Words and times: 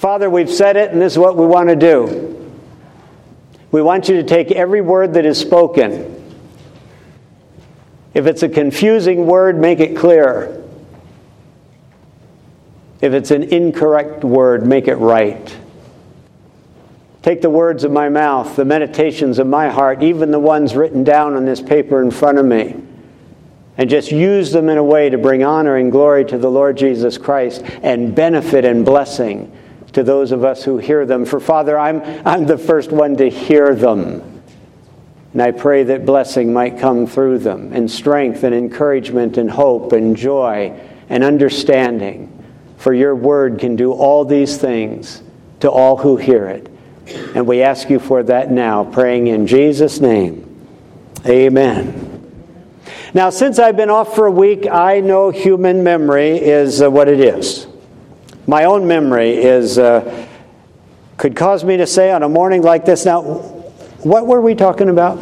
Father, 0.00 0.30
we've 0.30 0.50
said 0.50 0.78
it, 0.78 0.92
and 0.92 1.02
this 1.02 1.12
is 1.12 1.18
what 1.18 1.36
we 1.36 1.44
want 1.44 1.68
to 1.68 1.76
do. 1.76 2.50
We 3.70 3.82
want 3.82 4.08
you 4.08 4.16
to 4.16 4.22
take 4.22 4.50
every 4.50 4.80
word 4.80 5.12
that 5.12 5.26
is 5.26 5.38
spoken. 5.38 6.16
If 8.14 8.24
it's 8.24 8.42
a 8.42 8.48
confusing 8.48 9.26
word, 9.26 9.58
make 9.58 9.78
it 9.78 9.94
clear. 9.94 10.64
If 13.02 13.12
it's 13.12 13.30
an 13.30 13.42
incorrect 13.42 14.24
word, 14.24 14.66
make 14.66 14.88
it 14.88 14.94
right. 14.94 15.54
Take 17.20 17.42
the 17.42 17.50
words 17.50 17.84
of 17.84 17.92
my 17.92 18.08
mouth, 18.08 18.56
the 18.56 18.64
meditations 18.64 19.38
of 19.38 19.48
my 19.48 19.68
heart, 19.68 20.02
even 20.02 20.30
the 20.30 20.38
ones 20.38 20.74
written 20.74 21.04
down 21.04 21.34
on 21.34 21.44
this 21.44 21.60
paper 21.60 22.02
in 22.02 22.10
front 22.10 22.38
of 22.38 22.46
me, 22.46 22.74
and 23.76 23.90
just 23.90 24.10
use 24.10 24.50
them 24.50 24.70
in 24.70 24.78
a 24.78 24.82
way 24.82 25.10
to 25.10 25.18
bring 25.18 25.44
honor 25.44 25.76
and 25.76 25.92
glory 25.92 26.24
to 26.24 26.38
the 26.38 26.50
Lord 26.50 26.78
Jesus 26.78 27.18
Christ 27.18 27.60
and 27.82 28.14
benefit 28.14 28.64
and 28.64 28.82
blessing 28.82 29.54
to 29.92 30.02
those 30.02 30.32
of 30.32 30.44
us 30.44 30.64
who 30.64 30.78
hear 30.78 31.04
them. 31.06 31.24
For 31.24 31.40
Father, 31.40 31.78
I'm, 31.78 32.02
I'm 32.26 32.46
the 32.46 32.58
first 32.58 32.92
one 32.92 33.16
to 33.16 33.28
hear 33.28 33.74
them. 33.74 34.42
And 35.32 35.42
I 35.42 35.52
pray 35.52 35.84
that 35.84 36.04
blessing 36.04 36.52
might 36.52 36.78
come 36.78 37.06
through 37.06 37.38
them, 37.38 37.72
and 37.72 37.90
strength 37.90 38.42
and 38.42 38.54
encouragement 38.54 39.36
and 39.36 39.50
hope 39.50 39.92
and 39.92 40.16
joy 40.16 40.78
and 41.08 41.22
understanding. 41.22 42.36
For 42.78 42.92
your 42.92 43.14
word 43.14 43.58
can 43.58 43.76
do 43.76 43.92
all 43.92 44.24
these 44.24 44.56
things 44.56 45.22
to 45.60 45.70
all 45.70 45.96
who 45.96 46.16
hear 46.16 46.46
it. 46.48 46.68
And 47.34 47.46
we 47.46 47.62
ask 47.62 47.90
you 47.90 47.98
for 47.98 48.22
that 48.24 48.50
now, 48.50 48.84
praying 48.84 49.28
in 49.28 49.46
Jesus' 49.46 50.00
name. 50.00 50.46
Amen. 51.26 52.06
Now, 53.12 53.30
since 53.30 53.58
I've 53.58 53.76
been 53.76 53.90
off 53.90 54.14
for 54.14 54.26
a 54.26 54.32
week, 54.32 54.68
I 54.70 55.00
know 55.00 55.30
human 55.30 55.82
memory 55.82 56.30
is 56.30 56.80
uh, 56.80 56.90
what 56.90 57.08
it 57.08 57.20
is 57.20 57.66
my 58.50 58.64
own 58.64 58.88
memory 58.88 59.34
is 59.34 59.78
uh, 59.78 60.26
could 61.16 61.36
cause 61.36 61.62
me 61.62 61.76
to 61.76 61.86
say 61.86 62.10
on 62.10 62.24
a 62.24 62.28
morning 62.28 62.62
like 62.62 62.84
this. 62.84 63.04
Now, 63.04 63.22
what 64.02 64.26
were 64.26 64.40
we 64.40 64.56
talking 64.56 64.88
about? 64.88 65.20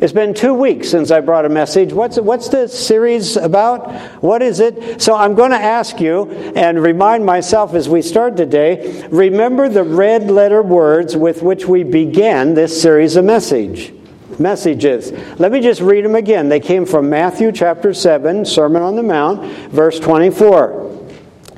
It's 0.00 0.12
been 0.12 0.34
two 0.34 0.52
weeks 0.52 0.88
since 0.88 1.12
I 1.12 1.20
brought 1.20 1.44
a 1.44 1.48
message. 1.48 1.92
What's, 1.92 2.18
what's 2.18 2.48
the 2.48 2.66
series 2.66 3.36
about? 3.36 3.92
What 4.20 4.42
is 4.42 4.58
it? 4.58 5.00
So 5.00 5.14
I'm 5.14 5.36
going 5.36 5.52
to 5.52 5.58
ask 5.58 6.00
you 6.00 6.28
and 6.56 6.82
remind 6.82 7.24
myself 7.24 7.74
as 7.74 7.88
we 7.88 8.02
start 8.02 8.36
today 8.36 9.06
remember 9.12 9.68
the 9.68 9.84
red 9.84 10.28
letter 10.28 10.60
words 10.60 11.16
with 11.16 11.42
which 11.42 11.66
we 11.66 11.84
began 11.84 12.54
this 12.54 12.82
series 12.82 13.14
of 13.14 13.26
message. 13.26 13.92
Messages. 14.40 15.12
Let 15.38 15.52
me 15.52 15.60
just 15.60 15.80
read 15.80 16.04
them 16.04 16.16
again. 16.16 16.48
They 16.48 16.60
came 16.60 16.84
from 16.84 17.08
Matthew 17.08 17.52
chapter 17.52 17.94
7, 17.94 18.44
Sermon 18.44 18.82
on 18.82 18.96
the 18.96 19.04
Mount, 19.04 19.70
verse 19.70 20.00
24. 20.00 20.97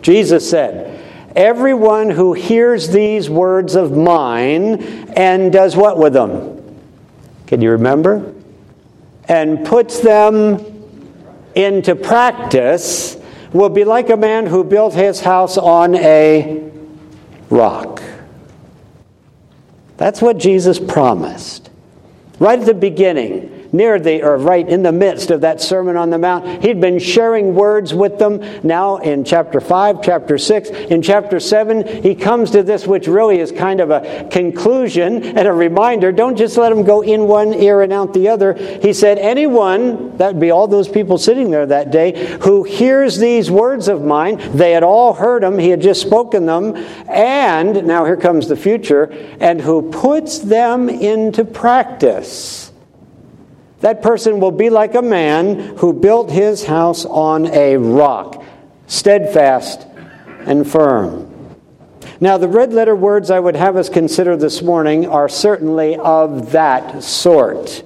Jesus 0.02 0.48
said, 0.48 0.98
Everyone 1.36 2.10
who 2.10 2.32
hears 2.32 2.88
these 2.88 3.30
words 3.30 3.76
of 3.76 3.96
mine 3.96 4.82
and 5.14 5.52
does 5.52 5.76
what 5.76 5.96
with 5.96 6.12
them? 6.12 6.56
Can 7.46 7.60
you 7.62 7.70
remember? 7.70 8.34
And 9.28 9.64
puts 9.64 10.00
them 10.00 10.64
into 11.54 11.94
practice 11.94 13.16
will 13.52 13.68
be 13.68 13.84
like 13.84 14.10
a 14.10 14.16
man 14.16 14.46
who 14.46 14.64
built 14.64 14.94
his 14.94 15.20
house 15.20 15.56
on 15.56 15.94
a 15.94 16.70
rock. 17.48 18.02
That's 19.96 20.22
what 20.22 20.38
Jesus 20.38 20.78
promised. 20.78 21.70
Right 22.38 22.58
at 22.58 22.66
the 22.66 22.74
beginning, 22.74 23.59
near 23.72 23.98
the, 23.98 24.22
or 24.22 24.36
right 24.36 24.68
in 24.68 24.82
the 24.82 24.92
midst 24.92 25.30
of 25.30 25.42
that 25.42 25.60
Sermon 25.60 25.96
on 25.96 26.10
the 26.10 26.18
Mount. 26.18 26.62
He'd 26.62 26.80
been 26.80 26.98
sharing 26.98 27.54
words 27.54 27.94
with 27.94 28.18
them. 28.18 28.42
Now, 28.62 28.96
in 28.98 29.24
chapter 29.24 29.60
5, 29.60 30.02
chapter 30.02 30.38
6, 30.38 30.70
in 30.70 31.02
chapter 31.02 31.40
7, 31.40 32.02
he 32.02 32.14
comes 32.14 32.50
to 32.52 32.62
this, 32.62 32.86
which 32.86 33.06
really 33.06 33.38
is 33.38 33.52
kind 33.52 33.80
of 33.80 33.90
a 33.90 34.28
conclusion 34.30 35.22
and 35.36 35.46
a 35.46 35.52
reminder. 35.52 36.12
Don't 36.12 36.36
just 36.36 36.56
let 36.56 36.70
them 36.70 36.84
go 36.84 37.02
in 37.02 37.26
one 37.26 37.54
ear 37.54 37.82
and 37.82 37.92
out 37.92 38.14
the 38.14 38.28
other. 38.28 38.54
He 38.54 38.92
said, 38.92 39.18
Anyone, 39.18 40.16
that 40.16 40.34
would 40.34 40.40
be 40.40 40.50
all 40.50 40.66
those 40.66 40.88
people 40.88 41.18
sitting 41.18 41.50
there 41.50 41.66
that 41.66 41.90
day, 41.90 42.38
who 42.42 42.64
hears 42.64 43.18
these 43.18 43.50
words 43.50 43.88
of 43.88 44.02
mine, 44.02 44.38
they 44.56 44.72
had 44.72 44.82
all 44.82 45.14
heard 45.14 45.42
them, 45.42 45.58
he 45.58 45.68
had 45.68 45.80
just 45.80 46.00
spoken 46.00 46.46
them, 46.46 46.76
and, 47.08 47.86
now 47.86 48.04
here 48.04 48.16
comes 48.16 48.48
the 48.48 48.56
future, 48.56 49.04
and 49.40 49.60
who 49.60 49.90
puts 49.90 50.38
them 50.38 50.88
into 50.88 51.44
practice 51.44 52.69
that 53.80 54.02
person 54.02 54.40
will 54.40 54.50
be 54.50 54.70
like 54.70 54.94
a 54.94 55.02
man 55.02 55.76
who 55.78 55.92
built 55.92 56.30
his 56.30 56.64
house 56.64 57.04
on 57.04 57.46
a 57.46 57.76
rock, 57.76 58.44
steadfast 58.86 59.86
and 60.40 60.70
firm. 60.70 61.26
Now, 62.20 62.36
the 62.36 62.48
red 62.48 62.74
letter 62.74 62.94
words 62.94 63.30
I 63.30 63.40
would 63.40 63.56
have 63.56 63.76
us 63.76 63.88
consider 63.88 64.36
this 64.36 64.60
morning 64.60 65.06
are 65.06 65.28
certainly 65.28 65.96
of 65.96 66.52
that 66.52 67.02
sort. 67.02 67.82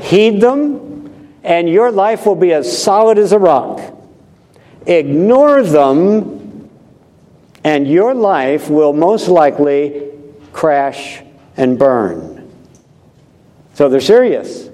Heed 0.00 0.40
them, 0.40 1.28
and 1.44 1.68
your 1.68 1.92
life 1.92 2.24
will 2.24 2.34
be 2.34 2.52
as 2.54 2.82
solid 2.82 3.18
as 3.18 3.32
a 3.32 3.38
rock. 3.38 3.80
Ignore 4.86 5.62
them, 5.64 6.70
and 7.62 7.86
your 7.86 8.14
life 8.14 8.70
will 8.70 8.94
most 8.94 9.28
likely 9.28 10.10
crash 10.54 11.20
and 11.56 11.78
burn. 11.78 12.50
So 13.74 13.90
they're 13.90 14.00
serious. 14.00 14.71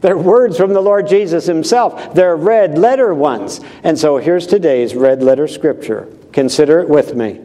They're 0.00 0.18
words 0.18 0.56
from 0.56 0.72
the 0.72 0.80
Lord 0.80 1.08
Jesus 1.08 1.46
himself. 1.46 2.14
They're 2.14 2.36
red 2.36 2.78
letter 2.78 3.12
ones. 3.12 3.60
And 3.82 3.98
so 3.98 4.18
here's 4.18 4.46
today's 4.46 4.94
red 4.94 5.22
letter 5.22 5.48
scripture. 5.48 6.08
Consider 6.32 6.80
it 6.80 6.88
with 6.88 7.14
me. 7.14 7.40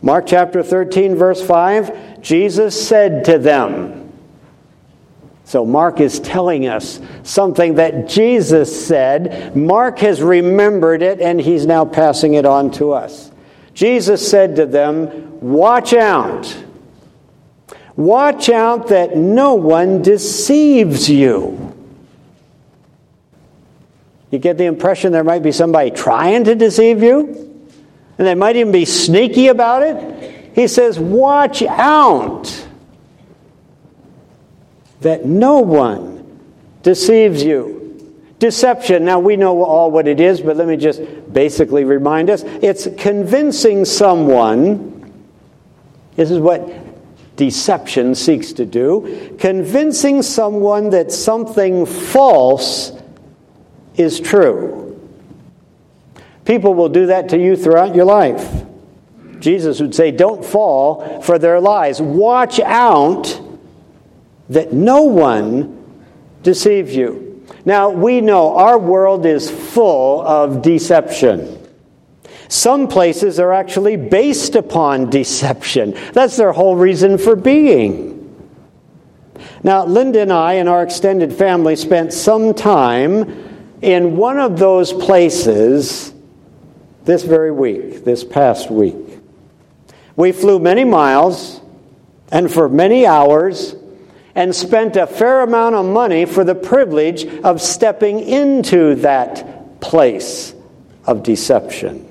Mark 0.00 0.26
chapter 0.26 0.62
13, 0.62 1.14
verse 1.14 1.44
5 1.44 2.22
Jesus 2.22 2.88
said 2.88 3.24
to 3.26 3.38
them, 3.38 4.02
so 5.44 5.66
Mark 5.66 6.00
is 6.00 6.18
telling 6.20 6.66
us 6.66 6.98
something 7.24 7.74
that 7.74 8.08
Jesus 8.08 8.86
said. 8.86 9.54
Mark 9.54 9.98
has 9.98 10.22
remembered 10.22 11.02
it 11.02 11.20
and 11.20 11.38
he's 11.38 11.66
now 11.66 11.84
passing 11.84 12.32
it 12.34 12.46
on 12.46 12.70
to 12.70 12.92
us. 12.92 13.30
Jesus 13.74 14.26
said 14.26 14.56
to 14.56 14.64
them, 14.64 15.40
Watch 15.42 15.92
out. 15.92 16.56
Watch 17.96 18.48
out 18.48 18.88
that 18.88 19.16
no 19.16 19.52
one 19.52 20.00
deceives 20.00 21.10
you. 21.10 21.71
You 24.32 24.38
get 24.38 24.56
the 24.56 24.64
impression 24.64 25.12
there 25.12 25.22
might 25.22 25.42
be 25.42 25.52
somebody 25.52 25.90
trying 25.90 26.44
to 26.44 26.54
deceive 26.54 27.02
you, 27.02 27.68
and 28.16 28.26
they 28.26 28.34
might 28.34 28.56
even 28.56 28.72
be 28.72 28.86
sneaky 28.86 29.48
about 29.48 29.82
it. 29.82 30.54
He 30.54 30.66
says, 30.68 30.98
Watch 30.98 31.62
out 31.62 32.66
that 35.02 35.26
no 35.26 35.60
one 35.60 36.40
deceives 36.82 37.44
you. 37.44 37.78
Deception, 38.38 39.04
now 39.04 39.20
we 39.20 39.36
know 39.36 39.62
all 39.64 39.90
what 39.90 40.08
it 40.08 40.18
is, 40.18 40.40
but 40.40 40.56
let 40.56 40.66
me 40.66 40.78
just 40.78 41.02
basically 41.30 41.84
remind 41.84 42.30
us 42.30 42.42
it's 42.42 42.88
convincing 42.96 43.84
someone. 43.84 45.12
This 46.16 46.30
is 46.30 46.38
what 46.38 47.36
deception 47.36 48.14
seeks 48.14 48.52
to 48.52 48.66
do 48.66 49.36
convincing 49.38 50.22
someone 50.22 50.90
that 50.90 51.10
something 51.10 51.86
false 51.86 52.92
is 53.96 54.20
true. 54.20 54.82
People 56.44 56.74
will 56.74 56.88
do 56.88 57.06
that 57.06 57.28
to 57.30 57.38
you 57.38 57.56
throughout 57.56 57.94
your 57.94 58.04
life. 58.04 58.64
Jesus 59.38 59.80
would 59.80 59.94
say, 59.94 60.10
Don't 60.10 60.44
fall 60.44 61.20
for 61.22 61.38
their 61.38 61.60
lies. 61.60 62.00
Watch 62.00 62.60
out 62.60 63.40
that 64.48 64.72
no 64.72 65.02
one 65.02 65.78
deceives 66.42 66.94
you. 66.94 67.44
Now, 67.64 67.90
we 67.90 68.20
know 68.20 68.56
our 68.56 68.78
world 68.78 69.24
is 69.26 69.50
full 69.50 70.22
of 70.22 70.62
deception. 70.62 71.58
Some 72.48 72.88
places 72.88 73.38
are 73.40 73.52
actually 73.52 73.96
based 73.96 74.56
upon 74.56 75.10
deception. 75.10 75.96
That's 76.12 76.36
their 76.36 76.52
whole 76.52 76.76
reason 76.76 77.18
for 77.18 77.36
being. 77.36 78.18
Now, 79.62 79.84
Linda 79.84 80.20
and 80.20 80.32
I 80.32 80.54
and 80.54 80.68
our 80.68 80.82
extended 80.82 81.32
family 81.32 81.76
spent 81.76 82.12
some 82.12 82.52
time 82.52 83.41
in 83.82 84.16
one 84.16 84.38
of 84.38 84.58
those 84.58 84.92
places 84.92 86.14
this 87.04 87.24
very 87.24 87.50
week, 87.50 88.04
this 88.04 88.22
past 88.22 88.70
week. 88.70 88.96
We 90.14 90.30
flew 90.30 90.58
many 90.58 90.84
miles 90.84 91.60
and 92.30 92.50
for 92.50 92.68
many 92.68 93.06
hours 93.06 93.74
and 94.34 94.54
spent 94.54 94.96
a 94.96 95.06
fair 95.06 95.42
amount 95.42 95.74
of 95.74 95.84
money 95.84 96.24
for 96.24 96.44
the 96.44 96.54
privilege 96.54 97.26
of 97.42 97.60
stepping 97.60 98.20
into 98.20 98.94
that 98.96 99.80
place 99.80 100.54
of 101.04 101.22
deception. 101.22 102.08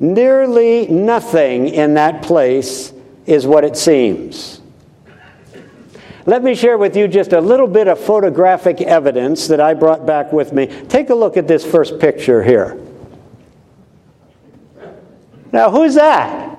Nearly 0.00 0.88
nothing 0.88 1.68
in 1.68 1.94
that 1.94 2.22
place 2.22 2.92
is 3.24 3.46
what 3.46 3.64
it 3.64 3.76
seems. 3.76 4.61
Let 6.24 6.44
me 6.44 6.54
share 6.54 6.78
with 6.78 6.96
you 6.96 7.08
just 7.08 7.32
a 7.32 7.40
little 7.40 7.66
bit 7.66 7.88
of 7.88 7.98
photographic 7.98 8.80
evidence 8.80 9.48
that 9.48 9.60
I 9.60 9.74
brought 9.74 10.06
back 10.06 10.32
with 10.32 10.52
me. 10.52 10.66
Take 10.66 11.10
a 11.10 11.14
look 11.14 11.36
at 11.36 11.48
this 11.48 11.64
first 11.64 11.98
picture 11.98 12.42
here. 12.42 12.80
Now, 15.52 15.70
who's 15.70 15.94
that? 15.94 16.58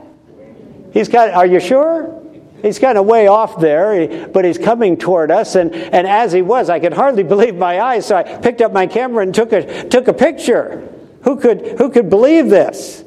He's 0.91 1.07
got, 1.07 1.31
are 1.31 1.45
you 1.45 1.59
sure? 1.59 2.21
He's 2.61 2.77
kind 2.77 2.97
of 2.97 3.05
way 3.05 3.27
off 3.27 3.59
there, 3.59 4.27
but 4.27 4.45
he's 4.45 4.57
coming 4.57 4.97
toward 4.97 5.31
us. 5.31 5.55
And, 5.55 5.73
and 5.73 6.07
as 6.07 6.31
he 6.31 6.41
was, 6.41 6.69
I 6.69 6.79
could 6.79 6.93
hardly 6.93 7.23
believe 7.33 7.55
my 7.55 7.79
eyes, 7.79 8.05
so 8.05 8.17
I 8.17 8.23
picked 8.23 8.61
up 8.61 8.73
my 8.73 8.85
camera 8.85 9.23
and 9.23 9.33
took 9.33 9.53
a, 9.53 9.87
took 9.87 10.07
a 10.07 10.13
picture. 10.13 10.89
Who 11.23 11.37
could, 11.37 11.77
who 11.77 11.89
could 11.89 12.09
believe 12.09 12.49
this? 12.49 13.03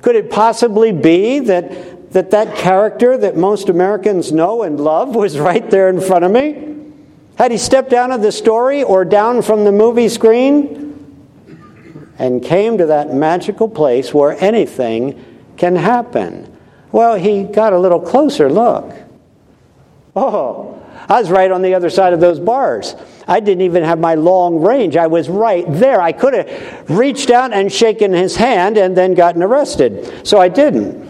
Could 0.00 0.16
it 0.16 0.30
possibly 0.30 0.92
be 0.92 1.40
that, 1.40 1.99
that 2.10 2.30
that 2.32 2.56
character 2.56 3.16
that 3.16 3.36
most 3.36 3.68
Americans 3.68 4.32
know 4.32 4.62
and 4.62 4.80
love 4.80 5.14
was 5.14 5.38
right 5.38 5.68
there 5.70 5.88
in 5.88 6.00
front 6.00 6.24
of 6.24 6.32
me? 6.32 6.76
Had 7.36 7.52
he 7.52 7.58
stepped 7.58 7.90
down 7.90 8.12
of 8.12 8.20
the 8.20 8.32
story 8.32 8.82
or 8.82 9.04
down 9.04 9.42
from 9.42 9.64
the 9.64 9.72
movie 9.72 10.08
screen 10.08 11.26
and 12.18 12.42
came 12.42 12.78
to 12.78 12.86
that 12.86 13.14
magical 13.14 13.68
place 13.68 14.12
where 14.12 14.32
anything 14.42 15.24
can 15.56 15.76
happen? 15.76 16.54
Well, 16.92 17.14
he 17.14 17.44
got 17.44 17.72
a 17.72 17.78
little 17.78 18.00
closer 18.00 18.50
look. 18.50 18.94
Oh, 20.14 20.82
I 21.08 21.20
was 21.20 21.30
right 21.30 21.50
on 21.50 21.62
the 21.62 21.74
other 21.74 21.90
side 21.90 22.12
of 22.12 22.20
those 22.20 22.38
bars. 22.38 22.94
I 23.26 23.40
didn't 23.40 23.62
even 23.62 23.84
have 23.84 23.98
my 23.98 24.16
long 24.16 24.60
range. 24.60 24.96
I 24.96 25.06
was 25.06 25.28
right 25.28 25.64
there. 25.68 26.00
I 26.00 26.12
could 26.12 26.34
have 26.34 26.90
reached 26.90 27.30
out 27.30 27.52
and 27.52 27.72
shaken 27.72 28.12
his 28.12 28.36
hand 28.36 28.76
and 28.76 28.96
then 28.96 29.14
gotten 29.14 29.42
arrested. 29.42 30.26
So 30.26 30.38
I 30.38 30.48
didn't. 30.48 31.09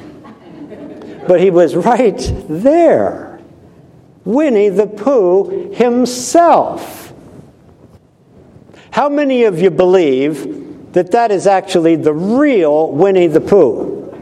But 1.30 1.40
he 1.40 1.52
was 1.52 1.76
right 1.76 2.18
there. 2.48 3.38
Winnie 4.24 4.68
the 4.68 4.88
Pooh 4.88 5.70
himself. 5.72 7.12
How 8.90 9.08
many 9.08 9.44
of 9.44 9.60
you 9.60 9.70
believe 9.70 10.92
that 10.92 11.12
that 11.12 11.30
is 11.30 11.46
actually 11.46 11.94
the 11.94 12.12
real 12.12 12.90
Winnie 12.90 13.28
the 13.28 13.40
Pooh? 13.40 14.12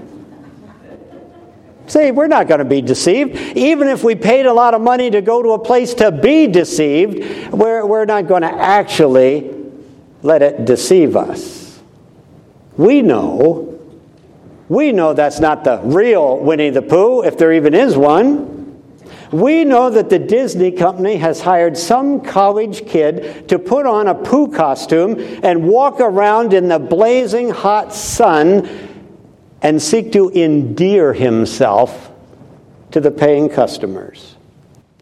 See, 1.86 2.10
we're 2.10 2.26
not 2.26 2.46
going 2.46 2.58
to 2.58 2.66
be 2.66 2.82
deceived. 2.82 3.56
Even 3.56 3.88
if 3.88 4.04
we 4.04 4.14
paid 4.14 4.44
a 4.44 4.52
lot 4.52 4.74
of 4.74 4.82
money 4.82 5.08
to 5.08 5.22
go 5.22 5.42
to 5.42 5.52
a 5.52 5.58
place 5.58 5.94
to 5.94 6.12
be 6.12 6.46
deceived, 6.46 7.54
we're, 7.54 7.86
we're 7.86 8.04
not 8.04 8.26
going 8.26 8.42
to 8.42 8.52
actually 8.52 9.50
let 10.20 10.42
it 10.42 10.66
deceive 10.66 11.16
us. 11.16 11.80
We 12.76 13.00
know, 13.00 13.67
we 14.68 14.92
know 14.92 15.14
that's 15.14 15.40
not 15.40 15.64
the 15.64 15.80
real 15.82 16.38
Winnie 16.38 16.70
the 16.70 16.82
Pooh, 16.82 17.22
if 17.22 17.38
there 17.38 17.52
even 17.52 17.74
is 17.74 17.96
one. 17.96 18.56
We 19.30 19.64
know 19.64 19.90
that 19.90 20.08
the 20.08 20.18
Disney 20.18 20.72
company 20.72 21.16
has 21.16 21.40
hired 21.40 21.76
some 21.76 22.22
college 22.22 22.86
kid 22.86 23.48
to 23.48 23.58
put 23.58 23.84
on 23.84 24.08
a 24.08 24.14
Pooh 24.14 24.48
costume 24.48 25.16
and 25.42 25.68
walk 25.68 26.00
around 26.00 26.54
in 26.54 26.68
the 26.68 26.78
blazing 26.78 27.50
hot 27.50 27.92
sun 27.94 28.68
and 29.60 29.82
seek 29.82 30.12
to 30.12 30.30
endear 30.30 31.12
himself 31.12 32.10
to 32.90 33.00
the 33.00 33.10
paying 33.10 33.48
customers. 33.48 34.36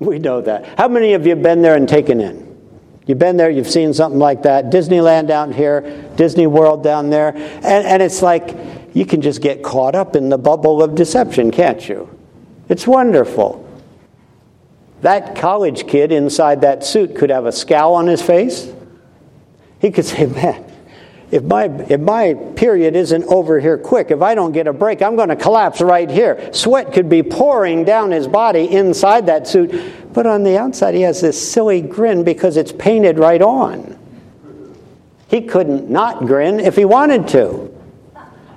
We 0.01 0.19
know 0.19 0.41
that. 0.41 0.79
How 0.79 0.89
many 0.89 1.13
of 1.15 1.25
you 1.25 1.31
have 1.31 1.43
been 1.43 1.63
there 1.63 1.77
and 1.77 1.89
taken 1.89 2.21
in? 2.21 2.45
You've 3.07 3.21
been 3.21 3.37
there, 3.37 3.49
you've 3.49 3.71
seen 3.71 3.95
something 3.95 4.19
like 4.19 4.43
that. 4.43 4.67
Disneyland 4.67 5.29
down 5.29 5.53
here, 5.53 5.83
Disney 6.17 6.49
World 6.49 6.83
down 6.83 7.11
there. 7.11 7.29
And, 7.29 7.87
and 7.87 8.03
it's 8.03 8.21
like 8.21 8.49
you 8.97 9.05
can 9.05 9.21
just 9.21 9.43
get 9.43 9.63
caught 9.63 9.95
up 9.95 10.17
in 10.17 10.31
the 10.31 10.39
bubble 10.39 10.83
of 10.83 10.95
deception, 10.95 11.51
can't 11.51 11.87
you? 11.87 12.09
It's 12.71 12.87
wonderful. 12.87 13.63
That 15.03 15.37
college 15.37 15.87
kid 15.87 16.13
inside 16.13 16.63
that 16.63 16.83
suit 16.83 17.15
could 17.15 17.29
have 17.29 17.45
a 17.45 17.53
scowl 17.53 17.97
on 17.97 18.07
his 18.07 18.23
face. 18.23 18.73
He 19.83 19.91
could 19.91 20.07
say, 20.07 20.25
Man, 20.25 20.65
if 21.31 21.43
my, 21.43 21.65
if 21.91 22.01
my 22.01 22.33
period 22.57 22.97
isn't 22.97 23.25
over 23.25 23.61
here 23.61 23.77
quick, 23.77 24.11
if 24.11 24.23
I 24.23 24.35
don't 24.35 24.53
get 24.53 24.67
a 24.67 24.73
break, 24.73 25.03
I'm 25.03 25.15
going 25.15 25.29
to 25.29 25.37
collapse 25.37 25.83
right 25.83 26.09
here. 26.09 26.49
Sweat 26.55 26.95
could 26.95 27.11
be 27.11 27.23
pouring 27.23 27.85
down 27.85 28.13
his 28.13 28.27
body 28.27 28.65
inside 28.65 29.27
that 29.27 29.47
suit, 29.47 30.15
but 30.15 30.27
on 30.27 30.43
the 30.43 30.59
outside, 30.59 30.95
he 30.95 31.03
has 31.03 31.21
this 31.21 31.53
silly 31.53 31.83
grin 31.83 32.25
because 32.25 32.57
it's 32.57 32.73
painted 32.73 33.19
right 33.19 33.43
on. 33.43 33.99
He 35.29 35.43
couldn't 35.43 35.91
not 35.91 36.21
grin 36.25 36.61
if 36.61 36.77
he 36.77 36.87
wanted 36.87 37.29
to. 37.29 37.76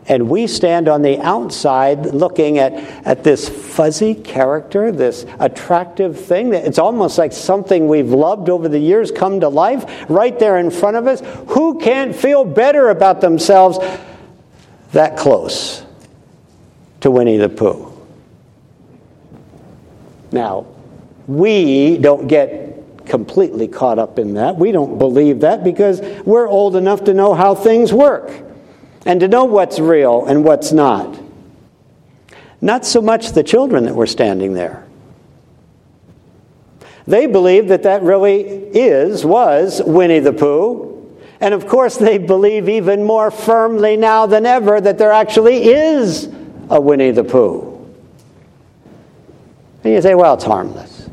And 0.10 0.28
we 0.28 0.48
stand 0.48 0.90
on 0.90 1.04
the 1.04 1.20
outside 1.20 2.08
looking 2.08 2.58
at, 2.58 2.74
at 3.06 3.24
this 3.24 3.48
fuzzy 3.48 4.16
character, 4.16 4.92
this 4.92 5.24
attractive 5.40 6.20
thing. 6.20 6.50
That 6.50 6.66
it's 6.66 6.80
almost 6.80 7.20
like 7.20 7.32
something 7.32 7.88
we've 7.88 8.10
loved 8.10 8.50
over 8.50 8.68
the 8.68 8.80
years 8.80 9.12
come 9.12 9.40
to 9.42 9.50
life 9.50 10.10
right 10.10 10.38
there 10.40 10.58
in 10.58 10.72
front 10.72 10.98
of 10.98 11.06
us. 11.06 11.22
Who 11.50 11.80
can't 11.80 12.16
feel 12.16 12.44
better 12.44 12.90
about 12.90 13.22
themselves 13.22 13.78
that 14.94 15.16
close 15.16 15.86
to 17.02 17.12
Winnie 17.12 17.38
the 17.38 17.50
Pooh? 17.50 17.96
Now, 20.32 20.66
we 21.28 22.00
don't 22.00 22.28
get 22.28 23.06
completely 23.06 23.68
caught 23.68 24.00
up 24.00 24.18
in 24.18 24.34
that. 24.34 24.56
We 24.56 24.72
don't 24.72 24.98
believe 24.98 25.42
that 25.42 25.64
because 25.64 26.02
we're 26.26 26.48
old 26.48 26.76
enough 26.76 27.04
to 27.04 27.14
know 27.14 27.36
how 27.36 27.54
things 27.54 27.94
work 27.94 28.49
and 29.06 29.20
to 29.20 29.28
know 29.28 29.46
what's 29.46 29.80
real 29.80 30.26
and 30.26 30.44
what's 30.44 30.72
not. 30.72 31.20
Not 32.62 32.86
so 32.86 33.02
much 33.02 33.32
the 33.32 33.44
children 33.44 33.86
that 33.86 33.96
were 33.96 34.08
standing 34.08 34.54
there. 34.54 34.86
They 37.08 37.26
believe 37.26 37.70
that 37.70 37.84
that 37.84 38.04
really 38.04 38.42
is, 38.42 39.26
was 39.26 39.82
Winnie 39.84 40.20
the 40.20 40.34
Pooh. 40.34 41.18
And 41.40 41.54
of 41.54 41.68
course, 41.68 41.98
they 41.98 42.18
believe 42.18 42.68
even 42.70 43.04
more 43.04 43.32
firmly 43.32 43.98
now 43.98 44.26
than 44.26 44.46
ever 44.46 44.80
that 44.80 44.98
there 44.98 45.12
actually 45.12 45.70
is 45.70 46.30
a 46.70 46.80
Winnie 46.80 47.12
the 47.12 47.24
Pooh. 47.24 47.66
And 49.84 49.94
you 49.94 50.02
say, 50.02 50.14
well, 50.14 50.36
it's 50.36 50.44
harmless. 50.44 51.10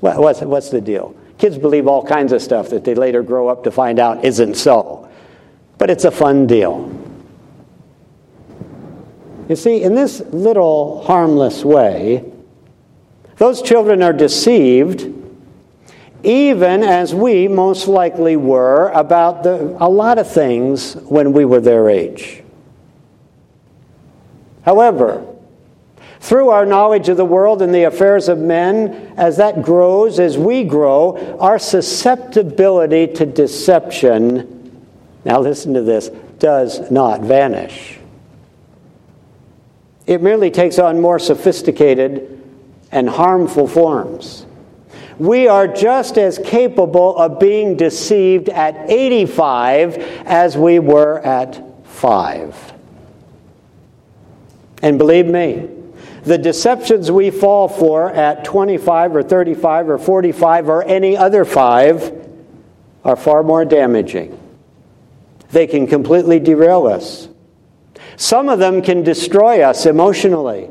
What's, 0.00 0.40
what's 0.40 0.70
the 0.70 0.80
deal? 0.80 1.14
Kids 1.38 1.58
believe 1.58 1.86
all 1.86 2.04
kinds 2.04 2.32
of 2.32 2.40
stuff 2.40 2.70
that 2.70 2.84
they 2.84 2.94
later 2.94 3.22
grow 3.22 3.48
up 3.48 3.64
to 3.64 3.70
find 3.70 3.98
out 3.98 4.24
isn't 4.24 4.54
so. 4.54 5.08
But 5.76 5.90
it's 5.90 6.04
a 6.04 6.10
fun 6.10 6.46
deal. 6.46 6.97
You 9.48 9.56
see, 9.56 9.82
in 9.82 9.94
this 9.94 10.20
little 10.20 11.02
harmless 11.04 11.64
way, 11.64 12.24
those 13.36 13.62
children 13.62 14.02
are 14.02 14.12
deceived, 14.12 15.14
even 16.22 16.82
as 16.82 17.14
we 17.14 17.48
most 17.48 17.88
likely 17.88 18.36
were 18.36 18.90
about 18.90 19.44
the, 19.44 19.76
a 19.80 19.88
lot 19.88 20.18
of 20.18 20.30
things 20.30 20.94
when 20.94 21.32
we 21.32 21.46
were 21.46 21.60
their 21.60 21.88
age. 21.88 22.42
However, 24.64 25.24
through 26.20 26.50
our 26.50 26.66
knowledge 26.66 27.08
of 27.08 27.16
the 27.16 27.24
world 27.24 27.62
and 27.62 27.74
the 27.74 27.84
affairs 27.84 28.28
of 28.28 28.38
men, 28.38 29.14
as 29.16 29.38
that 29.38 29.62
grows, 29.62 30.18
as 30.18 30.36
we 30.36 30.64
grow, 30.64 31.38
our 31.38 31.58
susceptibility 31.58 33.06
to 33.14 33.24
deception, 33.24 34.84
now 35.24 35.40
listen 35.40 35.72
to 35.72 35.82
this, 35.82 36.10
does 36.38 36.90
not 36.90 37.22
vanish. 37.22 37.97
It 40.08 40.22
merely 40.22 40.50
takes 40.50 40.78
on 40.78 41.02
more 41.02 41.18
sophisticated 41.18 42.42
and 42.90 43.06
harmful 43.06 43.68
forms. 43.68 44.46
We 45.18 45.48
are 45.48 45.68
just 45.68 46.16
as 46.16 46.38
capable 46.38 47.14
of 47.18 47.38
being 47.38 47.76
deceived 47.76 48.48
at 48.48 48.90
85 48.90 49.98
as 50.24 50.56
we 50.56 50.78
were 50.78 51.18
at 51.18 51.62
5. 51.86 52.72
And 54.80 54.96
believe 54.96 55.26
me, 55.26 55.68
the 56.22 56.38
deceptions 56.38 57.10
we 57.10 57.30
fall 57.30 57.68
for 57.68 58.10
at 58.10 58.44
25 58.44 59.14
or 59.14 59.22
35 59.22 59.90
or 59.90 59.98
45 59.98 60.68
or 60.70 60.84
any 60.84 61.18
other 61.18 61.44
5 61.44 62.30
are 63.04 63.16
far 63.16 63.42
more 63.42 63.66
damaging. 63.66 64.40
They 65.50 65.66
can 65.66 65.86
completely 65.86 66.40
derail 66.40 66.86
us. 66.86 67.28
Some 68.18 68.48
of 68.48 68.58
them 68.58 68.82
can 68.82 69.04
destroy 69.04 69.62
us 69.62 69.86
emotionally. 69.86 70.68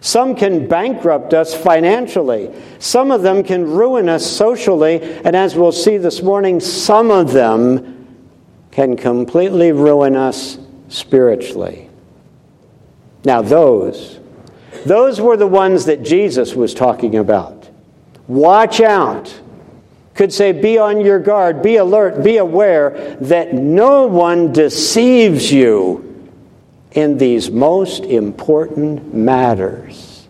Some 0.00 0.34
can 0.34 0.66
bankrupt 0.66 1.32
us 1.32 1.54
financially. 1.54 2.52
Some 2.80 3.12
of 3.12 3.22
them 3.22 3.44
can 3.44 3.64
ruin 3.70 4.08
us 4.08 4.26
socially. 4.26 5.00
And 5.00 5.36
as 5.36 5.54
we'll 5.54 5.70
see 5.70 5.96
this 5.96 6.22
morning, 6.22 6.58
some 6.58 7.12
of 7.12 7.32
them 7.32 8.04
can 8.72 8.96
completely 8.96 9.70
ruin 9.70 10.16
us 10.16 10.58
spiritually. 10.88 11.88
Now, 13.24 13.42
those, 13.42 14.18
those 14.84 15.20
were 15.20 15.36
the 15.36 15.46
ones 15.46 15.84
that 15.84 16.02
Jesus 16.02 16.54
was 16.54 16.74
talking 16.74 17.14
about. 17.14 17.70
Watch 18.26 18.80
out. 18.80 19.40
Could 20.14 20.32
say, 20.32 20.50
be 20.50 20.78
on 20.78 21.00
your 21.00 21.20
guard, 21.20 21.62
be 21.62 21.76
alert, 21.76 22.24
be 22.24 22.38
aware 22.38 23.16
that 23.20 23.54
no 23.54 24.08
one 24.08 24.52
deceives 24.52 25.52
you 25.52 26.07
in 26.92 27.18
these 27.18 27.50
most 27.50 28.04
important 28.04 29.14
matters. 29.14 30.26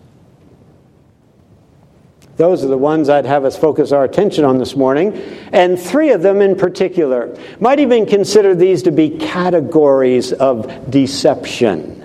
Those 2.37 2.63
are 2.63 2.69
the 2.69 2.77
ones 2.77 3.09
I'd 3.09 3.25
have 3.25 3.43
us 3.43 3.57
focus 3.57 3.91
our 3.91 4.05
attention 4.05 4.45
on 4.45 4.59
this 4.59 4.73
morning, 4.73 5.13
and 5.51 5.77
three 5.77 6.11
of 6.11 6.21
them 6.21 6.39
in 6.41 6.55
particular. 6.55 7.37
Might 7.59 7.81
even 7.81 8.05
consider 8.05 8.55
these 8.55 8.83
to 8.83 8.91
be 8.91 9.09
categories 9.09 10.31
of 10.31 10.89
deception. 10.89 11.98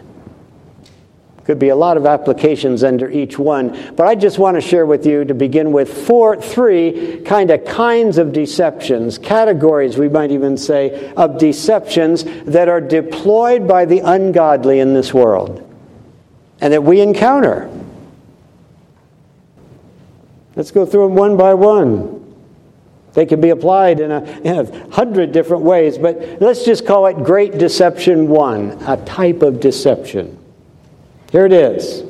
Could 1.44 1.58
be 1.58 1.68
a 1.68 1.76
lot 1.76 1.98
of 1.98 2.06
applications 2.06 2.82
under 2.82 3.10
each 3.10 3.38
one, 3.38 3.92
but 3.96 4.06
I 4.06 4.14
just 4.14 4.38
want 4.38 4.56
to 4.56 4.62
share 4.62 4.86
with 4.86 5.04
you 5.04 5.26
to 5.26 5.34
begin 5.34 5.72
with 5.72 6.06
four, 6.06 6.40
three 6.40 7.20
kind 7.26 7.50
of 7.50 7.66
kinds 7.66 8.16
of 8.16 8.32
deceptions, 8.32 9.18
categories, 9.18 9.98
we 9.98 10.08
might 10.08 10.30
even 10.30 10.56
say, 10.56 11.12
of 11.18 11.36
deceptions 11.36 12.24
that 12.44 12.70
are 12.70 12.80
deployed 12.80 13.68
by 13.68 13.84
the 13.84 13.98
ungodly 14.00 14.80
in 14.80 14.94
this 14.94 15.12
world 15.12 15.60
and 16.62 16.72
that 16.72 16.82
we 16.82 17.02
encounter. 17.02 17.70
Let's 20.56 20.70
go 20.70 20.86
through 20.86 21.08
them 21.08 21.14
one 21.14 21.36
by 21.36 21.52
one. 21.52 22.22
They 23.12 23.26
can 23.26 23.40
be 23.40 23.50
applied 23.50 24.00
in 24.00 24.10
a, 24.10 24.22
in 24.40 24.58
a 24.58 24.90
hundred 24.90 25.32
different 25.32 25.62
ways, 25.62 25.98
but 25.98 26.40
let's 26.40 26.64
just 26.64 26.86
call 26.86 27.06
it 27.06 27.22
Great 27.22 27.58
Deception 27.58 28.28
1, 28.28 28.82
a 28.86 28.96
type 29.04 29.42
of 29.42 29.60
deception. 29.60 30.38
Here 31.34 31.46
it 31.46 31.52
is. 31.52 32.04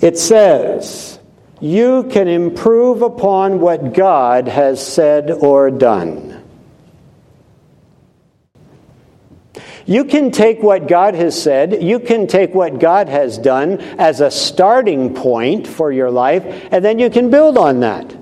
It 0.00 0.16
says, 0.16 1.18
You 1.60 2.04
can 2.04 2.28
improve 2.28 3.02
upon 3.02 3.58
what 3.58 3.92
God 3.92 4.46
has 4.46 4.86
said 4.86 5.32
or 5.32 5.68
done. 5.72 6.40
You 9.84 10.04
can 10.04 10.30
take 10.30 10.62
what 10.62 10.86
God 10.86 11.16
has 11.16 11.42
said, 11.42 11.82
you 11.82 11.98
can 11.98 12.28
take 12.28 12.54
what 12.54 12.78
God 12.78 13.08
has 13.08 13.36
done 13.36 13.80
as 13.98 14.20
a 14.20 14.30
starting 14.30 15.12
point 15.12 15.66
for 15.66 15.90
your 15.90 16.12
life, 16.12 16.44
and 16.70 16.84
then 16.84 17.00
you 17.00 17.10
can 17.10 17.30
build 17.30 17.58
on 17.58 17.80
that. 17.80 18.14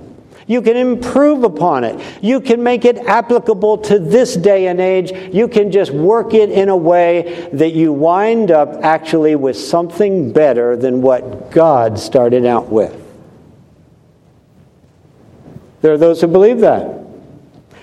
You 0.47 0.63
can 0.63 0.77
improve 0.77 1.45
upon 1.45 1.85
it. 1.85 2.03
You 2.23 2.41
can 2.41 2.63
make 2.63 2.85
it 2.85 2.99
applicable 2.99 3.79
to 3.79 3.99
this 3.99 4.35
day 4.37 4.67
and 4.67 4.81
age. 4.81 5.13
You 5.33 5.49
can 5.49 5.71
just 5.71 5.93
work 5.93 6.35
it 6.35 6.51
in 6.51 6.69
a 6.69 6.77
way 6.77 7.49
that 7.53 7.73
you 7.73 7.93
wind 7.93 8.51
up 8.51 8.83
actually 8.83 9.37
with 9.37 9.57
something 9.57 10.33
better 10.33 10.77
than 10.77 11.03
what 11.03 11.51
God 11.51 11.99
started 11.99 12.45
out 12.45 12.69
with. 12.69 12.99
There 15.81 15.93
are 15.93 15.99
those 15.99 16.21
who 16.21 16.29
believe 16.29 16.61
that. 16.61 17.01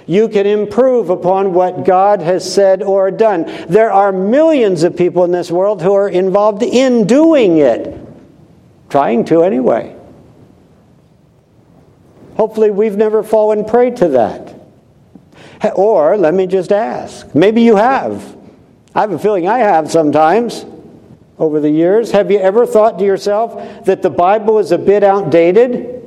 You 0.08 0.28
can 0.28 0.48
improve 0.48 1.12
upon 1.12 1.54
what 1.54 1.86
God 1.86 2.22
has 2.22 2.51
said 2.51 2.82
or 2.82 3.12
done. 3.12 3.46
There 3.70 3.92
are 3.92 4.12
millions 4.12 4.82
of 4.84 4.98
people 4.98 5.24
in 5.24 5.32
this 5.32 5.51
world 5.51 5.84
who 5.84 5.94
are 5.94 6.10
involved 6.10 6.63
in 6.63 7.06
doing 7.06 7.60
it, 7.60 7.96
trying 8.89 9.25
to 9.25 9.44
anyway. 9.44 9.96
Hopefully, 12.39 12.72
we've 12.72 12.96
never 12.96 13.22
fallen 13.22 13.65
prey 13.65 13.91
to 13.91 14.08
that. 14.08 14.55
Or, 15.75 16.15
let 16.15 16.34
me 16.34 16.48
just 16.48 16.72
ask 16.72 17.36
maybe 17.36 17.63
you 17.63 17.75
have. 17.75 18.38
I 18.96 19.01
have 19.01 19.12
a 19.12 19.19
feeling 19.19 19.50
I 19.50 19.58
have 19.58 19.91
sometimes 19.91 20.65
over 21.38 21.60
the 21.60 21.69
years. 21.69 22.12
Have 22.12 22.31
you 22.31 22.39
ever 22.39 22.65
thought 22.65 22.98
to 23.00 23.03
yourself 23.03 23.84
that 23.84 24.01
the 24.01 24.10
Bible 24.10 24.58
is 24.58 24.72
a 24.72 24.77
bit 24.77 25.03
outdated? 25.03 25.98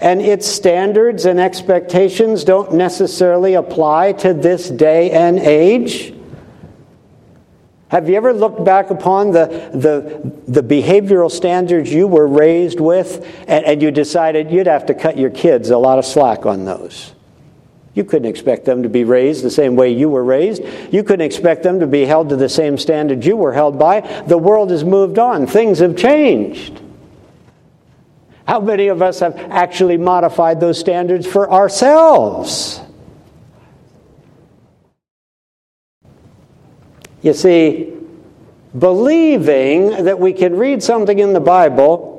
And 0.00 0.22
its 0.22 0.46
standards 0.46 1.26
and 1.26 1.38
expectations 1.38 2.42
don't 2.42 2.72
necessarily 2.72 3.54
apply 3.54 4.14
to 4.14 4.32
this 4.32 4.70
day 4.70 5.10
and 5.10 5.38
age? 5.38 6.14
Have 7.88 8.08
you 8.08 8.16
ever 8.16 8.34
looked 8.34 8.64
back 8.64 8.90
upon 8.90 9.30
the, 9.30 9.46
the, 9.72 10.32
the 10.46 10.62
behavioral 10.62 11.30
standards 11.30 11.92
you 11.92 12.06
were 12.06 12.26
raised 12.26 12.80
with 12.80 13.26
and, 13.48 13.64
and 13.64 13.82
you 13.82 13.90
decided 13.90 14.50
you'd 14.50 14.66
have 14.66 14.86
to 14.86 14.94
cut 14.94 15.16
your 15.16 15.30
kids 15.30 15.70
a 15.70 15.78
lot 15.78 15.98
of 15.98 16.04
slack 16.04 16.44
on 16.44 16.66
those? 16.66 17.14
You 17.94 18.04
couldn't 18.04 18.28
expect 18.28 18.66
them 18.66 18.82
to 18.82 18.88
be 18.90 19.04
raised 19.04 19.42
the 19.42 19.50
same 19.50 19.74
way 19.74 19.90
you 19.90 20.10
were 20.10 20.22
raised. 20.22 20.62
You 20.92 21.02
couldn't 21.02 21.24
expect 21.24 21.62
them 21.62 21.80
to 21.80 21.86
be 21.86 22.04
held 22.04 22.28
to 22.28 22.36
the 22.36 22.48
same 22.48 22.76
standards 22.76 23.26
you 23.26 23.36
were 23.36 23.52
held 23.52 23.78
by. 23.78 24.00
The 24.26 24.38
world 24.38 24.70
has 24.70 24.84
moved 24.84 25.18
on, 25.18 25.46
things 25.46 25.78
have 25.78 25.96
changed. 25.96 26.80
How 28.46 28.60
many 28.60 28.88
of 28.88 29.02
us 29.02 29.20
have 29.20 29.36
actually 29.50 29.96
modified 29.96 30.60
those 30.60 30.78
standards 30.78 31.26
for 31.26 31.50
ourselves? 31.50 32.80
You 37.22 37.32
see, 37.32 37.94
believing 38.78 40.04
that 40.04 40.18
we 40.18 40.32
can 40.32 40.56
read 40.56 40.82
something 40.82 41.18
in 41.18 41.32
the 41.32 41.40
Bible, 41.40 42.16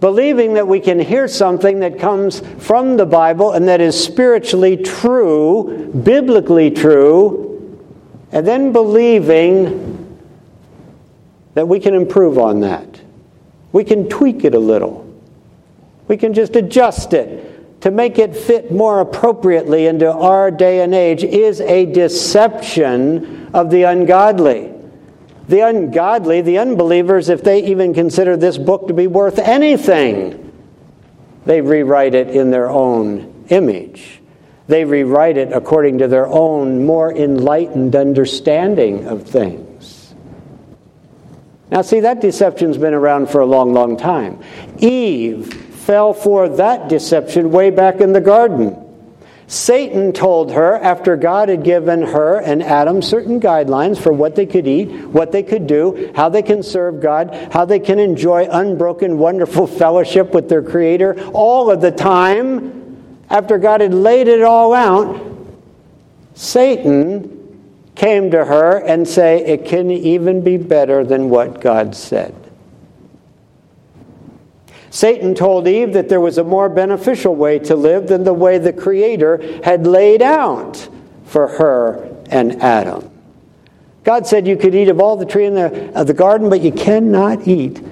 believing 0.00 0.54
that 0.54 0.66
we 0.66 0.80
can 0.80 0.98
hear 0.98 1.28
something 1.28 1.80
that 1.80 1.98
comes 1.98 2.40
from 2.58 2.96
the 2.96 3.06
Bible 3.06 3.52
and 3.52 3.68
that 3.68 3.80
is 3.80 4.02
spiritually 4.02 4.76
true, 4.76 5.90
biblically 6.02 6.70
true, 6.70 7.46
and 8.32 8.46
then 8.46 8.72
believing 8.72 9.92
that 11.54 11.66
we 11.66 11.80
can 11.80 11.94
improve 11.94 12.38
on 12.38 12.60
that. 12.60 13.00
We 13.72 13.84
can 13.84 14.08
tweak 14.08 14.44
it 14.44 14.54
a 14.54 14.58
little. 14.58 15.04
We 16.08 16.16
can 16.16 16.34
just 16.34 16.56
adjust 16.56 17.12
it 17.12 17.80
to 17.80 17.90
make 17.90 18.18
it 18.18 18.36
fit 18.36 18.72
more 18.72 19.00
appropriately 19.00 19.86
into 19.86 20.10
our 20.10 20.50
day 20.50 20.80
and 20.82 20.94
age 20.94 21.22
is 21.22 21.60
a 21.60 21.86
deception 21.86 23.45
of 23.56 23.70
the 23.70 23.84
ungodly. 23.84 24.70
The 25.48 25.60
ungodly, 25.60 26.42
the 26.42 26.58
unbelievers, 26.58 27.30
if 27.30 27.42
they 27.42 27.64
even 27.64 27.94
consider 27.94 28.36
this 28.36 28.58
book 28.58 28.88
to 28.88 28.94
be 28.94 29.06
worth 29.06 29.38
anything, 29.38 30.52
they 31.46 31.62
rewrite 31.62 32.14
it 32.14 32.28
in 32.28 32.50
their 32.50 32.68
own 32.68 33.46
image. 33.48 34.20
They 34.68 34.84
rewrite 34.84 35.38
it 35.38 35.52
according 35.52 35.98
to 35.98 36.08
their 36.08 36.26
own 36.26 36.84
more 36.84 37.10
enlightened 37.10 37.96
understanding 37.96 39.06
of 39.06 39.22
things. 39.22 40.14
Now, 41.70 41.80
see, 41.80 42.00
that 42.00 42.20
deception's 42.20 42.76
been 42.76 42.94
around 42.94 43.30
for 43.30 43.40
a 43.40 43.46
long, 43.46 43.72
long 43.72 43.96
time. 43.96 44.42
Eve 44.78 45.50
fell 45.52 46.12
for 46.12 46.48
that 46.50 46.88
deception 46.88 47.50
way 47.50 47.70
back 47.70 48.00
in 48.02 48.12
the 48.12 48.20
garden. 48.20 48.85
Satan 49.48 50.12
told 50.12 50.52
her, 50.52 50.74
after 50.74 51.16
God 51.16 51.48
had 51.48 51.62
given 51.62 52.02
her 52.02 52.40
and 52.40 52.62
Adam 52.62 53.00
certain 53.00 53.40
guidelines 53.40 53.96
for 53.96 54.12
what 54.12 54.34
they 54.34 54.46
could 54.46 54.66
eat, 54.66 55.06
what 55.06 55.30
they 55.30 55.44
could 55.44 55.68
do, 55.68 56.12
how 56.16 56.28
they 56.28 56.42
can 56.42 56.64
serve 56.64 57.00
God, 57.00 57.32
how 57.52 57.64
they 57.64 57.78
can 57.78 58.00
enjoy 58.00 58.48
unbroken, 58.50 59.18
wonderful 59.18 59.66
fellowship 59.78 60.34
with 60.34 60.48
their 60.48 60.62
Creator, 60.62 61.30
all 61.32 61.70
of 61.70 61.80
the 61.80 61.92
time, 61.92 62.76
after 63.30 63.58
God 63.58 63.80
had 63.80 63.94
laid 63.94 64.28
it 64.28 64.42
all 64.42 64.74
out, 64.74 65.20
Satan 66.34 67.36
came 67.94 68.30
to 68.30 68.44
her 68.44 68.78
and 68.78 69.06
say, 69.06 69.44
It 69.44 69.64
can 69.64 69.90
even 69.90 70.42
be 70.42 70.56
better 70.56 71.04
than 71.04 71.30
what 71.30 71.60
God 71.60 71.94
said. 71.94 72.34
Satan 74.96 75.34
told 75.34 75.68
Eve 75.68 75.92
that 75.92 76.08
there 76.08 76.22
was 76.22 76.38
a 76.38 76.44
more 76.44 76.70
beneficial 76.70 77.36
way 77.36 77.58
to 77.58 77.76
live 77.76 78.06
than 78.06 78.24
the 78.24 78.32
way 78.32 78.56
the 78.56 78.72
Creator 78.72 79.60
had 79.62 79.86
laid 79.86 80.22
out 80.22 80.88
for 81.26 81.48
her 81.48 82.16
and 82.30 82.62
Adam. 82.62 83.10
God 84.04 84.26
said 84.26 84.46
you 84.46 84.56
could 84.56 84.74
eat 84.74 84.88
of 84.88 84.98
all 84.98 85.18
the 85.18 85.26
tree 85.26 85.44
in 85.44 85.52
the, 85.52 85.92
of 85.92 86.06
the 86.06 86.14
garden, 86.14 86.48
but 86.48 86.62
you 86.62 86.72
cannot 86.72 87.46
eat 87.46 87.82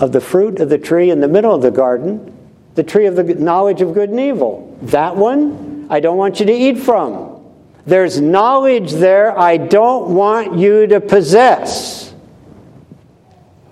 of 0.00 0.12
the 0.12 0.20
fruit 0.20 0.60
of 0.60 0.68
the 0.68 0.76
tree 0.76 1.08
in 1.08 1.20
the 1.20 1.28
middle 1.28 1.54
of 1.54 1.62
the 1.62 1.70
garden, 1.70 2.36
the 2.74 2.82
tree 2.82 3.06
of 3.06 3.16
the 3.16 3.22
knowledge 3.22 3.80
of 3.80 3.94
good 3.94 4.10
and 4.10 4.20
evil. 4.20 4.76
That 4.82 5.16
one, 5.16 5.86
I 5.88 6.00
don't 6.00 6.18
want 6.18 6.40
you 6.40 6.44
to 6.44 6.52
eat 6.52 6.76
from. 6.76 7.42
There's 7.86 8.20
knowledge 8.20 8.92
there 8.92 9.38
I 9.38 9.56
don't 9.56 10.14
want 10.14 10.58
you 10.58 10.88
to 10.88 11.00
possess. 11.00 12.12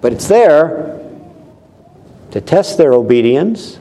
But 0.00 0.14
it's 0.14 0.26
there 0.26 1.01
to 2.32 2.40
test 2.40 2.78
their 2.78 2.92
obedience. 2.92 3.78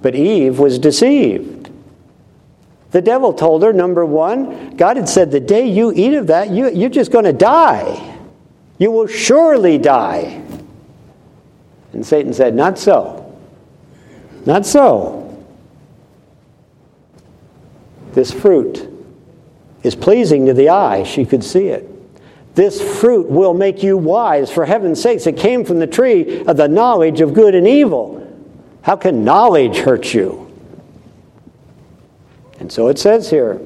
But 0.00 0.14
Eve 0.14 0.58
was 0.58 0.78
deceived. 0.78 1.70
The 2.92 3.00
devil 3.00 3.32
told 3.32 3.62
her, 3.62 3.72
number 3.72 4.04
one, 4.04 4.76
God 4.76 4.96
had 4.96 5.08
said, 5.08 5.30
the 5.30 5.40
day 5.40 5.66
you 5.66 5.92
eat 5.94 6.14
of 6.14 6.26
that, 6.26 6.50
you, 6.50 6.70
you're 6.70 6.90
just 6.90 7.12
going 7.12 7.24
to 7.24 7.32
die. 7.32 8.08
You 8.78 8.90
will 8.90 9.06
surely 9.06 9.78
die. 9.78 10.42
And 11.92 12.04
Satan 12.04 12.32
said, 12.32 12.54
Not 12.54 12.78
so. 12.78 13.38
Not 14.44 14.66
so. 14.66 15.18
This 18.12 18.32
fruit 18.32 18.88
is 19.82 19.94
pleasing 19.94 20.46
to 20.46 20.54
the 20.54 20.70
eye. 20.70 21.04
She 21.04 21.24
could 21.24 21.44
see 21.44 21.68
it. 21.68 21.91
This 22.54 22.82
fruit 23.00 23.30
will 23.30 23.54
make 23.54 23.82
you 23.82 23.96
wise. 23.96 24.50
For 24.50 24.66
heaven's 24.66 25.00
sakes, 25.00 25.26
it 25.26 25.36
came 25.36 25.64
from 25.64 25.78
the 25.78 25.86
tree 25.86 26.44
of 26.44 26.56
the 26.56 26.68
knowledge 26.68 27.20
of 27.20 27.32
good 27.32 27.54
and 27.54 27.66
evil. 27.66 28.18
How 28.82 28.96
can 28.96 29.24
knowledge 29.24 29.78
hurt 29.78 30.12
you? 30.12 30.50
And 32.60 32.70
so 32.70 32.88
it 32.88 32.98
says 32.98 33.30
here, 33.30 33.60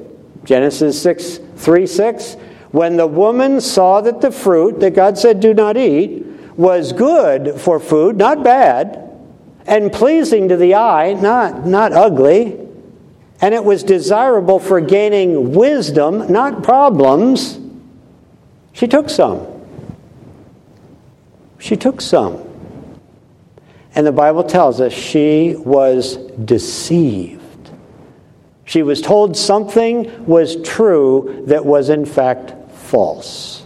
Genesis 0.45 1.01
6 1.01 1.39
3 1.57 1.85
6, 1.85 2.35
when 2.71 2.97
the 2.97 3.07
woman 3.07 3.59
saw 3.59 4.01
that 4.01 4.21
the 4.21 4.31
fruit 4.31 4.79
that 4.79 4.95
God 4.95 5.17
said, 5.17 5.39
do 5.39 5.53
not 5.53 5.77
eat, 5.77 6.25
was 6.55 6.93
good 6.93 7.59
for 7.59 7.79
food, 7.79 8.17
not 8.17 8.43
bad, 8.43 9.03
and 9.65 9.91
pleasing 9.91 10.49
to 10.49 10.57
the 10.57 10.75
eye, 10.75 11.13
not, 11.13 11.65
not 11.65 11.91
ugly, 11.93 12.59
and 13.41 13.53
it 13.53 13.63
was 13.63 13.83
desirable 13.83 14.59
for 14.59 14.81
gaining 14.81 15.53
wisdom, 15.53 16.31
not 16.31 16.63
problems, 16.63 17.59
she 18.77 18.87
took 18.87 19.09
some. 19.09 19.47
She 21.57 21.75
took 21.75 21.99
some. 21.99 22.47
And 23.95 24.05
the 24.05 24.11
Bible 24.11 24.43
tells 24.43 24.79
us 24.79 24.93
she 24.93 25.55
was 25.57 26.17
deceived. 26.17 27.71
She 28.65 28.83
was 28.83 29.01
told 29.01 29.35
something 29.35 30.27
was 30.27 30.61
true 30.61 31.43
that 31.47 31.65
was 31.65 31.89
in 31.89 32.05
fact 32.05 32.53
false. 32.71 33.65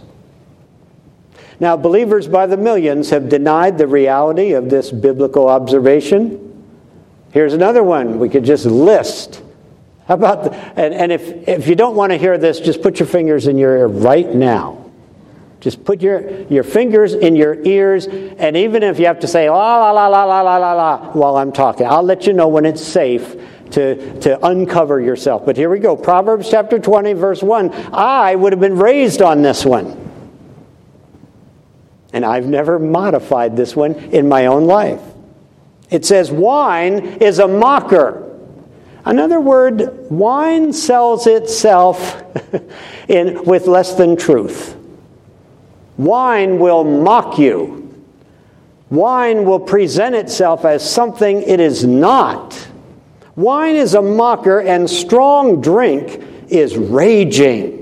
Now, 1.60 1.76
believers 1.76 2.26
by 2.26 2.46
the 2.46 2.56
millions 2.56 3.10
have 3.10 3.28
denied 3.28 3.76
the 3.76 3.86
reality 3.86 4.52
of 4.52 4.70
this 4.70 4.90
biblical 4.90 5.46
observation. 5.46 6.64
Here's 7.32 7.52
another 7.52 7.82
one 7.82 8.18
we 8.18 8.30
could 8.30 8.44
just 8.44 8.64
list. 8.64 9.42
How 10.06 10.14
about, 10.14 10.44
the, 10.44 10.54
and, 10.54 10.94
and 10.94 11.12
if, 11.12 11.46
if 11.46 11.68
you 11.68 11.74
don't 11.74 11.96
want 11.96 12.12
to 12.12 12.16
hear 12.16 12.38
this, 12.38 12.60
just 12.60 12.80
put 12.80 12.98
your 12.98 13.06
fingers 13.06 13.46
in 13.46 13.58
your 13.58 13.76
ear 13.76 13.88
right 13.88 14.34
now. 14.34 14.81
Just 15.62 15.84
put 15.84 16.02
your, 16.02 16.42
your 16.48 16.64
fingers 16.64 17.14
in 17.14 17.36
your 17.36 17.54
ears, 17.62 18.08
and 18.08 18.56
even 18.56 18.82
if 18.82 18.98
you 18.98 19.06
have 19.06 19.20
to 19.20 19.28
say 19.28 19.48
la 19.48 19.78
la 19.78 19.92
la 19.92 20.08
la 20.08 20.24
la 20.24 20.40
la 20.40 20.56
la 20.56 20.72
la 20.72 21.12
while 21.12 21.36
I'm 21.36 21.52
talking, 21.52 21.86
I'll 21.86 22.02
let 22.02 22.26
you 22.26 22.32
know 22.32 22.48
when 22.48 22.66
it's 22.66 22.82
safe 22.82 23.36
to, 23.70 24.20
to 24.22 24.44
uncover 24.44 25.00
yourself. 25.00 25.46
But 25.46 25.56
here 25.56 25.70
we 25.70 25.78
go 25.78 25.96
Proverbs 25.96 26.50
chapter 26.50 26.80
20, 26.80 27.12
verse 27.12 27.44
1. 27.44 27.72
I 27.94 28.34
would 28.34 28.52
have 28.52 28.58
been 28.58 28.76
raised 28.76 29.22
on 29.22 29.42
this 29.42 29.64
one. 29.64 29.96
And 32.12 32.24
I've 32.24 32.46
never 32.46 32.80
modified 32.80 33.56
this 33.56 33.76
one 33.76 33.94
in 33.94 34.28
my 34.28 34.46
own 34.46 34.64
life. 34.64 35.00
It 35.90 36.04
says, 36.04 36.32
Wine 36.32 36.98
is 37.22 37.38
a 37.38 37.46
mocker. 37.46 38.36
Another 39.04 39.40
word, 39.40 40.10
wine 40.10 40.72
sells 40.72 41.28
itself 41.28 42.20
in, 43.08 43.44
with 43.44 43.68
less 43.68 43.94
than 43.94 44.16
truth. 44.16 44.76
Wine 46.04 46.58
will 46.58 46.84
mock 46.84 47.38
you. 47.38 47.78
Wine 48.90 49.44
will 49.44 49.60
present 49.60 50.14
itself 50.14 50.64
as 50.64 50.88
something 50.88 51.42
it 51.42 51.60
is 51.60 51.84
not. 51.84 52.68
Wine 53.36 53.76
is 53.76 53.94
a 53.94 54.02
mocker, 54.02 54.60
and 54.60 54.88
strong 54.88 55.60
drink 55.60 56.22
is 56.48 56.76
raging. 56.76 57.78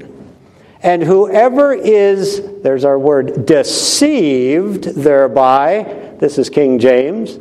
And 0.83 1.03
whoever 1.03 1.73
is, 1.73 2.43
there's 2.63 2.85
our 2.85 2.99
word, 2.99 3.47
deceived 3.47 4.85
thereby, 4.95 6.15
this 6.21 6.39
is 6.39 6.49
King 6.49 6.79
James, 6.79 7.39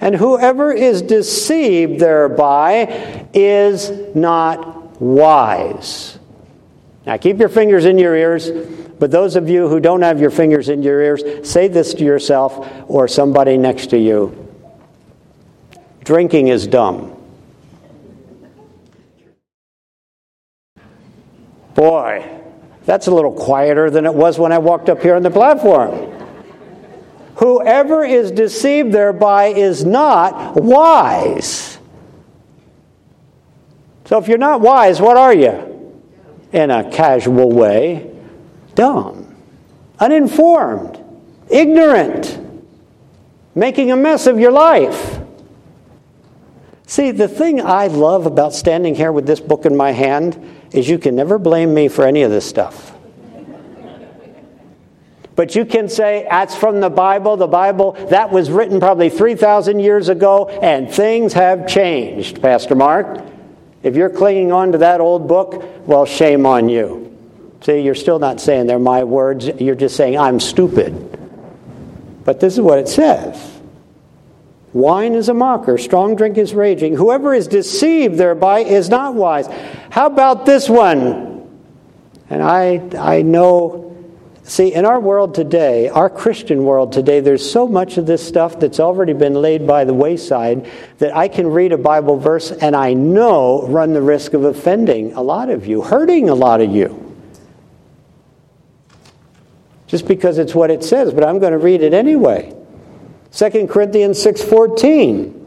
and 0.00 0.14
whoever 0.14 0.72
is 0.72 1.00
deceived 1.02 2.00
thereby 2.00 3.28
is 3.32 3.90
not 4.14 5.00
wise. 5.00 6.18
Now 7.06 7.16
keep 7.16 7.38
your 7.38 7.48
fingers 7.48 7.84
in 7.84 7.98
your 7.98 8.16
ears. 8.16 8.50
But 8.98 9.10
those 9.10 9.36
of 9.36 9.48
you 9.48 9.68
who 9.68 9.80
don't 9.80 10.02
have 10.02 10.20
your 10.20 10.30
fingers 10.30 10.68
in 10.68 10.82
your 10.82 11.00
ears, 11.00 11.48
say 11.48 11.68
this 11.68 11.94
to 11.94 12.04
yourself 12.04 12.68
or 12.86 13.08
somebody 13.08 13.56
next 13.56 13.88
to 13.90 13.98
you 13.98 14.40
Drinking 16.04 16.48
is 16.48 16.66
dumb. 16.66 17.16
Boy, 21.74 22.40
that's 22.84 23.06
a 23.06 23.10
little 23.10 23.32
quieter 23.32 23.90
than 23.90 24.04
it 24.04 24.14
was 24.14 24.38
when 24.38 24.52
I 24.52 24.58
walked 24.58 24.90
up 24.90 25.00
here 25.00 25.16
on 25.16 25.22
the 25.22 25.30
platform. 25.30 26.12
Whoever 27.36 28.04
is 28.04 28.30
deceived 28.30 28.92
thereby 28.92 29.46
is 29.46 29.84
not 29.84 30.54
wise. 30.54 31.78
So 34.04 34.18
if 34.18 34.28
you're 34.28 34.38
not 34.38 34.60
wise, 34.60 35.00
what 35.00 35.16
are 35.16 35.34
you? 35.34 36.02
In 36.52 36.70
a 36.70 36.88
casual 36.90 37.50
way, 37.50 38.13
dumb, 38.74 39.34
uninformed, 39.98 41.02
ignorant, 41.48 42.40
making 43.54 43.90
a 43.90 43.96
mess 43.96 44.26
of 44.26 44.38
your 44.38 44.52
life. 44.52 45.20
See, 46.86 47.10
the 47.10 47.28
thing 47.28 47.60
I 47.60 47.86
love 47.86 48.26
about 48.26 48.52
standing 48.52 48.94
here 48.94 49.10
with 49.12 49.26
this 49.26 49.40
book 49.40 49.64
in 49.64 49.76
my 49.76 49.92
hand 49.92 50.38
is 50.72 50.88
you 50.88 50.98
can 50.98 51.16
never 51.16 51.38
blame 51.38 51.72
me 51.72 51.88
for 51.88 52.04
any 52.04 52.22
of 52.22 52.30
this 52.30 52.48
stuff. 52.48 52.92
But 55.36 55.56
you 55.56 55.64
can 55.64 55.88
say, 55.88 56.26
that's 56.30 56.54
from 56.54 56.80
the 56.80 56.90
Bible. 56.90 57.36
The 57.36 57.48
Bible, 57.48 57.92
that 58.10 58.30
was 58.30 58.50
written 58.50 58.78
probably 58.78 59.10
3,000 59.10 59.80
years 59.80 60.08
ago, 60.08 60.48
and 60.48 60.88
things 60.88 61.32
have 61.32 61.66
changed, 61.66 62.40
Pastor 62.40 62.76
Mark. 62.76 63.24
If 63.82 63.96
you're 63.96 64.10
clinging 64.10 64.52
on 64.52 64.72
to 64.72 64.78
that 64.78 65.00
old 65.00 65.26
book, 65.26 65.64
well, 65.86 66.06
shame 66.06 66.46
on 66.46 66.68
you. 66.68 67.03
See, 67.64 67.80
you're 67.80 67.94
still 67.94 68.18
not 68.18 68.42
saying 68.42 68.66
they're 68.66 68.78
my 68.78 69.04
words, 69.04 69.46
you're 69.46 69.74
just 69.74 69.96
saying 69.96 70.18
I'm 70.18 70.38
stupid. 70.38 70.92
But 72.22 72.38
this 72.38 72.54
is 72.54 72.60
what 72.60 72.78
it 72.78 72.88
says. 72.88 73.52
Wine 74.74 75.14
is 75.14 75.30
a 75.30 75.34
mocker, 75.34 75.78
strong 75.78 76.14
drink 76.14 76.36
is 76.36 76.52
raging. 76.52 76.94
Whoever 76.94 77.32
is 77.32 77.48
deceived 77.48 78.18
thereby 78.18 78.60
is 78.60 78.90
not 78.90 79.14
wise. 79.14 79.46
How 79.88 80.06
about 80.06 80.44
this 80.44 80.68
one? 80.68 81.48
And 82.28 82.42
I, 82.42 82.82
I 82.98 83.22
know, 83.22 83.96
see, 84.42 84.74
in 84.74 84.84
our 84.84 85.00
world 85.00 85.34
today, 85.34 85.88
our 85.88 86.10
Christian 86.10 86.64
world 86.64 86.92
today, 86.92 87.20
there's 87.20 87.48
so 87.50 87.66
much 87.66 87.96
of 87.96 88.04
this 88.04 88.26
stuff 88.26 88.60
that's 88.60 88.80
already 88.80 89.14
been 89.14 89.34
laid 89.34 89.66
by 89.66 89.84
the 89.84 89.94
wayside 89.94 90.70
that 90.98 91.16
I 91.16 91.28
can 91.28 91.46
read 91.46 91.72
a 91.72 91.78
Bible 91.78 92.18
verse 92.18 92.50
and 92.50 92.76
I 92.76 92.92
know 92.92 93.66
run 93.68 93.94
the 93.94 94.02
risk 94.02 94.34
of 94.34 94.44
offending 94.44 95.14
a 95.14 95.22
lot 95.22 95.48
of 95.48 95.66
you, 95.66 95.80
hurting 95.80 96.28
a 96.28 96.34
lot 96.34 96.60
of 96.60 96.70
you 96.70 97.03
just 99.86 100.06
because 100.06 100.38
it's 100.38 100.54
what 100.54 100.70
it 100.70 100.82
says, 100.82 101.12
but 101.12 101.24
I'm 101.24 101.38
going 101.38 101.52
to 101.52 101.58
read 101.58 101.82
it 101.82 101.92
anyway. 101.92 102.54
2 103.32 103.68
Corinthians 103.68 104.24
6:14. 104.24 105.40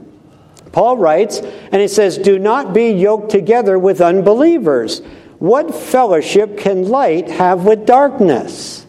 Paul 0.72 0.98
writes, 0.98 1.42
and 1.72 1.82
he 1.82 1.88
says, 1.88 2.18
"Do 2.18 2.38
not 2.38 2.74
be 2.74 2.90
yoked 2.90 3.32
together 3.32 3.80
with 3.80 4.02
unbelievers. 4.02 5.02
What 5.40 5.74
fellowship 5.74 6.58
can 6.58 6.88
light 6.90 7.30
have 7.30 7.66
with 7.66 7.86
darkness?" 7.86 8.86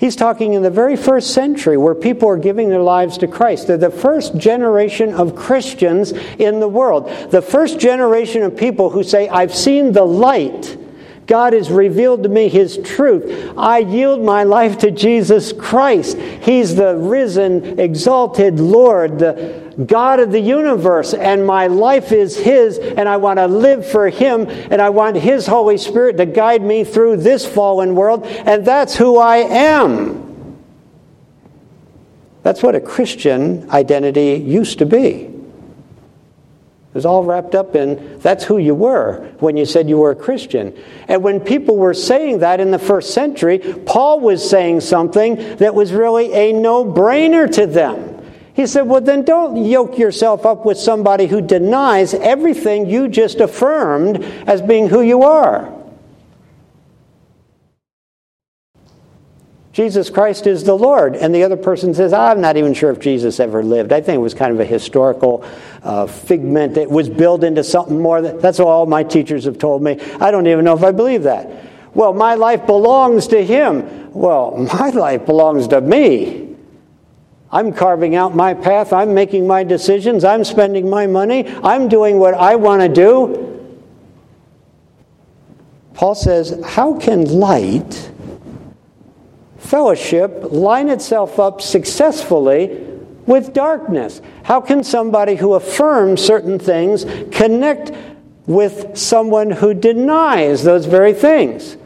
He's 0.00 0.16
talking 0.16 0.54
in 0.54 0.62
the 0.62 0.70
very 0.70 0.96
first 0.96 1.34
century 1.34 1.76
where 1.76 1.94
people 1.94 2.26
are 2.30 2.38
giving 2.38 2.70
their 2.70 2.80
lives 2.80 3.18
to 3.18 3.26
Christ. 3.26 3.66
They're 3.66 3.76
the 3.76 3.90
first 3.90 4.34
generation 4.38 5.12
of 5.12 5.36
Christians 5.36 6.14
in 6.38 6.58
the 6.58 6.68
world. 6.68 7.10
The 7.28 7.42
first 7.42 7.78
generation 7.78 8.42
of 8.42 8.56
people 8.56 8.88
who 8.88 9.02
say, 9.02 9.28
I've 9.28 9.54
seen 9.54 9.92
the 9.92 10.06
light. 10.06 10.78
God 11.30 11.52
has 11.52 11.70
revealed 11.70 12.24
to 12.24 12.28
me 12.28 12.48
His 12.48 12.76
truth. 12.78 13.54
I 13.56 13.78
yield 13.78 14.20
my 14.20 14.42
life 14.42 14.78
to 14.78 14.90
Jesus 14.90 15.52
Christ. 15.52 16.18
He's 16.18 16.74
the 16.74 16.96
risen, 16.96 17.78
exalted 17.78 18.58
Lord, 18.58 19.20
the 19.20 19.72
God 19.86 20.18
of 20.18 20.32
the 20.32 20.40
universe, 20.40 21.14
and 21.14 21.46
my 21.46 21.68
life 21.68 22.10
is 22.10 22.36
His, 22.36 22.78
and 22.78 23.08
I 23.08 23.16
want 23.18 23.38
to 23.38 23.46
live 23.46 23.88
for 23.88 24.08
Him, 24.08 24.48
and 24.48 24.82
I 24.82 24.90
want 24.90 25.14
His 25.14 25.46
Holy 25.46 25.78
Spirit 25.78 26.16
to 26.16 26.26
guide 26.26 26.62
me 26.62 26.82
through 26.82 27.18
this 27.18 27.46
fallen 27.46 27.94
world, 27.94 28.26
and 28.26 28.66
that's 28.66 28.96
who 28.96 29.16
I 29.16 29.36
am. 29.36 30.58
That's 32.42 32.60
what 32.60 32.74
a 32.74 32.80
Christian 32.80 33.70
identity 33.70 34.34
used 34.34 34.80
to 34.80 34.86
be. 34.86 35.29
It 36.90 36.94
was 36.94 37.06
all 37.06 37.22
wrapped 37.22 37.54
up 37.54 37.76
in 37.76 38.18
that's 38.18 38.42
who 38.42 38.58
you 38.58 38.74
were 38.74 39.30
when 39.38 39.56
you 39.56 39.64
said 39.64 39.88
you 39.88 39.98
were 39.98 40.10
a 40.10 40.16
Christian. 40.16 40.76
And 41.06 41.22
when 41.22 41.38
people 41.38 41.76
were 41.76 41.94
saying 41.94 42.40
that 42.40 42.58
in 42.58 42.72
the 42.72 42.80
first 42.80 43.14
century, 43.14 43.60
Paul 43.86 44.18
was 44.18 44.48
saying 44.48 44.80
something 44.80 45.36
that 45.58 45.72
was 45.72 45.92
really 45.92 46.32
a 46.32 46.52
no 46.52 46.84
brainer 46.84 47.48
to 47.54 47.68
them. 47.68 48.20
He 48.54 48.66
said, 48.66 48.88
Well, 48.88 49.00
then 49.00 49.22
don't 49.22 49.64
yoke 49.64 49.98
yourself 49.98 50.44
up 50.44 50.66
with 50.66 50.78
somebody 50.78 51.28
who 51.28 51.40
denies 51.40 52.12
everything 52.12 52.90
you 52.90 53.06
just 53.06 53.38
affirmed 53.38 54.24
as 54.48 54.60
being 54.60 54.88
who 54.88 55.00
you 55.00 55.22
are. 55.22 55.79
Jesus 59.80 60.10
Christ 60.10 60.46
is 60.46 60.62
the 60.62 60.76
Lord. 60.76 61.16
And 61.16 61.34
the 61.34 61.42
other 61.42 61.56
person 61.56 61.94
says, 61.94 62.12
I'm 62.12 62.42
not 62.42 62.58
even 62.58 62.74
sure 62.74 62.90
if 62.90 63.00
Jesus 63.00 63.40
ever 63.40 63.62
lived. 63.62 63.94
I 63.94 64.02
think 64.02 64.16
it 64.16 64.20
was 64.20 64.34
kind 64.34 64.52
of 64.52 64.60
a 64.60 64.64
historical 64.66 65.42
uh, 65.82 66.06
figment 66.06 66.74
that 66.74 66.90
was 66.90 67.08
built 67.08 67.44
into 67.44 67.64
something 67.64 67.98
more. 67.98 68.20
That, 68.20 68.42
that's 68.42 68.60
all 68.60 68.84
my 68.84 69.02
teachers 69.02 69.46
have 69.46 69.58
told 69.58 69.82
me. 69.82 69.98
I 70.20 70.30
don't 70.30 70.46
even 70.46 70.66
know 70.66 70.76
if 70.76 70.82
I 70.82 70.92
believe 70.92 71.22
that. 71.22 71.64
Well, 71.94 72.12
my 72.12 72.34
life 72.34 72.66
belongs 72.66 73.28
to 73.28 73.42
Him. 73.42 74.12
Well, 74.12 74.54
my 74.78 74.90
life 74.90 75.24
belongs 75.24 75.66
to 75.68 75.80
me. 75.80 76.54
I'm 77.50 77.72
carving 77.72 78.14
out 78.14 78.36
my 78.36 78.52
path. 78.52 78.92
I'm 78.92 79.14
making 79.14 79.46
my 79.46 79.64
decisions. 79.64 80.24
I'm 80.24 80.44
spending 80.44 80.90
my 80.90 81.06
money. 81.06 81.48
I'm 81.48 81.88
doing 81.88 82.18
what 82.18 82.34
I 82.34 82.56
want 82.56 82.82
to 82.82 82.88
do. 82.90 83.80
Paul 85.94 86.14
says, 86.14 86.60
How 86.66 86.98
can 86.98 87.24
light 87.24 88.10
fellowship 89.70 90.50
line 90.50 90.88
itself 90.88 91.38
up 91.38 91.62
successfully 91.62 92.86
with 93.26 93.52
darkness? 93.52 94.20
How 94.42 94.60
can 94.60 94.82
somebody 94.82 95.36
who 95.36 95.54
affirms 95.54 96.20
certain 96.20 96.58
things 96.58 97.04
connect 97.30 97.92
with 98.46 98.98
someone 98.98 99.50
who 99.50 99.72
denies 99.72 100.64
those 100.64 100.86
very 100.86 101.14
things? 101.14 101.76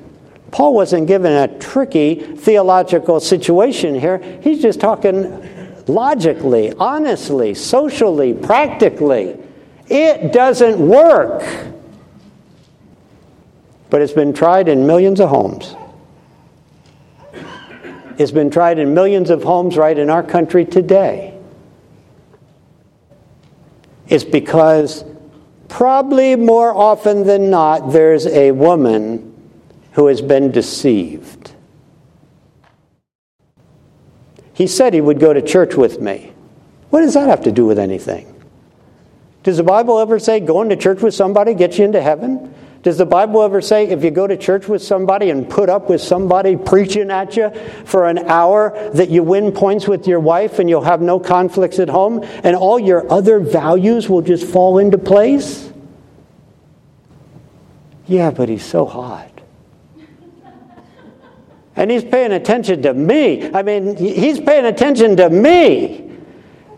Paul 0.51 0.73
wasn't 0.75 1.09
given 1.09 1.33
a 1.33 1.59
tricky 1.59 2.15
theological 2.15 3.21
situation 3.21 3.99
here. 3.99 4.19
He's 4.43 4.63
just 4.63 4.81
talking 4.81 5.85
logically, 5.87 6.73
honestly, 6.79 7.53
socially, 7.53 8.33
practically. 8.33 9.37
It 9.89 10.33
doesn't 10.33 10.79
work. 10.79 11.43
But 13.91 14.01
it's 14.01 14.13
been 14.13 14.33
tried 14.33 14.69
in 14.69 14.87
millions 14.87 15.21
of 15.21 15.29
homes. 15.29 15.77
It's 18.19 18.31
been 18.31 18.51
tried 18.51 18.79
in 18.79 18.95
millions 18.95 19.31
of 19.31 19.43
homes 19.43 19.77
right 19.77 19.99
in 19.99 20.11
our 20.11 20.23
country 20.23 20.65
today. 20.65 21.39
It's 24.09 24.25
because 24.25 25.05
probably 25.69 26.37
more 26.37 26.75
often 26.75 27.27
than 27.27 27.51
not, 27.51 27.93
there's 27.93 28.27
a 28.27 28.53
woman 28.53 29.33
who 29.93 30.07
has 30.07 30.21
been 30.21 30.51
deceived. 30.51 31.53
He 34.53 34.69
said 34.69 34.95
he 34.95 35.01
would 35.01 35.19
go 35.19 35.33
to 35.33 35.43
church 35.43 35.75
with 35.75 36.01
me. 36.01 36.33
What 36.91 37.01
does 37.01 37.15
that 37.15 37.29
have 37.29 37.43
to 37.43 37.53
do 37.53 37.67
with 37.67 37.79
anything? 37.79 38.31
Does 39.43 39.57
the 39.57 39.65
Bible 39.65 39.99
ever 39.99 40.19
say 40.21 40.39
going 40.39 40.69
to 40.69 40.77
church 40.77 41.03
with 41.03 41.15
somebody 41.15 41.55
gets 41.55 41.79
you 41.79 41.85
into 41.85 42.01
heaven? 42.01 42.54
Does 42.85 42.99
the 42.99 43.07
Bible 43.07 43.43
ever 43.43 43.63
say 43.63 43.89
if 43.89 44.05
you 44.05 44.11
go 44.11 44.27
to 44.27 44.37
church 44.37 44.69
with 44.69 44.83
somebody 44.83 45.31
and 45.31 45.49
put 45.49 45.71
up 45.71 45.89
with 45.89 46.03
somebody 46.03 46.55
preaching 46.55 47.11
at 47.11 47.35
you 47.35 47.49
for 47.87 48.07
an 48.07 48.19
hour 48.19 48.91
that 48.93 49.09
you 49.09 49.23
win 49.23 49.53
points 49.53 49.89
with 49.89 50.07
your 50.07 50.21
wife 50.21 50.59
and 50.59 50.69
you'll 50.69 50.83
have 50.83 51.01
no 51.01 51.19
conflicts 51.19 51.79
at 51.79 51.89
home 51.89 52.23
and 52.23 52.55
all 52.55 52.79
your 52.79 53.11
other 53.11 53.41
values 53.41 54.11
will 54.11 54.21
just 54.21 54.47
fall 54.47 54.77
into 54.77 54.99
place? 54.99 55.73
Yeah, 58.07 58.31
but 58.31 58.51
he's 58.51 58.63
so 58.63 58.85
hot. 58.85 59.31
And 61.75 61.91
he's 61.91 62.05
paying 62.05 62.33
attention 62.33 62.83
to 62.83 62.93
me. 62.93 63.51
I 63.51 63.63
mean, 63.63 63.97
he's 63.97 64.39
paying 64.39 64.67
attention 64.67 65.17
to 65.17 65.31
me. 65.31 66.19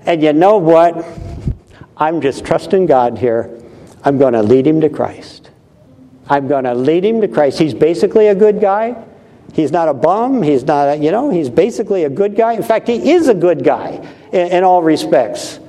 And 0.03 0.23
you 0.23 0.33
know 0.33 0.59
what? 0.59 1.05
I'm 1.97 2.21
just 2.21 2.45
trusting 2.45 2.87
God 2.87 3.19
here. 3.19 3.61
I'm 4.05 4.19
going 4.19 4.35
to 4.35 4.42
lead 4.45 4.69
him 4.69 4.81
to 4.83 4.88
Christ. 4.88 5.45
I'm 6.28 6.48
going 6.48 6.64
to 6.64 6.74
lead 6.74 7.04
him 7.04 7.20
to 7.20 7.28
Christ. 7.28 7.58
He's 7.58 7.74
basically 7.74 8.28
a 8.28 8.34
good 8.34 8.60
guy. 8.60 9.02
He's 9.52 9.72
not 9.72 9.88
a 9.88 9.94
bum. 9.94 10.42
He's 10.42 10.64
not, 10.64 10.88
a, 10.88 10.96
you 10.96 11.10
know, 11.10 11.30
he's 11.30 11.48
basically 11.48 12.04
a 12.04 12.10
good 12.10 12.36
guy. 12.36 12.54
In 12.54 12.62
fact, 12.62 12.88
he 12.88 13.12
is 13.12 13.28
a 13.28 13.34
good 13.34 13.64
guy 13.64 14.06
in, 14.32 14.52
in 14.52 14.64
all 14.64 14.82
respects. 14.82 15.60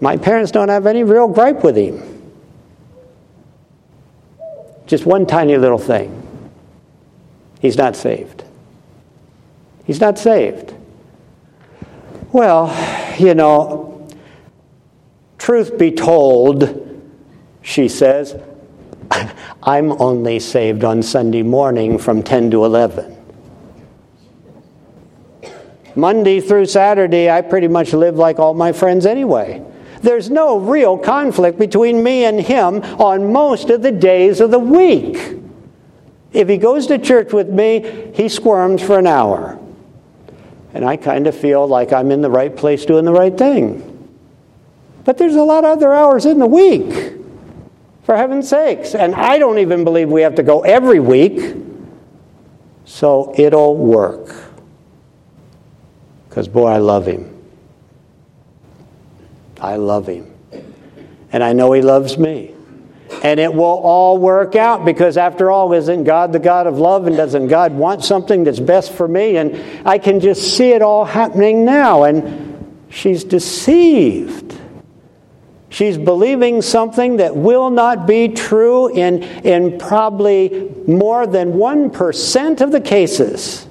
My 0.00 0.16
parents 0.16 0.50
don't 0.50 0.70
have 0.70 0.86
any 0.86 1.04
real 1.04 1.28
gripe 1.28 1.62
with 1.62 1.76
him. 1.76 2.02
Just 4.86 5.06
one 5.06 5.26
tiny 5.26 5.56
little 5.56 5.78
thing. 5.78 6.50
He's 7.60 7.76
not 7.76 7.96
saved. 7.96 8.44
He's 9.84 10.00
not 10.00 10.18
saved. 10.18 10.74
Well, 12.32 12.74
you 13.18 13.34
know, 13.34 14.08
truth 15.38 15.78
be 15.78 15.90
told, 15.92 17.06
she 17.62 17.88
says, 17.88 18.36
I'm 19.62 19.92
only 20.00 20.40
saved 20.40 20.84
on 20.84 21.02
Sunday 21.02 21.42
morning 21.42 21.98
from 21.98 22.22
10 22.22 22.50
to 22.52 22.64
11. 22.64 23.16
Monday 25.96 26.40
through 26.40 26.66
Saturday, 26.66 27.30
I 27.30 27.40
pretty 27.40 27.68
much 27.68 27.92
live 27.92 28.16
like 28.16 28.38
all 28.38 28.54
my 28.54 28.72
friends 28.72 29.06
anyway. 29.06 29.64
There's 30.02 30.28
no 30.28 30.58
real 30.58 30.98
conflict 30.98 31.58
between 31.58 32.02
me 32.02 32.24
and 32.24 32.40
him 32.40 32.82
on 33.00 33.32
most 33.32 33.70
of 33.70 33.82
the 33.82 33.92
days 33.92 34.40
of 34.40 34.50
the 34.50 34.58
week. 34.58 35.38
If 36.32 36.48
he 36.48 36.58
goes 36.58 36.88
to 36.88 36.98
church 36.98 37.32
with 37.32 37.48
me, 37.48 38.10
he 38.14 38.28
squirms 38.28 38.82
for 38.82 38.98
an 38.98 39.06
hour. 39.06 39.58
And 40.74 40.84
I 40.84 40.96
kind 40.96 41.28
of 41.28 41.36
feel 41.36 41.66
like 41.68 41.92
I'm 41.92 42.10
in 42.10 42.20
the 42.20 42.30
right 42.30 42.54
place 42.54 42.84
doing 42.84 43.04
the 43.04 43.12
right 43.12 43.36
thing. 43.38 43.90
But 45.04 45.18
there's 45.18 45.36
a 45.36 45.44
lot 45.44 45.64
of 45.64 45.70
other 45.70 45.94
hours 45.94 46.26
in 46.26 46.38
the 46.40 46.46
week 46.46 47.13
for 48.04 48.16
heaven's 48.16 48.48
sakes. 48.48 48.94
And 48.94 49.14
I 49.14 49.38
don't 49.38 49.58
even 49.58 49.84
believe 49.84 50.08
we 50.08 50.22
have 50.22 50.36
to 50.36 50.42
go 50.42 50.62
every 50.62 51.00
week. 51.00 51.56
So 52.84 53.34
it'll 53.36 53.76
work. 53.76 54.34
Because, 56.28 56.48
boy, 56.48 56.66
I 56.66 56.78
love 56.78 57.06
him. 57.06 57.42
I 59.60 59.76
love 59.76 60.06
him. 60.06 60.30
And 61.32 61.42
I 61.42 61.52
know 61.52 61.72
he 61.72 61.80
loves 61.80 62.18
me. 62.18 62.54
And 63.22 63.40
it 63.40 63.52
will 63.52 63.64
all 63.64 64.18
work 64.18 64.56
out 64.56 64.84
because, 64.84 65.16
after 65.16 65.50
all, 65.50 65.72
isn't 65.72 66.04
God 66.04 66.32
the 66.32 66.38
God 66.38 66.66
of 66.66 66.78
love? 66.78 67.06
And 67.06 67.16
doesn't 67.16 67.48
God 67.48 67.72
want 67.72 68.04
something 68.04 68.44
that's 68.44 68.60
best 68.60 68.92
for 68.92 69.08
me? 69.08 69.36
And 69.36 69.86
I 69.86 69.98
can 69.98 70.20
just 70.20 70.56
see 70.56 70.72
it 70.72 70.82
all 70.82 71.04
happening 71.04 71.64
now. 71.64 72.04
And 72.04 72.84
she's 72.90 73.24
deceived. 73.24 74.60
She's 75.74 75.98
believing 75.98 76.62
something 76.62 77.16
that 77.16 77.34
will 77.34 77.68
not 77.68 78.06
be 78.06 78.28
true 78.28 78.94
in, 78.94 79.24
in 79.44 79.76
probably 79.76 80.72
more 80.86 81.26
than 81.26 81.54
1% 81.54 82.60
of 82.60 82.70
the 82.70 82.80
cases. 82.80 83.66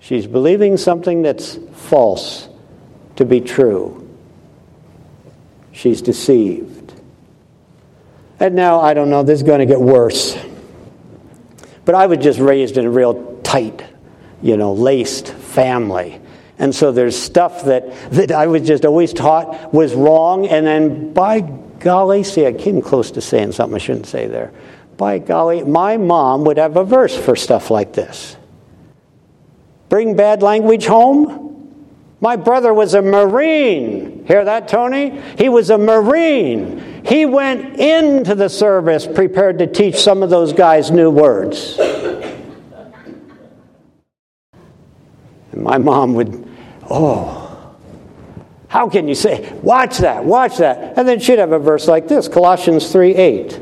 She's 0.00 0.26
believing 0.26 0.76
something 0.76 1.22
that's 1.22 1.60
false 1.74 2.48
to 3.14 3.24
be 3.24 3.40
true. 3.40 4.10
She's 5.70 6.02
deceived. 6.02 6.94
And 8.40 8.56
now, 8.56 8.80
I 8.80 8.94
don't 8.94 9.10
know, 9.10 9.22
this 9.22 9.36
is 9.36 9.42
going 9.44 9.60
to 9.60 9.66
get 9.66 9.80
worse. 9.80 10.36
But 11.84 11.94
I 11.94 12.06
was 12.06 12.18
just 12.18 12.40
raised 12.40 12.78
in 12.78 12.84
a 12.84 12.90
real 12.90 13.40
tight, 13.44 13.84
you 14.42 14.56
know, 14.56 14.72
laced 14.72 15.28
family. 15.28 16.20
And 16.62 16.72
so 16.72 16.92
there's 16.92 17.18
stuff 17.20 17.64
that, 17.64 17.92
that 18.12 18.30
I 18.30 18.46
was 18.46 18.62
just 18.62 18.84
always 18.84 19.12
taught 19.12 19.74
was 19.74 19.94
wrong. 19.94 20.46
And 20.46 20.64
then 20.64 21.12
by 21.12 21.40
golly, 21.40 22.22
see, 22.22 22.46
I 22.46 22.52
came 22.52 22.80
close 22.80 23.10
to 23.10 23.20
saying 23.20 23.50
something 23.50 23.74
I 23.74 23.78
shouldn't 23.78 24.06
say 24.06 24.28
there. 24.28 24.52
By 24.96 25.18
golly, 25.18 25.64
my 25.64 25.96
mom 25.96 26.44
would 26.44 26.58
have 26.58 26.76
a 26.76 26.84
verse 26.84 27.16
for 27.16 27.34
stuff 27.34 27.72
like 27.72 27.94
this. 27.94 28.36
Bring 29.88 30.14
bad 30.14 30.40
language 30.40 30.86
home? 30.86 31.50
My 32.20 32.36
brother 32.36 32.72
was 32.72 32.94
a 32.94 33.02
Marine. 33.02 34.24
Hear 34.26 34.44
that, 34.44 34.68
Tony? 34.68 35.20
He 35.36 35.48
was 35.48 35.68
a 35.70 35.78
Marine. 35.78 37.02
He 37.04 37.26
went 37.26 37.80
into 37.80 38.36
the 38.36 38.48
service 38.48 39.04
prepared 39.04 39.58
to 39.58 39.66
teach 39.66 39.96
some 39.96 40.22
of 40.22 40.30
those 40.30 40.52
guys 40.52 40.92
new 40.92 41.10
words. 41.10 41.76
And 45.50 45.64
my 45.64 45.78
mom 45.78 46.14
would 46.14 46.51
Oh, 46.90 47.42
how 48.68 48.88
can 48.88 49.06
you 49.06 49.14
say, 49.14 49.52
watch 49.62 49.98
that, 49.98 50.24
watch 50.24 50.56
that? 50.56 50.96
And 50.96 51.06
then 51.06 51.20
she'd 51.20 51.38
have 51.38 51.52
a 51.52 51.58
verse 51.58 51.86
like 51.86 52.08
this 52.08 52.26
Colossians 52.26 52.90
3 52.90 53.14
8. 53.14 53.60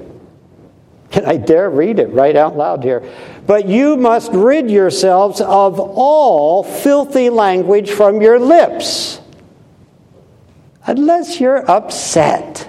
Can 1.11 1.25
I 1.27 1.37
dare 1.37 1.69
read 1.69 1.99
it 1.99 2.07
right 2.11 2.37
out 2.37 2.57
loud 2.57 2.85
here? 2.85 3.03
But 3.47 3.67
you 3.67 3.97
must 3.97 4.31
rid 4.31 4.71
yourselves 4.71 5.41
of 5.41 5.81
all 5.81 6.63
filthy 6.63 7.31
language 7.31 7.91
from 7.91 8.23
your 8.23 8.39
lips. 8.39 9.21
Unless 10.87 11.41
you're 11.41 11.69
upset. 11.69 12.69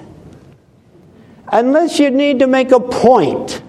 Unless 1.48 2.00
you 2.00 2.10
need 2.10 2.40
to 2.40 2.48
make 2.48 2.72
a 2.72 2.80
point. 2.80 3.62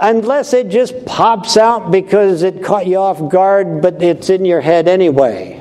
Unless 0.00 0.52
it 0.52 0.68
just 0.68 1.06
pops 1.06 1.56
out 1.56 1.92
because 1.92 2.42
it 2.42 2.64
caught 2.64 2.88
you 2.88 2.96
off 2.96 3.30
guard, 3.30 3.80
but 3.80 4.02
it's 4.02 4.28
in 4.28 4.44
your 4.44 4.60
head 4.60 4.88
anyway. 4.88 5.55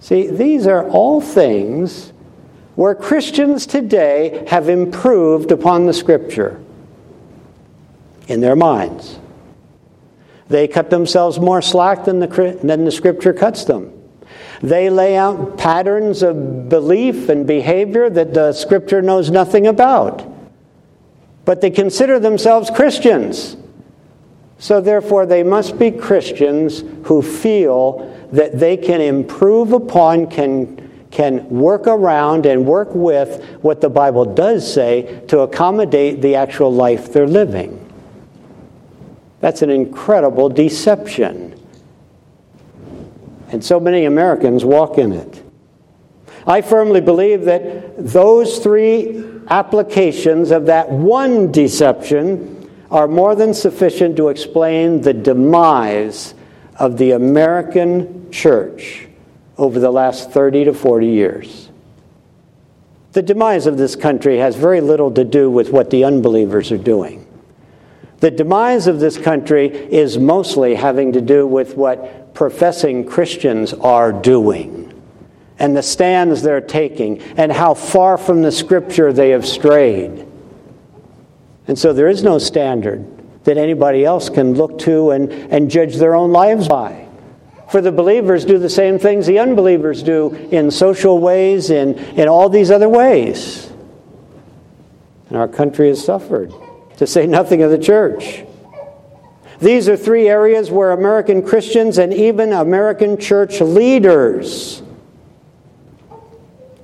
See, 0.00 0.26
these 0.26 0.66
are 0.66 0.88
all 0.88 1.20
things 1.20 2.12
where 2.74 2.94
Christians 2.94 3.66
today 3.66 4.44
have 4.48 4.68
improved 4.68 5.52
upon 5.52 5.86
the 5.86 5.92
Scripture 5.92 6.60
in 8.26 8.40
their 8.40 8.56
minds. 8.56 9.18
They 10.48 10.66
cut 10.66 10.90
themselves 10.90 11.38
more 11.38 11.62
slack 11.62 12.04
than 12.04 12.18
the, 12.18 12.58
than 12.62 12.84
the 12.84 12.90
scripture 12.90 13.32
cuts 13.32 13.64
them. 13.64 13.92
They 14.62 14.90
lay 14.90 15.16
out 15.16 15.56
patterns 15.56 16.24
of 16.24 16.68
belief 16.68 17.28
and 17.28 17.46
behavior 17.46 18.10
that 18.10 18.34
the 18.34 18.52
scripture 18.52 19.00
knows 19.00 19.30
nothing 19.30 19.68
about. 19.68 20.26
But 21.44 21.60
they 21.60 21.70
consider 21.70 22.18
themselves 22.18 22.68
Christians. 22.68 23.56
So, 24.58 24.80
therefore, 24.80 25.24
they 25.24 25.42
must 25.42 25.78
be 25.78 25.90
Christians 25.90 26.82
who 27.04 27.22
feel 27.22 28.09
that 28.32 28.58
they 28.58 28.76
can 28.76 29.00
improve 29.00 29.72
upon, 29.72 30.28
can, 30.28 31.06
can 31.10 31.48
work 31.48 31.86
around, 31.86 32.46
and 32.46 32.64
work 32.64 32.94
with 32.94 33.44
what 33.62 33.80
the 33.80 33.90
Bible 33.90 34.24
does 34.24 34.72
say 34.72 35.24
to 35.28 35.40
accommodate 35.40 36.22
the 36.22 36.34
actual 36.34 36.72
life 36.72 37.12
they're 37.12 37.26
living. 37.26 37.76
That's 39.40 39.62
an 39.62 39.70
incredible 39.70 40.48
deception. 40.48 41.56
And 43.48 43.64
so 43.64 43.80
many 43.80 44.04
Americans 44.04 44.64
walk 44.64 44.98
in 44.98 45.12
it. 45.12 45.42
I 46.46 46.60
firmly 46.62 47.00
believe 47.00 47.44
that 47.46 47.96
those 47.98 48.58
three 48.58 49.24
applications 49.48 50.50
of 50.50 50.66
that 50.66 50.90
one 50.90 51.50
deception 51.50 52.70
are 52.90 53.08
more 53.08 53.34
than 53.34 53.54
sufficient 53.54 54.16
to 54.16 54.28
explain 54.28 55.00
the 55.00 55.12
demise 55.12 56.34
of 56.80 56.96
the 56.96 57.12
American 57.12 58.32
church 58.32 59.06
over 59.58 59.78
the 59.78 59.90
last 59.90 60.30
30 60.30 60.64
to 60.64 60.74
40 60.74 61.06
years. 61.06 61.68
The 63.12 63.22
demise 63.22 63.66
of 63.66 63.76
this 63.76 63.94
country 63.94 64.38
has 64.38 64.56
very 64.56 64.80
little 64.80 65.10
to 65.12 65.24
do 65.24 65.50
with 65.50 65.70
what 65.70 65.90
the 65.90 66.04
unbelievers 66.04 66.72
are 66.72 66.78
doing. 66.78 67.26
The 68.20 68.30
demise 68.30 68.86
of 68.86 68.98
this 68.98 69.18
country 69.18 69.68
is 69.68 70.16
mostly 70.16 70.74
having 70.74 71.12
to 71.12 71.20
do 71.20 71.46
with 71.46 71.76
what 71.76 72.34
professing 72.34 73.04
Christians 73.04 73.74
are 73.74 74.12
doing 74.12 74.86
and 75.58 75.76
the 75.76 75.82
stands 75.82 76.40
they're 76.42 76.60
taking 76.62 77.20
and 77.36 77.52
how 77.52 77.74
far 77.74 78.16
from 78.16 78.40
the 78.40 78.52
scripture 78.52 79.12
they 79.12 79.30
have 79.30 79.46
strayed. 79.46 80.26
And 81.66 81.78
so 81.78 81.92
there 81.92 82.08
is 82.08 82.22
no 82.22 82.38
standard 82.38 83.19
that 83.44 83.56
anybody 83.56 84.04
else 84.04 84.28
can 84.28 84.54
look 84.54 84.78
to 84.80 85.10
and, 85.10 85.30
and 85.32 85.70
judge 85.70 85.96
their 85.96 86.14
own 86.14 86.32
lives 86.32 86.68
by. 86.68 87.06
For 87.70 87.80
the 87.80 87.92
believers 87.92 88.44
do 88.44 88.58
the 88.58 88.68
same 88.68 88.98
things 88.98 89.26
the 89.26 89.38
unbelievers 89.38 90.02
do 90.02 90.34
in 90.50 90.70
social 90.70 91.18
ways, 91.18 91.70
in, 91.70 91.94
in 92.18 92.28
all 92.28 92.48
these 92.48 92.70
other 92.70 92.88
ways. 92.88 93.70
And 95.28 95.38
our 95.38 95.46
country 95.46 95.88
has 95.88 96.04
suffered 96.04 96.52
to 96.96 97.06
say 97.06 97.26
nothing 97.26 97.62
of 97.62 97.70
the 97.70 97.78
church. 97.78 98.44
These 99.60 99.88
are 99.88 99.96
three 99.96 100.28
areas 100.28 100.70
where 100.70 100.90
American 100.90 101.42
Christians 101.46 101.98
and 101.98 102.12
even 102.12 102.52
American 102.52 103.18
church 103.18 103.60
leaders, 103.60 104.82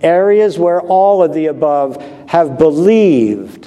areas 0.02 0.58
where 0.58 0.80
all 0.80 1.22
of 1.22 1.32
the 1.32 1.46
above 1.46 2.00
have 2.28 2.58
believed 2.58 3.65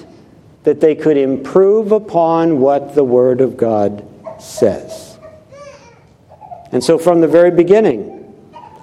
that 0.64 0.80
they 0.80 0.94
could 0.94 1.16
improve 1.16 1.92
upon 1.92 2.60
what 2.60 2.94
the 2.94 3.04
Word 3.04 3.40
of 3.40 3.56
God 3.56 4.04
says. 4.40 5.18
And 6.72 6.84
so, 6.84 6.98
from 6.98 7.20
the 7.20 7.28
very 7.28 7.50
beginning, 7.50 8.34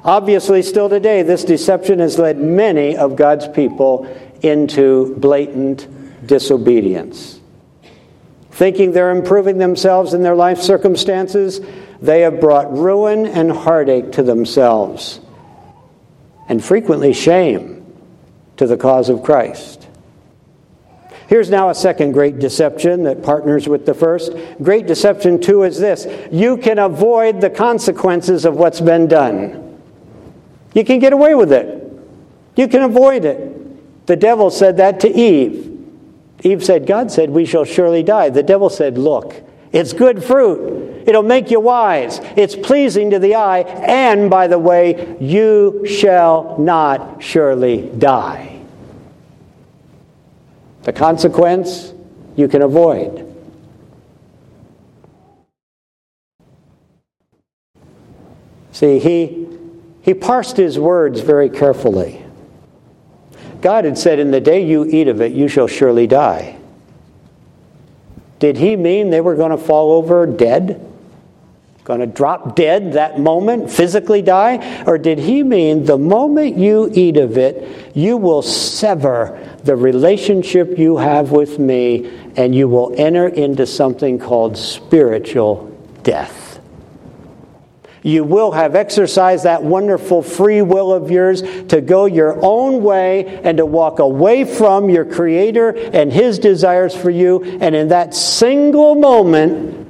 obviously, 0.04 0.62
still 0.62 0.90
today, 0.90 1.22
this 1.22 1.44
deception 1.44 2.00
has 2.00 2.20
led 2.20 2.38
many 2.38 2.98
of 2.98 3.16
God's 3.16 3.48
people 3.48 4.06
into 4.42 5.16
blatant 5.16 5.88
disobedience 6.28 7.38
thinking 8.58 8.92
they're 8.92 9.12
improving 9.12 9.60
themselves 9.60 10.16
in 10.16 10.24
their 10.24 10.34
life 10.34 10.60
circumstances, 10.60 11.62
they 12.02 12.22
have 12.22 12.42
brought 12.42 12.76
ruin 12.76 13.28
and 13.28 13.52
heartache 13.52 14.14
to 14.14 14.24
themselves, 14.24 15.20
and 16.50 16.66
frequently 16.66 17.14
shame 17.14 17.86
to 18.58 18.66
the 18.66 18.76
cause 18.76 19.10
of 19.10 19.22
Christ. 19.22 19.87
Here's 21.28 21.50
now 21.50 21.70
a 21.70 21.76
second 21.76 22.14
great 22.14 22.40
deception 22.40 23.04
that 23.04 23.22
partners 23.22 23.68
with 23.68 23.86
the 23.86 23.94
first. 23.94 24.32
Great 24.62 24.88
deception, 24.88 25.42
too, 25.42 25.64
is 25.64 25.78
this 25.78 26.08
you 26.32 26.58
can 26.58 26.80
avoid 26.80 27.42
the 27.42 27.50
consequences 27.50 28.46
of 28.46 28.56
what's 28.56 28.80
been 28.80 29.08
done. 29.08 29.82
You 30.74 30.86
can 30.86 31.00
get 31.00 31.12
away 31.14 31.36
with 31.36 31.52
it, 31.52 31.84
you 32.56 32.68
can 32.68 32.82
avoid 32.82 33.26
it. 33.26 34.08
The 34.08 34.16
devil 34.16 34.50
said 34.50 34.78
that 34.78 35.02
to 35.02 35.10
Eve. 35.10 35.66
Eve 36.44 36.64
said, 36.64 36.88
God 36.88 37.12
said, 37.12 37.30
We 37.30 37.46
shall 37.46 37.66
surely 37.66 38.04
die. 38.04 38.30
The 38.30 38.44
devil 38.44 38.70
said, 38.70 38.98
Look, 38.98 39.36
it's 39.74 39.92
good 39.92 40.24
fruit. 40.24 41.04
It'll 41.06 41.24
make 41.24 41.52
you 41.52 41.60
wise. 41.60 42.20
It's 42.38 42.56
pleasing 42.56 43.12
to 43.12 43.20
the 43.20 43.36
eye. 43.36 43.62
And 43.62 44.30
by 44.30 44.48
the 44.48 44.60
way, 44.60 45.18
you 45.20 45.86
shall 45.86 46.58
not 46.58 47.22
surely 47.22 47.90
die. 47.98 48.57
The 50.88 50.94
consequence 50.94 51.94
you 52.38 52.48
can 52.48 52.62
avoid. 52.62 53.26
See, 58.72 58.98
he, 58.98 59.50
he 60.02 60.14
parsed 60.14 60.56
his 60.56 60.80
words 60.80 61.20
very 61.20 61.50
carefully. 61.50 62.24
God 63.60 63.84
had 63.84 63.98
said, 63.98 64.18
In 64.18 64.32
the 64.32 64.40
day 64.40 64.66
you 64.66 64.86
eat 64.86 65.10
of 65.10 65.20
it, 65.20 65.34
you 65.34 65.50
shall 65.50 65.68
surely 65.68 66.08
die. 66.08 66.58
Did 68.40 68.56
he 68.56 68.78
mean 68.78 69.10
they 69.10 69.20
were 69.20 69.36
going 69.36 69.52
to 69.52 69.58
fall 69.58 69.92
over 69.92 70.26
dead? 70.26 70.82
Going 71.88 72.02
to 72.02 72.06
drop 72.06 72.54
dead 72.58 72.92
that 72.94 73.18
moment, 73.18 73.72
physically 73.72 74.22
die? 74.22 74.84
Or 74.86 74.98
did 74.98 75.20
he 75.20 75.42
mean 75.42 75.86
the 75.86 75.98
moment 75.98 76.58
you 76.58 76.92
eat 76.94 77.16
of 77.16 77.38
it, 77.38 77.96
you 77.96 78.18
will 78.18 78.42
sever 78.42 79.40
the 79.64 79.78
relationship 79.78 80.78
you 80.78 80.98
have 80.98 81.32
with 81.32 81.60
me 81.60 82.12
and 82.36 82.54
you 82.54 82.68
will 82.68 82.94
enter 82.98 83.30
into 83.30 83.66
something 83.66 84.20
called 84.20 84.58
spiritual 84.58 85.74
death? 86.04 86.44
you 88.04 88.24
will 88.24 88.52
have 88.52 88.74
exercised 88.76 89.44
that 89.44 89.62
wonderful 89.64 90.22
free 90.22 90.62
will 90.62 90.94
of 90.94 91.12
yours 91.12 91.42
to 91.68 91.82
go 91.82 92.06
your 92.06 92.38
own 92.42 92.82
way 92.82 93.26
and 93.44 93.58
to 93.58 93.66
walk 93.66 94.00
away 94.00 94.46
from 94.46 94.90
your 94.90 95.04
Creator 95.04 95.72
and 95.92 96.14
His 96.14 96.40
desires 96.40 96.96
for 96.96 97.10
you. 97.10 97.44
And 97.60 97.76
in 97.76 97.90
that 97.90 98.14
single 98.14 98.96
moment, 98.96 99.87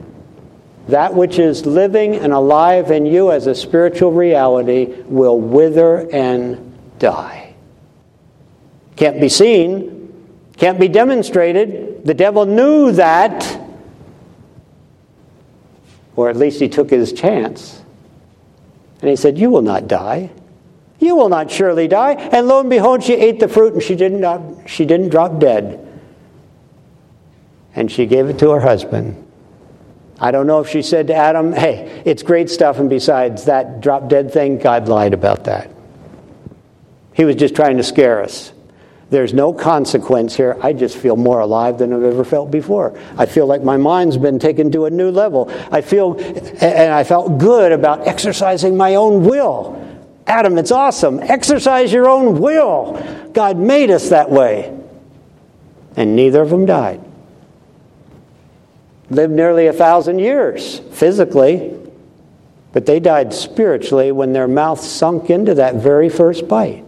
that 0.88 1.14
which 1.14 1.38
is 1.40 1.66
living 1.66 2.16
and 2.16 2.32
alive 2.32 2.92
in 2.92 3.06
you 3.06 3.32
as 3.32 3.48
a 3.48 3.56
spiritual 3.56 4.12
reality 4.12 4.86
will 5.06 5.40
wither 5.40 6.10
and 6.12 6.78
die. 7.00 7.54
Can't 8.96 9.20
be 9.20 9.30
seen, 9.30 9.98
can't 10.58 10.80
be 10.80 10.88
demonstrated. 10.88 12.06
The 12.06 12.14
devil 12.14 12.46
knew 12.46 12.92
that, 12.94 13.60
or 16.16 16.30
at 16.30 16.38
least 16.38 16.60
he 16.60 16.70
took 16.70 16.90
his 16.90 17.14
chance. 17.14 17.82
And 19.02 19.10
he 19.10 19.16
said, 19.16 19.38
You 19.38 19.52
will 19.52 19.62
not 19.62 19.88
die. 19.88 20.32
You 21.00 21.16
will 21.16 21.30
not 21.30 21.52
surely 21.52 21.88
die. 21.88 22.14
And 22.14 22.48
lo 22.48 22.60
and 22.60 22.70
behold, 22.70 23.04
she 23.04 23.14
ate 23.14 23.40
the 23.40 23.48
fruit 23.48 23.74
and 23.74 23.84
she 23.84 23.96
didn't, 23.96 24.22
drop, 24.22 24.68
she 24.68 24.86
didn't 24.86 25.10
drop 25.10 25.40
dead. 25.40 25.84
And 27.76 27.92
she 27.92 28.08
gave 28.08 28.28
it 28.30 28.40
to 28.40 28.50
her 28.50 28.62
husband. 28.62 29.27
I 30.20 30.32
don't 30.32 30.48
know 30.48 30.60
if 30.60 30.70
she 30.70 30.82
said 30.82 31.08
to 31.08 31.16
Adam, 31.16 31.54
Hey, 31.54 32.02
it's 32.06 32.24
great 32.24 32.50
stuff, 32.50 32.80
and 32.80 32.90
besides 32.90 33.46
that 33.46 33.82
drop 33.82 34.10
dead 34.10 34.32
thing, 34.32 34.58
God 34.58 34.88
lied 34.88 35.14
about 35.14 35.44
that. 35.46 35.70
He 37.14 37.26
was 37.26 37.36
just 37.36 37.56
trying 37.56 37.78
to 37.78 37.84
scare 37.84 38.22
us. 38.22 38.52
There's 39.10 39.34
no 39.34 39.54
consequence 39.54 40.36
here. 40.36 40.58
I 40.62 40.74
just 40.74 40.98
feel 40.98 41.16
more 41.16 41.40
alive 41.40 41.78
than 41.78 41.94
I've 41.94 42.04
ever 42.04 42.26
felt 42.26 42.52
before. 42.52 43.00
I 43.18 43.26
feel 43.26 43.46
like 43.46 43.64
my 43.64 43.78
mind's 43.78 44.18
been 44.18 44.38
taken 44.38 44.72
to 44.74 44.86
a 44.86 44.90
new 44.90 45.12
level. 45.12 45.50
I 45.72 45.82
feel, 45.82 46.20
and 46.20 46.94
I 46.94 47.06
felt 47.06 47.38
good 47.38 47.72
about 47.72 48.06
exercising 48.06 48.76
my 48.76 48.96
own 48.96 49.24
will. 49.24 49.82
Adam, 50.28 50.58
it's 50.58 50.72
awesome. 50.72 51.20
Exercise 51.22 51.94
your 51.94 52.10
own 52.10 52.40
will. 52.42 53.32
God 53.32 53.58
made 53.58 53.92
us 53.92 54.10
that 54.10 54.30
way. 54.30 54.78
And 55.96 56.18
neither 56.18 56.42
of 56.42 56.50
them 56.50 56.66
died. 56.66 57.02
Lived 59.10 59.34
nearly 59.34 59.68
a 59.68 59.74
thousand 59.74 60.20
years 60.20 60.80
physically, 60.92 61.78
but 62.74 62.86
they 62.86 63.00
died 63.00 63.34
spiritually 63.34 64.12
when 64.12 64.34
their 64.34 64.48
mouth 64.48 64.82
sunk 64.82 65.30
into 65.30 65.54
that 65.56 65.76
very 65.76 66.10
first 66.10 66.48
bite 66.48 66.88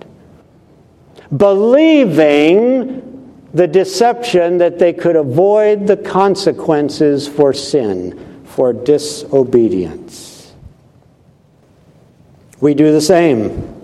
believing 1.36 3.06
the 3.54 3.68
deception 3.68 4.58
that 4.60 4.80
they 4.80 4.94
could 4.94 5.16
avoid 5.16 5.88
the 5.88 5.98
consequences 5.98 7.28
for 7.28 7.54
sin, 7.54 8.44
for 8.46 8.74
disobedience. 8.74 10.54
We 12.60 12.74
do 12.74 12.92
the 12.92 13.02
same. 13.02 13.76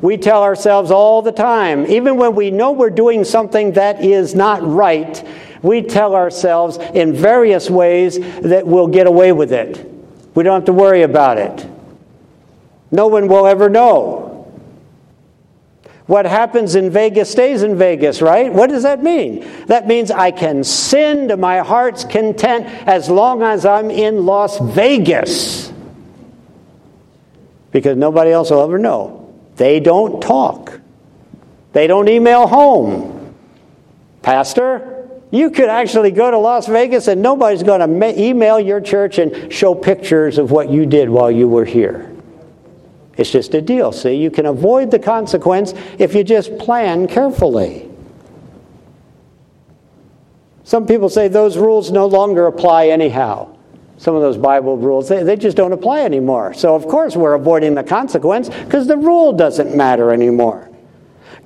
We 0.00 0.16
tell 0.16 0.42
ourselves 0.42 0.90
all 0.90 1.22
the 1.22 1.32
time, 1.32 1.86
even 1.86 2.16
when 2.16 2.34
we 2.34 2.50
know 2.50 2.72
we're 2.72 2.90
doing 2.90 3.24
something 3.24 3.72
that 3.72 4.04
is 4.04 4.34
not 4.34 4.66
right, 4.66 5.26
We 5.66 5.82
tell 5.82 6.14
ourselves 6.14 6.78
in 6.78 7.12
various 7.12 7.68
ways 7.68 8.20
that 8.42 8.64
we'll 8.64 8.86
get 8.86 9.08
away 9.08 9.32
with 9.32 9.52
it. 9.52 9.84
We 10.32 10.44
don't 10.44 10.54
have 10.54 10.66
to 10.66 10.72
worry 10.72 11.02
about 11.02 11.38
it. 11.38 11.66
No 12.92 13.08
one 13.08 13.26
will 13.26 13.48
ever 13.48 13.68
know. 13.68 14.24
What 16.06 16.24
happens 16.24 16.76
in 16.76 16.90
Vegas 16.90 17.32
stays 17.32 17.64
in 17.64 17.76
Vegas, 17.76 18.22
right? 18.22 18.52
What 18.52 18.70
does 18.70 18.84
that 18.84 19.02
mean? 19.02 19.44
That 19.66 19.88
means 19.88 20.12
I 20.12 20.30
can 20.30 20.62
sin 20.62 21.26
to 21.28 21.36
my 21.36 21.58
heart's 21.58 22.04
content 22.04 22.66
as 22.86 23.10
long 23.10 23.42
as 23.42 23.66
I'm 23.66 23.90
in 23.90 24.24
Las 24.24 24.60
Vegas. 24.60 25.72
Because 27.72 27.96
nobody 27.96 28.30
else 28.30 28.52
will 28.52 28.62
ever 28.62 28.78
know. 28.78 29.34
They 29.56 29.80
don't 29.80 30.22
talk, 30.22 30.80
they 31.72 31.88
don't 31.88 32.08
email 32.08 32.46
home. 32.46 33.34
Pastor, 34.22 34.96
you 35.30 35.50
could 35.50 35.68
actually 35.68 36.10
go 36.10 36.30
to 36.30 36.38
Las 36.38 36.66
Vegas 36.66 37.08
and 37.08 37.20
nobody's 37.20 37.62
going 37.62 37.80
to 37.80 38.20
email 38.20 38.60
your 38.60 38.80
church 38.80 39.18
and 39.18 39.52
show 39.52 39.74
pictures 39.74 40.38
of 40.38 40.50
what 40.50 40.70
you 40.70 40.86
did 40.86 41.08
while 41.08 41.30
you 41.30 41.48
were 41.48 41.64
here. 41.64 42.12
It's 43.16 43.30
just 43.30 43.54
a 43.54 43.62
deal. 43.62 43.92
See, 43.92 44.14
you 44.14 44.30
can 44.30 44.46
avoid 44.46 44.90
the 44.90 44.98
consequence 44.98 45.72
if 45.98 46.14
you 46.14 46.22
just 46.22 46.56
plan 46.58 47.08
carefully. 47.08 47.90
Some 50.64 50.86
people 50.86 51.08
say 51.08 51.28
those 51.28 51.56
rules 51.56 51.90
no 51.90 52.06
longer 52.06 52.46
apply 52.46 52.88
anyhow. 52.88 53.56
Some 53.98 54.14
of 54.14 54.20
those 54.20 54.36
Bible 54.36 54.76
rules, 54.76 55.08
they, 55.08 55.22
they 55.22 55.36
just 55.36 55.56
don't 55.56 55.72
apply 55.72 56.02
anymore. 56.02 56.52
So, 56.52 56.74
of 56.74 56.86
course, 56.86 57.16
we're 57.16 57.34
avoiding 57.34 57.74
the 57.74 57.84
consequence 57.84 58.50
because 58.50 58.86
the 58.86 58.96
rule 58.96 59.32
doesn't 59.32 59.74
matter 59.74 60.10
anymore. 60.12 60.70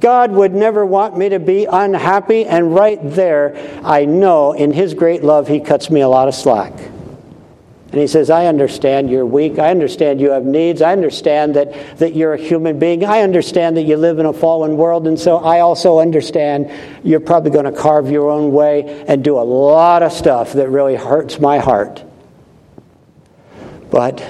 God 0.01 0.33
would 0.33 0.55
never 0.55 0.85
want 0.85 1.17
me 1.17 1.29
to 1.29 1.39
be 1.39 1.67
unhappy, 1.67 2.47
and 2.47 2.75
right 2.75 2.99
there, 3.03 3.81
I 3.85 4.07
know 4.07 4.53
in 4.53 4.73
His 4.73 4.95
great 4.95 5.23
love, 5.23 5.47
He 5.49 5.61
cuts 5.61 5.91
me 5.91 6.01
a 6.01 6.09
lot 6.09 6.29
of 6.29 6.35
slack. 6.35 6.73
And 7.93 8.01
he 8.01 8.07
says, 8.07 8.31
I 8.31 8.47
understand 8.47 9.11
you're 9.11 9.27
weak. 9.27 9.59
I 9.59 9.73
understand 9.73 10.21
you 10.21 10.31
have 10.31 10.45
needs. 10.45 10.81
I 10.81 10.93
understand 10.93 11.57
that, 11.57 11.99
that 11.99 12.15
you're 12.15 12.35
a 12.35 12.39
human 12.39 12.79
being. 12.79 13.05
I 13.05 13.23
understand 13.23 13.77
that 13.77 13.83
you 13.83 13.97
live 13.97 14.21
in 14.21 14.27
a 14.27 14.33
fallen 14.33 14.77
world. 14.77 15.09
And 15.09 15.19
so 15.19 15.39
I 15.39 15.59
also 15.59 15.99
understand 15.99 16.71
you're 17.03 17.19
probably 17.19 17.51
going 17.51 17.65
to 17.65 17.73
carve 17.73 18.09
your 18.09 18.31
own 18.31 18.53
way 18.53 19.05
and 19.09 19.25
do 19.25 19.41
a 19.41 19.43
lot 19.43 20.05
of 20.05 20.13
stuff 20.13 20.53
that 20.53 20.69
really 20.69 20.95
hurts 20.95 21.41
my 21.41 21.59
heart. 21.59 22.05
But 23.91 24.25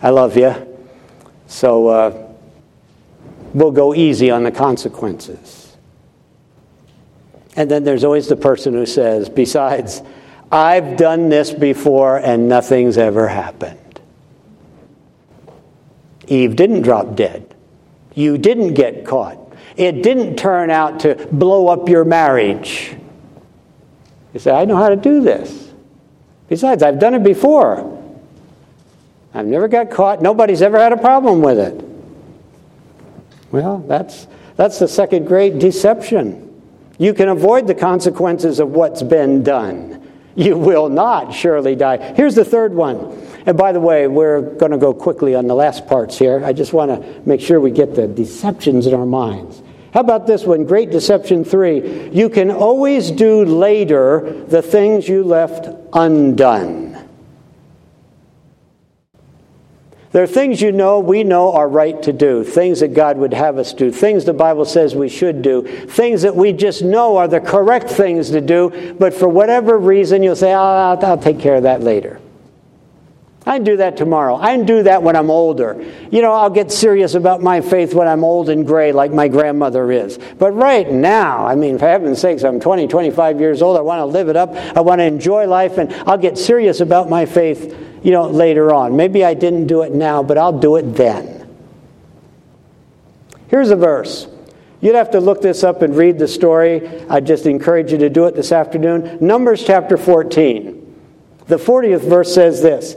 I 0.00 0.08
love 0.08 0.38
you. 0.38 0.54
So 1.48 1.88
uh, 1.88 2.25
we'll 3.56 3.72
go 3.72 3.94
easy 3.94 4.30
on 4.30 4.44
the 4.44 4.52
consequences. 4.52 5.74
And 7.56 7.70
then 7.70 7.84
there's 7.84 8.04
always 8.04 8.28
the 8.28 8.36
person 8.36 8.74
who 8.74 8.84
says, 8.84 9.30
besides, 9.30 10.02
I've 10.52 10.98
done 10.98 11.30
this 11.30 11.54
before 11.54 12.18
and 12.18 12.50
nothing's 12.50 12.98
ever 12.98 13.26
happened. 13.26 13.98
Eve 16.26 16.54
didn't 16.54 16.82
drop 16.82 17.16
dead. 17.16 17.54
You 18.14 18.36
didn't 18.36 18.74
get 18.74 19.06
caught. 19.06 19.38
It 19.74 20.02
didn't 20.02 20.36
turn 20.36 20.70
out 20.70 21.00
to 21.00 21.14
blow 21.32 21.68
up 21.68 21.88
your 21.88 22.04
marriage. 22.04 22.94
You 24.34 24.40
say, 24.40 24.50
I 24.50 24.66
know 24.66 24.76
how 24.76 24.90
to 24.90 24.96
do 24.96 25.22
this. 25.22 25.72
Besides, 26.50 26.82
I've 26.82 26.98
done 26.98 27.14
it 27.14 27.24
before. 27.24 28.02
I've 29.32 29.46
never 29.46 29.66
got 29.66 29.90
caught. 29.90 30.20
Nobody's 30.20 30.60
ever 30.60 30.78
had 30.78 30.92
a 30.92 30.98
problem 30.98 31.40
with 31.40 31.58
it. 31.58 31.95
Well, 33.50 33.78
that's, 33.78 34.26
that's 34.56 34.78
the 34.78 34.88
second 34.88 35.26
great 35.26 35.58
deception. 35.58 36.42
You 36.98 37.14
can 37.14 37.28
avoid 37.28 37.66
the 37.66 37.74
consequences 37.74 38.58
of 38.58 38.70
what's 38.70 39.02
been 39.02 39.42
done. 39.42 40.02
You 40.34 40.56
will 40.58 40.88
not 40.88 41.32
surely 41.32 41.74
die. 41.74 42.14
Here's 42.14 42.34
the 42.34 42.44
third 42.44 42.74
one. 42.74 43.26
And 43.46 43.56
by 43.56 43.72
the 43.72 43.80
way, 43.80 44.06
we're 44.06 44.42
going 44.42 44.72
to 44.72 44.78
go 44.78 44.92
quickly 44.92 45.34
on 45.34 45.46
the 45.46 45.54
last 45.54 45.86
parts 45.86 46.18
here. 46.18 46.44
I 46.44 46.52
just 46.52 46.72
want 46.72 46.90
to 46.90 47.22
make 47.26 47.40
sure 47.40 47.60
we 47.60 47.70
get 47.70 47.94
the 47.94 48.06
deceptions 48.06 48.86
in 48.86 48.94
our 48.94 49.06
minds. 49.06 49.62
How 49.94 50.00
about 50.00 50.26
this 50.26 50.44
one? 50.44 50.64
Great 50.64 50.90
Deception 50.90 51.42
3. 51.42 52.10
You 52.10 52.28
can 52.28 52.50
always 52.50 53.10
do 53.10 53.46
later 53.46 54.44
the 54.46 54.60
things 54.60 55.08
you 55.08 55.24
left 55.24 55.68
undone. 55.94 56.85
There 60.16 60.22
are 60.22 60.26
things 60.26 60.62
you 60.62 60.72
know, 60.72 60.98
we 60.98 61.24
know 61.24 61.52
are 61.52 61.68
right 61.68 62.02
to 62.04 62.10
do, 62.10 62.42
things 62.42 62.80
that 62.80 62.94
God 62.94 63.18
would 63.18 63.34
have 63.34 63.58
us 63.58 63.74
do, 63.74 63.90
things 63.90 64.24
the 64.24 64.32
Bible 64.32 64.64
says 64.64 64.94
we 64.94 65.10
should 65.10 65.42
do, 65.42 65.60
things 65.88 66.22
that 66.22 66.34
we 66.34 66.54
just 66.54 66.80
know 66.80 67.18
are 67.18 67.28
the 67.28 67.38
correct 67.38 67.90
things 67.90 68.30
to 68.30 68.40
do, 68.40 68.96
but 68.98 69.12
for 69.12 69.28
whatever 69.28 69.76
reason 69.76 70.22
you'll 70.22 70.34
say, 70.34 70.54
oh, 70.54 70.58
I'll, 70.58 71.04
I'll 71.04 71.18
take 71.18 71.38
care 71.38 71.56
of 71.56 71.64
that 71.64 71.82
later. 71.82 72.18
I 73.44 73.58
can 73.58 73.64
do 73.64 73.76
that 73.76 73.98
tomorrow. 73.98 74.36
I 74.36 74.56
can 74.56 74.64
do 74.64 74.84
that 74.84 75.02
when 75.02 75.16
I'm 75.16 75.30
older. 75.30 75.86
You 76.10 76.22
know, 76.22 76.32
I'll 76.32 76.48
get 76.48 76.72
serious 76.72 77.14
about 77.14 77.42
my 77.42 77.60
faith 77.60 77.92
when 77.92 78.08
I'm 78.08 78.24
old 78.24 78.48
and 78.48 78.66
gray, 78.66 78.92
like 78.92 79.12
my 79.12 79.28
grandmother 79.28 79.92
is. 79.92 80.18
But 80.38 80.52
right 80.52 80.90
now, 80.90 81.46
I 81.46 81.56
mean, 81.56 81.78
for 81.78 81.86
heaven's 81.86 82.22
sakes, 82.22 82.42
I'm 82.42 82.58
20, 82.58 82.88
25 82.88 83.38
years 83.38 83.60
old. 83.60 83.76
I 83.76 83.82
want 83.82 84.00
to 84.00 84.06
live 84.06 84.30
it 84.30 84.36
up. 84.36 84.54
I 84.74 84.80
want 84.80 85.00
to 85.00 85.04
enjoy 85.04 85.46
life, 85.46 85.76
and 85.76 85.92
I'll 86.08 86.16
get 86.16 86.38
serious 86.38 86.80
about 86.80 87.10
my 87.10 87.26
faith 87.26 87.76
you 88.06 88.12
know, 88.12 88.28
later 88.28 88.72
on. 88.72 88.94
Maybe 88.94 89.24
I 89.24 89.34
didn't 89.34 89.66
do 89.66 89.82
it 89.82 89.90
now, 89.90 90.22
but 90.22 90.38
I'll 90.38 90.56
do 90.56 90.76
it 90.76 90.94
then. 90.94 91.44
Here's 93.48 93.70
a 93.70 93.76
verse. 93.76 94.28
You'd 94.80 94.94
have 94.94 95.10
to 95.10 95.18
look 95.18 95.42
this 95.42 95.64
up 95.64 95.82
and 95.82 95.96
read 95.96 96.16
the 96.16 96.28
story. 96.28 96.88
I 97.10 97.18
just 97.18 97.46
encourage 97.46 97.90
you 97.90 97.98
to 97.98 98.08
do 98.08 98.26
it 98.26 98.36
this 98.36 98.52
afternoon. 98.52 99.18
Numbers 99.20 99.64
chapter 99.66 99.96
14. 99.96 100.84
The 101.48 101.56
40th 101.56 102.08
verse 102.08 102.32
says 102.32 102.62
this 102.62 102.94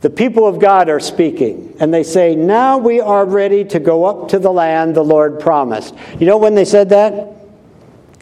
The 0.00 0.10
people 0.10 0.44
of 0.44 0.58
God 0.58 0.88
are 0.88 0.98
speaking, 0.98 1.76
and 1.78 1.94
they 1.94 2.02
say, 2.02 2.34
Now 2.34 2.78
we 2.78 3.00
are 3.00 3.24
ready 3.24 3.64
to 3.66 3.78
go 3.78 4.06
up 4.06 4.30
to 4.30 4.40
the 4.40 4.52
land 4.52 4.96
the 4.96 5.04
Lord 5.04 5.38
promised. 5.38 5.94
You 6.18 6.26
know 6.26 6.38
when 6.38 6.56
they 6.56 6.64
said 6.64 6.88
that? 6.88 7.28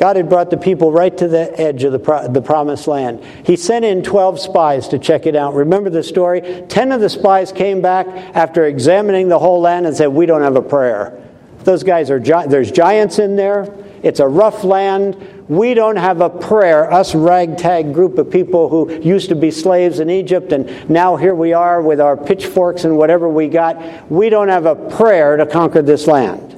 God 0.01 0.17
had 0.17 0.31
brought 0.31 0.49
the 0.49 0.57
people 0.57 0.91
right 0.93 1.15
to 1.19 1.29
the 1.29 1.61
edge 1.61 1.85
of 1.85 1.93
the, 1.93 1.99
pro- 1.99 2.27
the 2.27 2.41
promised 2.41 2.89
land. 2.89 3.23
He 3.45 3.55
sent 3.55 3.85
in 3.85 4.03
12 4.03 4.41
spies 4.41 4.89
to 4.89 4.99
check 4.99 5.27
it 5.27 5.37
out. 5.37 5.53
Remember 5.53 5.91
the 5.91 6.03
story? 6.03 6.65
10 6.67 6.93
of 6.93 7.03
the 7.03 7.11
spies 7.11 7.53
came 7.53 7.83
back 7.83 8.07
after 8.35 8.65
examining 8.65 9.29
the 9.29 9.39
whole 9.39 9.61
land 9.61 9.87
and 9.87 9.95
said, 9.95 10.07
We 10.07 10.25
don't 10.25 10.41
have 10.41 10.57
a 10.57 10.63
prayer. 10.63 11.23
Those 11.65 11.83
guys 11.83 12.11
are, 12.11 12.19
gi- 12.19 12.47
there's 12.49 12.73
giants 12.73 13.19
in 13.19 13.37
there. 13.37 13.77
It's 14.03 14.21
a 14.21 14.27
rough 14.27 14.65
land. 14.65 15.45
We 15.49 15.75
don't 15.75 15.97
have 15.97 16.23
a 16.23 16.31
prayer. 16.31 16.91
Us 16.91 17.15
ragtag 17.15 17.93
group 17.93 18.17
of 18.17 18.31
people 18.31 18.71
who 18.71 19.03
used 19.03 19.29
to 19.29 19.35
be 19.35 19.51
slaves 19.51 20.01
in 20.01 20.09
Egypt 20.09 20.53
and 20.53 20.89
now 20.89 21.17
here 21.17 21.35
we 21.35 21.53
are 21.53 21.83
with 21.83 22.01
our 22.01 22.17
pitchforks 22.17 22.85
and 22.85 22.97
whatever 22.97 23.29
we 23.29 23.49
got. 23.49 24.11
We 24.11 24.31
don't 24.31 24.49
have 24.49 24.65
a 24.65 24.77
prayer 24.77 25.37
to 25.37 25.45
conquer 25.45 25.83
this 25.83 26.07
land. 26.07 26.57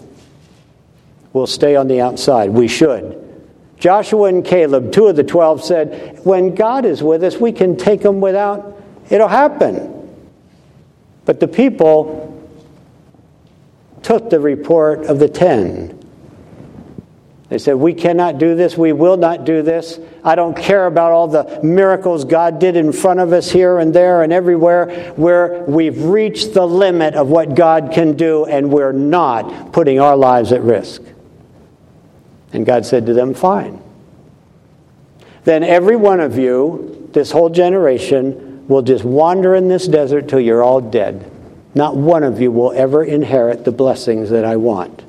We'll 1.33 1.49
stay 1.49 1.75
on 1.75 1.89
the 1.89 2.01
outside. 2.01 2.51
We 2.51 2.69
should. 2.69 3.19
Joshua 3.83 4.29
and 4.29 4.45
Caleb, 4.45 4.93
two 4.93 5.09
of 5.09 5.17
the 5.17 5.25
twelve, 5.25 5.65
said, 5.65 6.21
When 6.25 6.55
God 6.55 6.85
is 6.85 7.03
with 7.03 7.25
us, 7.25 7.39
we 7.39 7.51
can 7.51 7.77
take 7.77 8.01
them 8.01 8.21
without, 8.21 8.81
it'll 9.11 9.27
happen. 9.27 10.09
But 11.25 11.41
the 11.41 11.49
people 11.49 12.49
took 14.05 14.31
the 14.31 14.39
report 14.39 15.07
of 15.07 15.19
the 15.19 15.29
ten. 15.29 15.99
They 17.49 17.59
said, 17.59 17.75
We 17.75 17.93
cannot 17.93 18.39
do 18.39 18.55
this. 18.55 18.79
We 18.79 18.93
will 18.93 19.17
not 19.17 19.45
do 19.45 19.63
this. 19.63 19.99
I 20.23 20.37
don't 20.37 20.57
care 20.57 20.87
about 20.87 21.11
all 21.11 21.27
the 21.27 21.59
miracles 21.65 22.25
God 22.25 22.61
did 22.61 22.77
in 22.77 22.93
front 22.93 23.19
of 23.19 23.33
us 23.33 23.51
here 23.51 23.81
and 23.81 23.93
there 23.93 24.23
and 24.23 24.33
everywhere 24.33 25.13
where 25.17 25.65
we've 25.65 26.05
reached 26.05 26.55
the 26.55 26.65
limit 26.65 27.15
of 27.15 27.27
what 27.27 27.57
God 27.57 27.91
can 27.93 28.13
do 28.13 28.45
and 28.45 28.71
we're 28.71 28.93
not 28.93 29.73
putting 29.73 29.99
our 29.99 30.17
lives 30.17 30.53
at 30.53 30.63
risk. 30.63 31.03
And 32.53 32.67
God 32.67 32.85
said 32.85 33.07
to 33.07 33.15
them, 33.15 33.35
Fine. 33.35 33.83
Then 35.45 35.65
every 35.65 35.97
one 35.97 36.21
of 36.21 36.39
you, 36.39 37.09
this 37.13 37.31
whole 37.33 37.51
generation, 37.51 38.67
will 38.69 38.83
just 38.83 39.05
wander 39.05 39.55
in 39.55 39.69
this 39.69 39.89
desert 39.89 40.29
till 40.29 40.41
you're 40.41 40.63
all 40.63 40.81
dead. 40.81 41.31
Not 41.75 41.97
one 41.97 42.23
of 42.23 42.41
you 42.41 42.53
will 42.53 42.73
ever 42.73 43.03
inherit 43.03 43.65
the 43.65 43.73
blessings 43.73 44.31
that 44.31 44.45
I 44.45 44.57
want. 44.57 45.03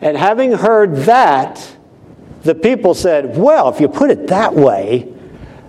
And 0.00 0.16
having 0.16 0.52
heard 0.52 0.96
that, 1.04 1.76
the 2.42 2.54
people 2.54 2.94
said, 2.94 3.36
Well, 3.36 3.68
if 3.68 3.80
you 3.80 3.88
put 3.88 4.10
it 4.10 4.28
that 4.28 4.54
way, 4.54 5.12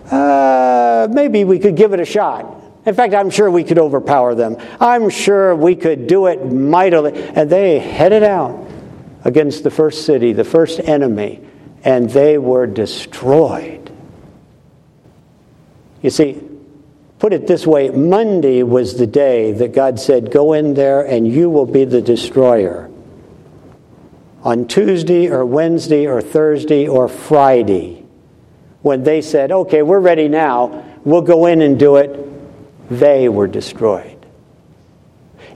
uh, 0.10 1.08
maybe 1.12 1.44
we 1.44 1.60
could 1.60 1.76
give 1.76 1.94
it 1.94 2.00
a 2.00 2.06
shot. 2.06 2.62
In 2.86 2.96
fact, 2.96 3.14
I'm 3.14 3.30
sure 3.30 3.50
we 3.50 3.64
could 3.64 3.78
overpower 3.80 4.36
them. 4.36 4.58
I'm 4.80 5.10
sure 5.10 5.56
we 5.56 5.76
could 5.76 6.08
do 6.08 6.26
it 6.28 6.52
mightily. 6.52 7.14
And 7.14 7.50
they 7.50 7.80
headed 7.80 8.24
out 8.24 8.63
against 9.24 9.64
the 9.64 9.72
first 9.72 10.06
city, 10.06 10.34
the 10.34 10.44
first 10.44 10.80
enemy, 10.80 11.42
and 11.84 12.10
they 12.10 12.38
were 12.38 12.68
destroyed. 12.68 13.92
You 16.02 16.10
see, 16.10 16.42
put 17.20 17.34
it 17.34 17.48
this 17.48 17.66
way 17.66 17.90
Monday 17.90 18.64
was 18.64 18.98
the 18.98 19.08
day 19.08 19.54
that 19.54 19.74
God 19.74 20.00
said, 20.00 20.32
Go 20.32 20.54
in 20.54 20.74
there 20.74 21.02
and 21.02 21.28
you 21.28 21.50
will 21.50 21.66
be 21.66 21.86
the 21.86 22.02
destroyer. 22.02 22.90
on 24.44 24.68
Tuesday 24.68 25.30
or 25.30 25.46
Wednesday 25.46 26.06
or 26.06 26.22
Thursday 26.22 26.88
or 26.88 27.08
Friday, 27.08 28.06
when 28.82 29.04
they 29.04 29.22
said, 29.22 29.52
okay, 29.52 29.82
we're 29.82 30.00
ready 30.00 30.28
now, 30.28 30.84
we'll 31.06 31.22
go 31.22 31.46
in 31.46 31.62
and 31.62 31.80
do 31.80 31.96
it, 31.96 32.20
they 32.90 33.30
were 33.30 33.48
destroyed. 33.48 34.26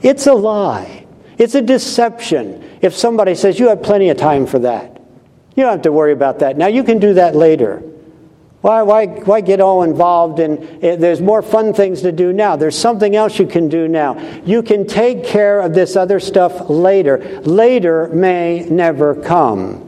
It's 0.00 0.26
a 0.26 0.32
lie. 0.32 1.04
It's 1.38 1.54
a 1.54 1.62
deception. 1.62 2.78
If 2.82 2.94
somebody 2.94 3.34
says, 3.34 3.58
you 3.58 3.68
have 3.68 3.82
plenty 3.82 4.10
of 4.10 4.16
time 4.16 4.46
for 4.46 4.58
that, 4.58 5.00
you 5.54 5.62
don't 5.62 5.72
have 5.72 5.82
to 5.82 5.92
worry 5.92 6.12
about 6.12 6.40
that. 6.40 6.56
Now, 6.56 6.66
you 6.66 6.84
can 6.84 6.98
do 6.98 7.14
that 7.14 7.34
later. 7.34 7.82
Why, 8.60 8.82
why, 8.82 9.06
why 9.06 9.40
get 9.40 9.60
all 9.60 9.84
involved 9.84 10.40
in 10.40 10.82
it? 10.82 10.98
There's 10.98 11.20
more 11.20 11.42
fun 11.42 11.72
things 11.72 12.02
to 12.02 12.10
do 12.10 12.32
now. 12.32 12.56
There's 12.56 12.76
something 12.76 13.14
else 13.14 13.38
you 13.38 13.46
can 13.46 13.68
do 13.68 13.86
now. 13.86 14.18
You 14.44 14.64
can 14.64 14.84
take 14.84 15.24
care 15.24 15.60
of 15.60 15.74
this 15.74 15.94
other 15.94 16.18
stuff 16.18 16.68
later. 16.68 17.40
Later 17.42 18.08
may 18.08 18.66
never 18.68 19.14
come. 19.14 19.84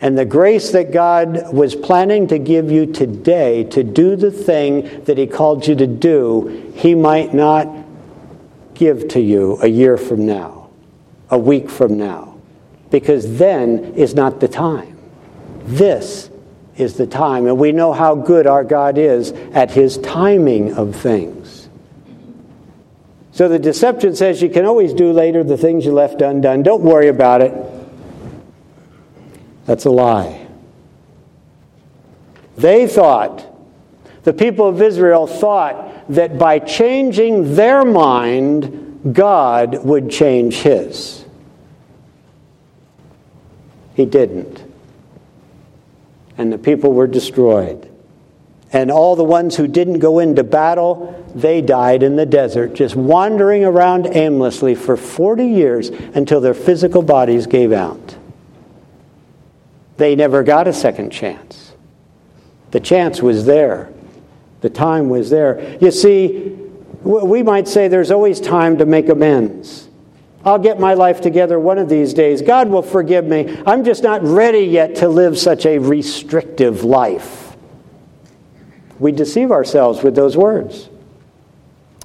And 0.00 0.16
the 0.16 0.24
grace 0.24 0.72
that 0.72 0.92
God 0.92 1.52
was 1.52 1.74
planning 1.74 2.26
to 2.28 2.38
give 2.38 2.70
you 2.70 2.86
today 2.86 3.64
to 3.64 3.82
do 3.82 4.16
the 4.16 4.30
thing 4.30 5.04
that 5.04 5.18
He 5.18 5.26
called 5.26 5.66
you 5.66 5.74
to 5.76 5.86
do, 5.86 6.72
He 6.74 6.94
might 6.94 7.34
not 7.34 7.83
give 8.74 9.08
to 9.08 9.20
you 9.20 9.58
a 9.62 9.66
year 9.68 9.96
from 9.96 10.26
now, 10.26 10.70
a 11.30 11.38
week 11.38 11.70
from 11.70 11.96
now, 11.96 12.38
because 12.90 13.38
then 13.38 13.94
is 13.94 14.14
not 14.14 14.40
the 14.40 14.48
time. 14.48 14.98
This 15.64 16.30
is 16.76 16.96
the 16.96 17.06
time. 17.06 17.46
And 17.46 17.58
we 17.58 17.72
know 17.72 17.92
how 17.92 18.14
good 18.14 18.46
our 18.46 18.64
God 18.64 18.98
is 18.98 19.32
at 19.52 19.70
his 19.70 19.98
timing 19.98 20.74
of 20.74 20.94
things. 20.94 21.68
So 23.32 23.48
the 23.48 23.58
deception 23.58 24.14
says 24.14 24.40
you 24.42 24.48
can 24.48 24.64
always 24.64 24.92
do 24.92 25.12
later 25.12 25.42
the 25.42 25.56
things 25.56 25.84
you 25.84 25.92
left 25.92 26.22
undone. 26.22 26.62
Don't 26.62 26.82
worry 26.82 27.08
about 27.08 27.42
it. 27.42 27.52
That's 29.66 29.86
a 29.86 29.90
lie. 29.90 30.46
They 32.56 32.86
thought, 32.86 33.44
the 34.22 34.32
people 34.32 34.68
of 34.68 34.80
Israel 34.80 35.26
thought 35.26 35.93
that 36.08 36.38
by 36.38 36.58
changing 36.58 37.54
their 37.54 37.84
mind, 37.84 39.12
God 39.12 39.84
would 39.84 40.10
change 40.10 40.56
his. 40.56 41.24
He 43.94 44.06
didn't 44.06 44.64
and 46.36 46.52
the 46.52 46.58
people 46.58 46.92
were 46.92 47.06
destroyed. 47.06 47.90
And 48.72 48.90
all 48.90 49.14
the 49.14 49.24
ones 49.24 49.56
who 49.56 49.68
didn't 49.68 50.00
go 50.00 50.18
into 50.18 50.42
battle, 50.42 51.24
they 51.34 51.62
died 51.62 52.02
in 52.02 52.16
the 52.16 52.26
desert, 52.26 52.74
just 52.74 52.96
wandering 52.96 53.64
around 53.64 54.08
aimlessly 54.08 54.74
for 54.74 54.96
40 54.96 55.46
years 55.46 55.90
until 55.90 56.40
their 56.40 56.54
physical 56.54 57.02
bodies 57.02 57.46
gave 57.46 57.72
out. 57.72 58.16
They 59.96 60.16
never 60.16 60.42
got 60.42 60.66
a 60.66 60.72
second 60.72 61.10
chance. 61.10 61.72
The 62.72 62.80
chance 62.80 63.22
was 63.22 63.46
there, 63.46 63.92
the 64.64 64.70
time 64.70 65.10
was 65.10 65.28
there. 65.28 65.76
You 65.78 65.90
see, 65.90 66.56
we 67.02 67.42
might 67.42 67.68
say 67.68 67.86
there's 67.86 68.10
always 68.10 68.40
time 68.40 68.78
to 68.78 68.86
make 68.86 69.10
amends. 69.10 69.90
I'll 70.42 70.58
get 70.58 70.80
my 70.80 70.94
life 70.94 71.20
together 71.20 71.60
one 71.60 71.76
of 71.76 71.90
these 71.90 72.14
days. 72.14 72.40
God 72.40 72.70
will 72.70 72.80
forgive 72.80 73.26
me. 73.26 73.60
I'm 73.66 73.84
just 73.84 74.02
not 74.02 74.22
ready 74.22 74.60
yet 74.60 74.94
to 74.96 75.08
live 75.08 75.38
such 75.38 75.66
a 75.66 75.76
restrictive 75.76 76.82
life. 76.82 77.54
We 78.98 79.12
deceive 79.12 79.52
ourselves 79.52 80.02
with 80.02 80.14
those 80.14 80.34
words. 80.34 80.88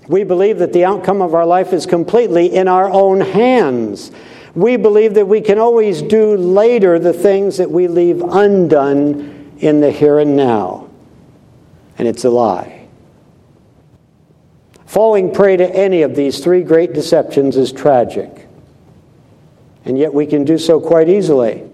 We 0.10 0.26
believe 0.26 0.58
that 0.58 0.74
the 0.74 0.84
outcome 0.84 1.22
of 1.22 1.34
our 1.34 1.46
life 1.46 1.72
is 1.72 1.86
completely 1.86 2.54
in 2.54 2.68
our 2.68 2.90
own 2.90 3.22
hands. 3.22 4.12
We 4.54 4.76
believe 4.76 5.14
that 5.14 5.30
we 5.30 5.40
can 5.40 5.60
always 5.60 6.02
do 6.02 6.36
later 6.36 7.00
the 7.00 7.14
things 7.14 7.56
that 7.56 7.72
we 7.72 7.88
leave 7.88 8.22
undone 8.22 9.56
in 9.60 9.80
the 9.80 9.92
here 9.92 10.20
and 10.20 10.36
now. 10.36 10.89
And 12.00 12.08
it's 12.08 12.24
a 12.24 12.30
lie. 12.30 12.88
Falling 14.86 15.32
prey 15.32 15.56
to 15.56 15.70
any 15.70 16.02
of 16.02 16.16
these 16.16 16.44
three 16.44 16.64
great 16.64 16.94
deceptions 16.94 17.56
is 17.58 17.72
tragic. 17.72 18.48
And 19.86 19.98
yet 19.98 20.12
we 20.14 20.26
can 20.26 20.46
do 20.46 20.58
so 20.58 20.80
quite 20.80 21.10
easily. 21.10 21.70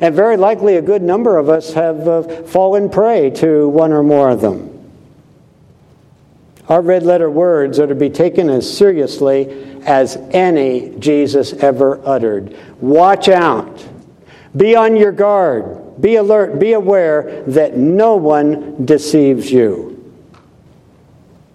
And 0.00 0.14
very 0.14 0.36
likely 0.36 0.76
a 0.76 0.82
good 0.82 1.02
number 1.02 1.38
of 1.38 1.48
us 1.48 1.72
have 1.74 2.08
uh, 2.08 2.42
fallen 2.42 2.90
prey 2.90 3.30
to 3.30 3.68
one 3.68 3.92
or 3.92 4.02
more 4.02 4.28
of 4.28 4.40
them. 4.40 4.72
Our 6.68 6.82
red 6.82 7.04
letter 7.04 7.30
words 7.30 7.78
are 7.78 7.86
to 7.86 7.94
be 7.94 8.10
taken 8.10 8.50
as 8.50 8.76
seriously 8.76 9.80
as 9.84 10.16
any 10.32 10.98
Jesus 10.98 11.52
ever 11.52 12.04
uttered. 12.04 12.56
Watch 12.80 13.28
out. 13.28 13.86
Be 14.56 14.74
on 14.74 14.96
your 14.96 15.12
guard. 15.12 15.85
Be 16.00 16.16
alert. 16.16 16.58
Be 16.58 16.72
aware 16.72 17.42
that 17.48 17.76
no 17.76 18.16
one 18.16 18.84
deceives 18.84 19.50
you. 19.50 19.96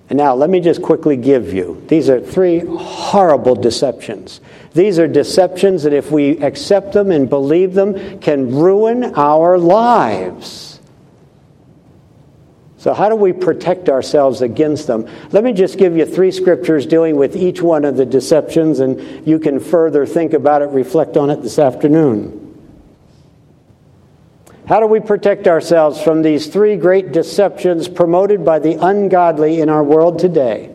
And 0.09 0.17
now, 0.17 0.33
let 0.33 0.49
me 0.49 0.59
just 0.59 0.81
quickly 0.81 1.15
give 1.15 1.53
you 1.53 1.85
these 1.87 2.09
are 2.09 2.19
three 2.19 2.59
horrible 2.59 3.55
deceptions. 3.55 4.41
These 4.73 4.99
are 4.99 5.07
deceptions 5.07 5.83
that, 5.83 5.93
if 5.93 6.11
we 6.11 6.37
accept 6.39 6.91
them 6.91 7.11
and 7.11 7.29
believe 7.29 7.73
them, 7.73 8.19
can 8.19 8.53
ruin 8.53 9.13
our 9.15 9.57
lives. 9.57 10.81
So, 12.77 12.93
how 12.93 13.09
do 13.09 13.15
we 13.15 13.31
protect 13.31 13.89
ourselves 13.89 14.41
against 14.41 14.87
them? 14.87 15.07
Let 15.29 15.43
me 15.43 15.53
just 15.53 15.77
give 15.77 15.95
you 15.95 16.05
three 16.05 16.31
scriptures 16.31 16.85
dealing 16.85 17.15
with 17.15 17.35
each 17.35 17.61
one 17.61 17.85
of 17.85 17.95
the 17.95 18.05
deceptions, 18.05 18.79
and 18.79 19.25
you 19.25 19.39
can 19.39 19.59
further 19.59 20.05
think 20.05 20.33
about 20.33 20.61
it, 20.61 20.69
reflect 20.71 21.15
on 21.15 21.29
it 21.29 21.43
this 21.43 21.59
afternoon. 21.59 22.40
How 24.71 24.79
do 24.79 24.85
we 24.85 25.01
protect 25.01 25.49
ourselves 25.49 26.01
from 26.01 26.21
these 26.21 26.47
three 26.47 26.77
great 26.77 27.11
deceptions 27.11 27.89
promoted 27.89 28.45
by 28.45 28.59
the 28.59 28.75
ungodly 28.75 29.59
in 29.59 29.67
our 29.67 29.83
world 29.83 30.17
today 30.17 30.73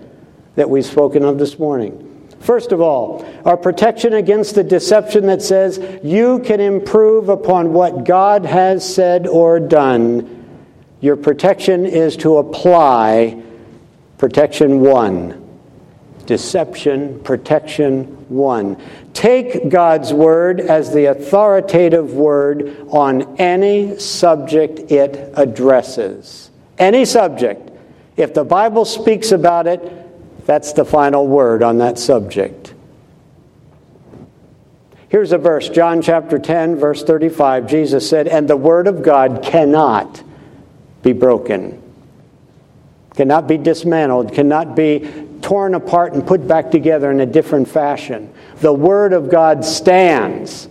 that 0.54 0.68
we've 0.68 0.84
spoken 0.84 1.24
of 1.24 1.38
this 1.38 1.58
morning? 1.58 2.28
First 2.40 2.72
of 2.72 2.82
all, 2.82 3.24
our 3.46 3.56
protection 3.56 4.12
against 4.12 4.54
the 4.54 4.62
deception 4.62 5.24
that 5.28 5.40
says 5.40 5.80
you 6.04 6.40
can 6.40 6.60
improve 6.60 7.30
upon 7.30 7.72
what 7.72 8.04
God 8.04 8.44
has 8.44 8.86
said 8.86 9.26
or 9.26 9.58
done. 9.58 10.44
Your 11.00 11.16
protection 11.16 11.86
is 11.86 12.18
to 12.18 12.36
apply 12.36 13.42
protection 14.18 14.80
one. 14.80 15.42
Deception, 16.26 17.18
protection 17.20 18.04
one. 18.28 18.76
Take 19.16 19.70
God's 19.70 20.12
word 20.12 20.60
as 20.60 20.92
the 20.92 21.06
authoritative 21.06 22.12
word 22.12 22.86
on 22.90 23.38
any 23.38 23.98
subject 23.98 24.92
it 24.92 25.32
addresses. 25.34 26.50
Any 26.76 27.06
subject. 27.06 27.70
If 28.18 28.34
the 28.34 28.44
Bible 28.44 28.84
speaks 28.84 29.32
about 29.32 29.66
it, 29.66 30.44
that's 30.44 30.74
the 30.74 30.84
final 30.84 31.26
word 31.26 31.62
on 31.62 31.78
that 31.78 31.98
subject. 31.98 32.74
Here's 35.08 35.32
a 35.32 35.38
verse, 35.38 35.70
John 35.70 36.02
chapter 36.02 36.38
10, 36.38 36.76
verse 36.76 37.02
35. 37.02 37.68
Jesus 37.68 38.06
said, 38.06 38.28
And 38.28 38.46
the 38.46 38.54
word 38.58 38.86
of 38.86 39.02
God 39.02 39.42
cannot 39.42 40.22
be 41.02 41.14
broken, 41.14 41.82
cannot 43.14 43.48
be 43.48 43.56
dismantled, 43.56 44.34
cannot 44.34 44.76
be 44.76 45.25
torn 45.46 45.76
apart 45.76 46.12
and 46.12 46.26
put 46.26 46.48
back 46.48 46.72
together 46.72 47.08
in 47.08 47.20
a 47.20 47.26
different 47.26 47.68
fashion. 47.68 48.34
The 48.56 48.72
Word 48.72 49.12
of 49.12 49.30
God 49.30 49.64
stands. 49.64 50.68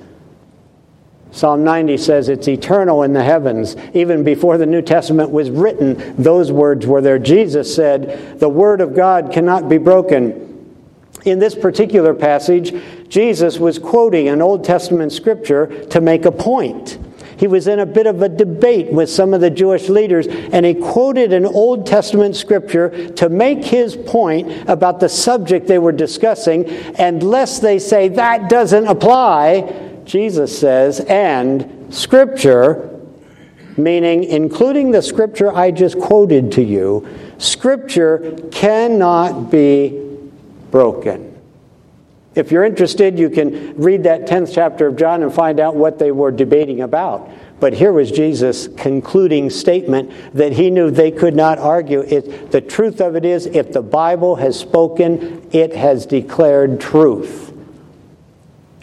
Psalm 1.31 1.63
90 1.63 1.95
says 1.95 2.27
it's 2.27 2.49
eternal 2.49 3.03
in 3.03 3.13
the 3.13 3.23
heavens. 3.23 3.77
Even 3.93 4.25
before 4.25 4.57
the 4.57 4.65
New 4.65 4.81
Testament 4.81 5.31
was 5.31 5.49
written, 5.49 6.21
those 6.21 6.51
words 6.51 6.85
were 6.85 6.99
there. 6.99 7.17
Jesus 7.17 7.73
said, 7.73 8.37
The 8.41 8.49
Word 8.49 8.81
of 8.81 8.93
God 8.93 9.31
cannot 9.31 9.69
be 9.69 9.77
broken. 9.77 10.75
In 11.23 11.39
this 11.39 11.55
particular 11.55 12.13
passage, 12.13 12.73
Jesus 13.07 13.57
was 13.57 13.79
quoting 13.79 14.27
an 14.27 14.41
Old 14.41 14.65
Testament 14.65 15.13
scripture 15.13 15.85
to 15.85 16.01
make 16.01 16.25
a 16.25 16.33
point. 16.33 16.99
He 17.37 17.47
was 17.47 17.67
in 17.67 17.79
a 17.79 17.85
bit 17.85 18.07
of 18.07 18.21
a 18.21 18.29
debate 18.29 18.91
with 18.91 19.09
some 19.09 19.33
of 19.33 19.41
the 19.41 19.49
Jewish 19.49 19.89
leaders, 19.89 20.27
and 20.27 20.65
he 20.65 20.73
quoted 20.73 21.33
an 21.33 21.45
Old 21.45 21.85
Testament 21.85 22.35
scripture 22.35 23.09
to 23.13 23.29
make 23.29 23.63
his 23.63 23.95
point 23.95 24.69
about 24.69 24.99
the 24.99 25.09
subject 25.09 25.67
they 25.67 25.79
were 25.79 25.91
discussing. 25.91 26.65
And 26.97 27.21
lest 27.23 27.61
they 27.61 27.79
say 27.79 28.09
that 28.09 28.49
doesn't 28.49 28.87
apply, 28.87 30.01
Jesus 30.05 30.57
says, 30.57 30.99
and 31.01 31.93
scripture, 31.93 32.91
meaning 33.77 34.23
including 34.23 34.91
the 34.91 35.01
scripture 35.01 35.53
I 35.53 35.71
just 35.71 35.99
quoted 35.99 36.51
to 36.53 36.63
you, 36.63 37.07
scripture 37.37 38.37
cannot 38.51 39.51
be 39.51 40.01
broken. 40.71 41.24
If 42.35 42.51
you're 42.51 42.65
interested, 42.65 43.17
you 43.17 43.29
can 43.29 43.75
read 43.77 44.03
that 44.03 44.27
10th 44.27 44.53
chapter 44.53 44.87
of 44.87 44.97
John 44.97 45.23
and 45.23 45.33
find 45.33 45.59
out 45.59 45.75
what 45.75 45.97
they 45.97 46.11
were 46.11 46.31
debating 46.31 46.81
about. 46.81 47.29
But 47.61 47.73
here 47.73 47.93
was 47.93 48.11
Jesus' 48.11 48.67
concluding 48.67 49.49
statement 49.49 50.11
that 50.33 50.51
he 50.51 50.69
knew 50.69 50.91
they 50.91 51.11
could 51.11 51.35
not 51.35 51.57
argue. 51.57 52.01
It, 52.01 52.51
the 52.51 52.59
truth 52.59 52.99
of 52.99 53.15
it 53.15 53.23
is, 53.23 53.45
if 53.45 53.71
the 53.71 53.81
Bible 53.81 54.35
has 54.35 54.59
spoken, 54.59 55.47
it 55.53 55.73
has 55.73 56.05
declared 56.05 56.81
truth. 56.81 57.53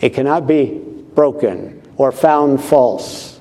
It 0.01 0.15
cannot 0.15 0.47
be 0.47 0.81
broken 1.15 1.83
or 1.99 2.11
found 2.11 2.65
false. 2.65 3.39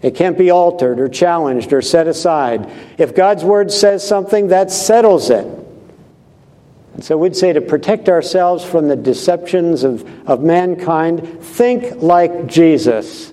It 0.00 0.14
can't 0.14 0.38
be 0.38 0.50
altered 0.50 1.00
or 1.00 1.08
challenged 1.08 1.72
or 1.74 1.82
set 1.82 2.06
aside. 2.06 2.70
If 2.96 3.14
God's 3.14 3.44
word 3.44 3.70
says 3.70 4.06
something, 4.06 4.48
that 4.48 4.70
settles 4.70 5.28
it. 5.28 5.57
So 7.00 7.16
we'd 7.16 7.36
say 7.36 7.52
to 7.52 7.60
protect 7.60 8.08
ourselves 8.08 8.64
from 8.64 8.88
the 8.88 8.96
deceptions 8.96 9.84
of, 9.84 10.28
of 10.28 10.42
mankind, 10.42 11.40
think 11.42 12.02
like 12.02 12.46
Jesus 12.46 13.32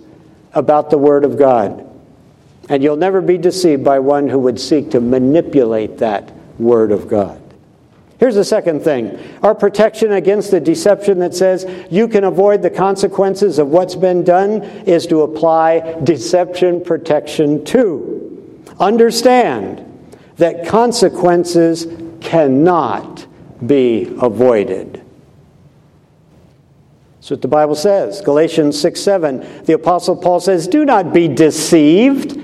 about 0.53 0.89
the 0.89 0.97
Word 0.97 1.25
of 1.25 1.37
God. 1.37 1.81
And 2.69 2.83
you'll 2.83 2.95
never 2.95 3.21
be 3.21 3.37
deceived 3.37 3.83
by 3.83 3.99
one 3.99 4.29
who 4.29 4.39
would 4.39 4.59
seek 4.59 4.91
to 4.91 5.01
manipulate 5.01 5.97
that 5.99 6.31
Word 6.59 6.91
of 6.91 7.07
God. 7.07 7.41
Here's 8.17 8.35
the 8.35 8.45
second 8.45 8.81
thing 8.81 9.19
our 9.43 9.53
protection 9.53 10.13
against 10.13 10.51
the 10.51 10.59
deception 10.59 11.19
that 11.19 11.35
says 11.35 11.65
you 11.91 12.07
can 12.07 12.23
avoid 12.23 12.61
the 12.61 12.69
consequences 12.69 13.59
of 13.59 13.67
what's 13.67 13.95
been 13.95 14.23
done 14.23 14.63
is 14.63 15.05
to 15.07 15.21
apply 15.23 15.99
deception 16.03 16.81
protection 16.81 17.65
two. 17.65 18.63
Understand 18.79 19.81
that 20.37 20.65
consequences 20.65 21.87
cannot 22.21 23.25
be 23.65 24.15
avoided. 24.21 25.01
That's 27.25 27.31
what 27.31 27.41
the 27.41 27.47
Bible 27.47 27.75
says. 27.75 28.21
Galatians 28.21 28.79
6 28.79 29.01
7, 29.01 29.63
the 29.65 29.73
Apostle 29.73 30.15
Paul 30.15 30.39
says, 30.39 30.67
Do 30.67 30.85
not 30.85 31.11
be 31.13 31.27
deceived. 31.27 32.41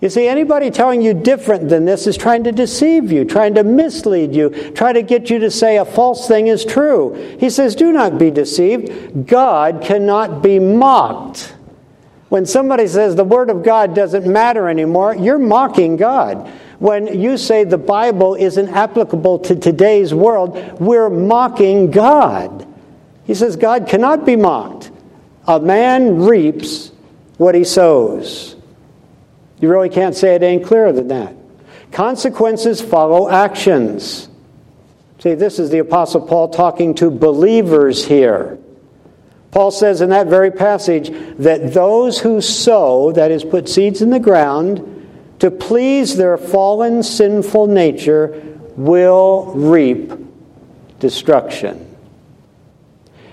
You 0.00 0.08
see, 0.08 0.28
anybody 0.28 0.70
telling 0.70 1.02
you 1.02 1.12
different 1.12 1.68
than 1.68 1.84
this 1.84 2.06
is 2.06 2.16
trying 2.16 2.44
to 2.44 2.52
deceive 2.52 3.10
you, 3.10 3.24
trying 3.24 3.54
to 3.54 3.64
mislead 3.64 4.32
you, 4.32 4.50
trying 4.72 4.94
to 4.94 5.02
get 5.02 5.28
you 5.28 5.40
to 5.40 5.50
say 5.50 5.78
a 5.78 5.84
false 5.84 6.28
thing 6.28 6.46
is 6.46 6.64
true. 6.64 7.14
He 7.40 7.50
says, 7.50 7.74
Do 7.74 7.90
not 7.90 8.18
be 8.18 8.30
deceived. 8.30 9.26
God 9.26 9.82
cannot 9.82 10.42
be 10.42 10.58
mocked. 10.58 11.54
When 12.28 12.44
somebody 12.44 12.86
says 12.86 13.16
the 13.16 13.24
Word 13.24 13.50
of 13.50 13.62
God 13.62 13.94
doesn't 13.94 14.26
matter 14.26 14.68
anymore, 14.68 15.16
you're 15.16 15.38
mocking 15.38 15.96
God. 15.96 16.52
When 16.78 17.20
you 17.20 17.36
say 17.36 17.64
the 17.64 17.78
Bible 17.78 18.34
isn't 18.34 18.68
applicable 18.68 19.40
to 19.40 19.56
today's 19.56 20.14
world, 20.14 20.80
we're 20.80 21.10
mocking 21.10 21.90
God. 21.90 22.66
He 23.24 23.34
says 23.34 23.56
God 23.56 23.88
cannot 23.88 24.24
be 24.24 24.36
mocked. 24.36 24.90
A 25.46 25.58
man 25.58 26.22
reaps 26.22 26.92
what 27.36 27.54
he 27.54 27.64
sows. 27.64 28.56
You 29.60 29.70
really 29.70 29.88
can't 29.88 30.14
say 30.14 30.34
it 30.34 30.42
any 30.42 30.62
clearer 30.62 30.92
than 30.92 31.08
that. 31.08 31.34
Consequences 31.90 32.80
follow 32.80 33.28
actions. 33.28 34.28
See, 35.18 35.34
this 35.34 35.58
is 35.58 35.70
the 35.70 35.78
Apostle 35.78 36.20
Paul 36.20 36.50
talking 36.50 36.94
to 36.96 37.10
believers 37.10 38.04
here. 38.06 38.58
Paul 39.50 39.70
says 39.70 40.00
in 40.00 40.10
that 40.10 40.28
very 40.28 40.52
passage 40.52 41.10
that 41.38 41.72
those 41.72 42.20
who 42.20 42.40
sow, 42.40 43.10
that 43.12 43.30
is, 43.30 43.42
put 43.42 43.68
seeds 43.68 44.02
in 44.02 44.10
the 44.10 44.20
ground, 44.20 44.97
to 45.38 45.50
please 45.50 46.16
their 46.16 46.36
fallen 46.36 47.02
sinful 47.02 47.66
nature, 47.66 48.42
will 48.76 49.52
reap 49.54 50.12
destruction. 51.00 51.84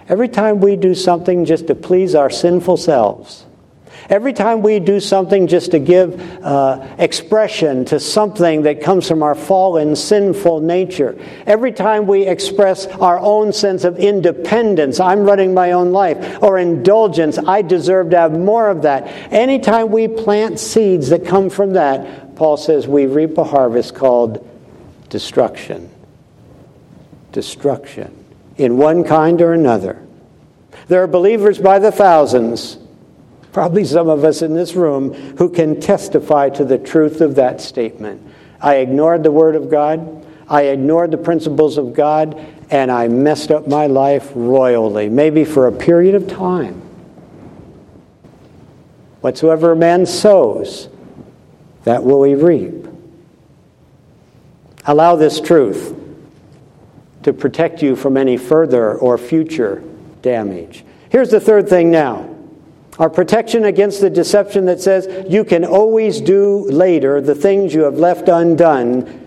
Every 0.07 0.27
time 0.27 0.59
we 0.59 0.75
do 0.75 0.93
something 0.93 1.45
just 1.45 1.67
to 1.67 1.75
please 1.75 2.13
our 2.13 2.29
sinful 2.29 2.77
selves, 2.77 3.45
Every 4.09 4.33
time 4.33 4.61
we 4.61 4.79
do 4.79 4.99
something 4.99 5.47
just 5.47 5.71
to 5.71 5.79
give 5.79 6.19
uh, 6.43 6.95
expression 6.99 7.85
to 7.85 7.99
something 7.99 8.63
that 8.63 8.81
comes 8.81 9.07
from 9.07 9.23
our 9.23 9.33
fallen, 9.33 9.95
sinful 9.95 10.59
nature, 10.61 11.17
every 11.47 11.71
time 11.71 12.05
we 12.05 12.27
express 12.27 12.85
our 12.85 13.17
own 13.19 13.51
sense 13.51 13.83
of 13.83 13.97
independence, 13.97 14.99
I'm 14.99 15.21
running 15.21 15.53
my 15.53 15.71
own 15.71 15.91
life, 15.91 16.43
or 16.43 16.59
indulgence, 16.59 17.39
I 17.39 17.61
deserve 17.61 18.11
to 18.11 18.17
have 18.17 18.33
more 18.33 18.69
of 18.69 18.83
that, 18.83 19.07
anytime 19.33 19.91
we 19.91 20.07
plant 20.07 20.59
seeds 20.59 21.09
that 21.09 21.25
come 21.25 21.49
from 21.49 21.73
that, 21.73 22.35
Paul 22.35 22.57
says 22.57 22.87
we 22.87 23.07
reap 23.07 23.37
a 23.37 23.43
harvest 23.43 23.95
called 23.95 24.47
destruction. 25.09 25.89
Destruction, 27.31 28.13
in 28.57 28.77
one 28.77 29.03
kind 29.03 29.41
or 29.41 29.53
another. 29.53 30.01
There 30.87 31.01
are 31.01 31.07
believers 31.07 31.57
by 31.57 31.79
the 31.79 31.91
thousands 31.91 32.77
probably 33.55 33.85
some 33.85 34.09
of 34.09 34.25
us 34.25 34.41
in 34.41 34.53
this 34.53 34.73
room, 34.73 35.13
who 35.37 35.49
can 35.49 35.79
testify 35.79 36.49
to 36.49 36.65
the 36.65 36.77
truth 36.77 37.21
of 37.21 37.35
that 37.35 37.61
statement. 37.61 38.21
I 38.59 38.75
ignored 38.75 39.23
the 39.23 39.31
Word 39.31 39.55
of 39.55 39.71
God, 39.71 40.27
I 40.49 40.63
ignored 40.63 41.11
the 41.11 41.17
principles 41.17 41.77
of 41.77 41.93
God, 41.93 42.37
and 42.69 42.91
I 42.91 43.07
messed 43.07 43.51
up 43.51 43.65
my 43.65 43.87
life 43.87 44.29
royally, 44.35 45.07
maybe 45.07 45.45
for 45.45 45.67
a 45.67 45.71
period 45.71 46.15
of 46.15 46.27
time. 46.27 46.81
Whatsoever 49.21 49.71
a 49.71 49.75
man 49.77 50.05
sows, 50.05 50.89
that 51.85 52.03
will 52.03 52.23
he 52.23 52.35
reap. 52.35 52.85
Allow 54.83 55.15
this 55.15 55.39
truth 55.39 55.97
to 57.23 57.31
protect 57.31 57.81
you 57.81 57.95
from 57.95 58.17
any 58.17 58.35
further 58.35 58.95
or 58.95 59.17
future 59.17 59.81
damage. 60.21 60.83
Here's 61.07 61.29
the 61.29 61.39
third 61.39 61.69
thing 61.69 61.89
now 61.89 62.34
our 62.97 63.09
protection 63.09 63.65
against 63.65 64.01
the 64.01 64.09
deception 64.09 64.65
that 64.65 64.81
says 64.81 65.25
you 65.29 65.43
can 65.43 65.65
always 65.65 66.21
do 66.21 66.69
later 66.69 67.19
the 67.19 67.35
things 67.35 67.73
you 67.73 67.81
have 67.81 67.97
left 67.97 68.29
undone 68.29 69.21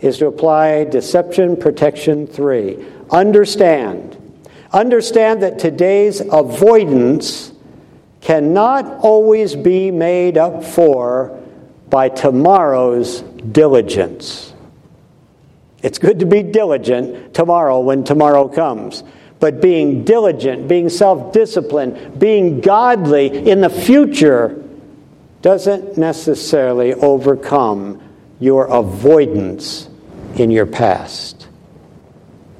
is 0.00 0.18
to 0.18 0.26
apply 0.26 0.84
deception 0.84 1.56
protection 1.56 2.26
3. 2.26 2.84
Understand. 3.10 4.20
Understand 4.72 5.42
that 5.42 5.58
today's 5.58 6.20
avoidance 6.20 7.52
cannot 8.20 8.84
always 9.00 9.54
be 9.54 9.90
made 9.90 10.36
up 10.36 10.64
for 10.64 11.40
by 11.88 12.08
tomorrow's 12.08 13.22
diligence. 13.22 14.52
It's 15.82 15.98
good 15.98 16.18
to 16.20 16.26
be 16.26 16.42
diligent 16.42 17.34
tomorrow 17.34 17.80
when 17.80 18.04
tomorrow 18.04 18.48
comes 18.48 19.04
but 19.44 19.60
being 19.60 20.04
diligent, 20.04 20.66
being 20.66 20.88
self 20.88 21.34
disciplined, 21.34 22.18
being 22.18 22.62
godly 22.62 23.50
in 23.50 23.60
the 23.60 23.68
future 23.68 24.64
doesn't 25.42 25.98
necessarily 25.98 26.94
overcome 26.94 28.00
your 28.40 28.64
avoidance 28.68 29.90
in 30.36 30.50
your 30.50 30.64
past. 30.64 31.46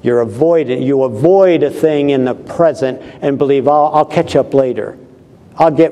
You're 0.03 0.21
you 0.29 1.01
avoid 1.05 1.63
a 1.63 1.71
thing 1.71 2.11
in 2.11 2.23
the 2.23 2.35
present 2.35 3.01
and 3.23 3.39
believe, 3.39 3.67
I'll, 3.67 3.87
I'll 3.91 4.05
catch 4.05 4.35
up 4.35 4.53
later. 4.53 4.95
I'll 5.55 5.71
get 5.71 5.91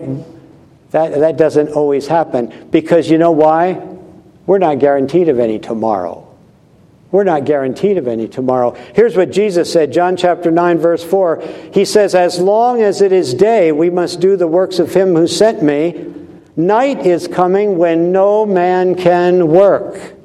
that, 0.91 1.19
that 1.19 1.37
doesn't 1.37 1.69
always 1.69 2.05
happen 2.05 2.67
because 2.69 3.09
you 3.09 3.17
know 3.17 3.31
why? 3.31 3.83
We're 4.45 4.59
not 4.59 4.77
guaranteed 4.77 5.27
of 5.27 5.39
any 5.39 5.57
tomorrow. 5.57 6.32
We're 7.13 7.23
not 7.23 7.45
guaranteed 7.45 7.99
of 7.99 8.07
any 8.07 8.27
tomorrow. 8.27 8.71
Here's 8.95 9.15
what 9.15 9.31
Jesus 9.31 9.71
said, 9.71 9.93
John 9.93 10.17
chapter 10.17 10.49
9, 10.49 10.79
verse 10.79 11.03
4. 11.03 11.43
He 11.71 11.85
says, 11.85 12.15
As 12.15 12.39
long 12.39 12.81
as 12.81 13.03
it 13.03 13.11
is 13.11 13.35
day, 13.35 13.71
we 13.71 13.91
must 13.91 14.19
do 14.19 14.35
the 14.35 14.47
works 14.47 14.79
of 14.79 14.95
him 14.95 15.13
who 15.13 15.27
sent 15.27 15.61
me. 15.61 16.11
Night 16.55 17.05
is 17.05 17.27
coming 17.27 17.77
when 17.77 18.11
no 18.11 18.47
man 18.47 18.95
can 18.95 19.47
work. 19.49 20.15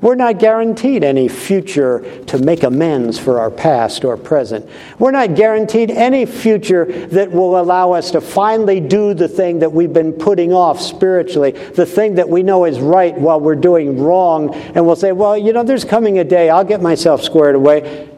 We're 0.00 0.14
not 0.14 0.38
guaranteed 0.38 1.04
any 1.04 1.28
future 1.28 2.22
to 2.24 2.38
make 2.38 2.62
amends 2.62 3.18
for 3.18 3.38
our 3.38 3.50
past 3.50 4.02
or 4.02 4.16
present. 4.16 4.66
We're 4.98 5.10
not 5.10 5.34
guaranteed 5.34 5.90
any 5.90 6.24
future 6.24 6.86
that 7.08 7.30
will 7.30 7.60
allow 7.60 7.92
us 7.92 8.10
to 8.12 8.22
finally 8.22 8.80
do 8.80 9.12
the 9.12 9.28
thing 9.28 9.58
that 9.58 9.72
we've 9.72 9.92
been 9.92 10.14
putting 10.14 10.54
off 10.54 10.80
spiritually, 10.80 11.50
the 11.50 11.84
thing 11.84 12.14
that 12.14 12.30
we 12.30 12.42
know 12.42 12.64
is 12.64 12.80
right 12.80 13.14
while 13.14 13.40
we're 13.40 13.54
doing 13.54 14.02
wrong. 14.02 14.54
And 14.54 14.86
we'll 14.86 14.96
say, 14.96 15.12
well, 15.12 15.36
you 15.36 15.52
know, 15.52 15.64
there's 15.64 15.84
coming 15.84 16.18
a 16.18 16.24
day, 16.24 16.48
I'll 16.48 16.64
get 16.64 16.80
myself 16.80 17.22
squared 17.22 17.54
away. 17.54 18.08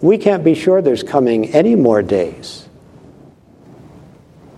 We 0.00 0.16
can't 0.16 0.42
be 0.42 0.54
sure 0.54 0.80
there's 0.80 1.02
coming 1.02 1.50
any 1.50 1.74
more 1.74 2.00
days. 2.00 2.66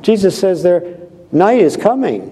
Jesus 0.03 0.39
says 0.39 0.63
there, 0.63 0.99
night 1.33 1.59
is 1.59 1.77
coming 1.77 2.31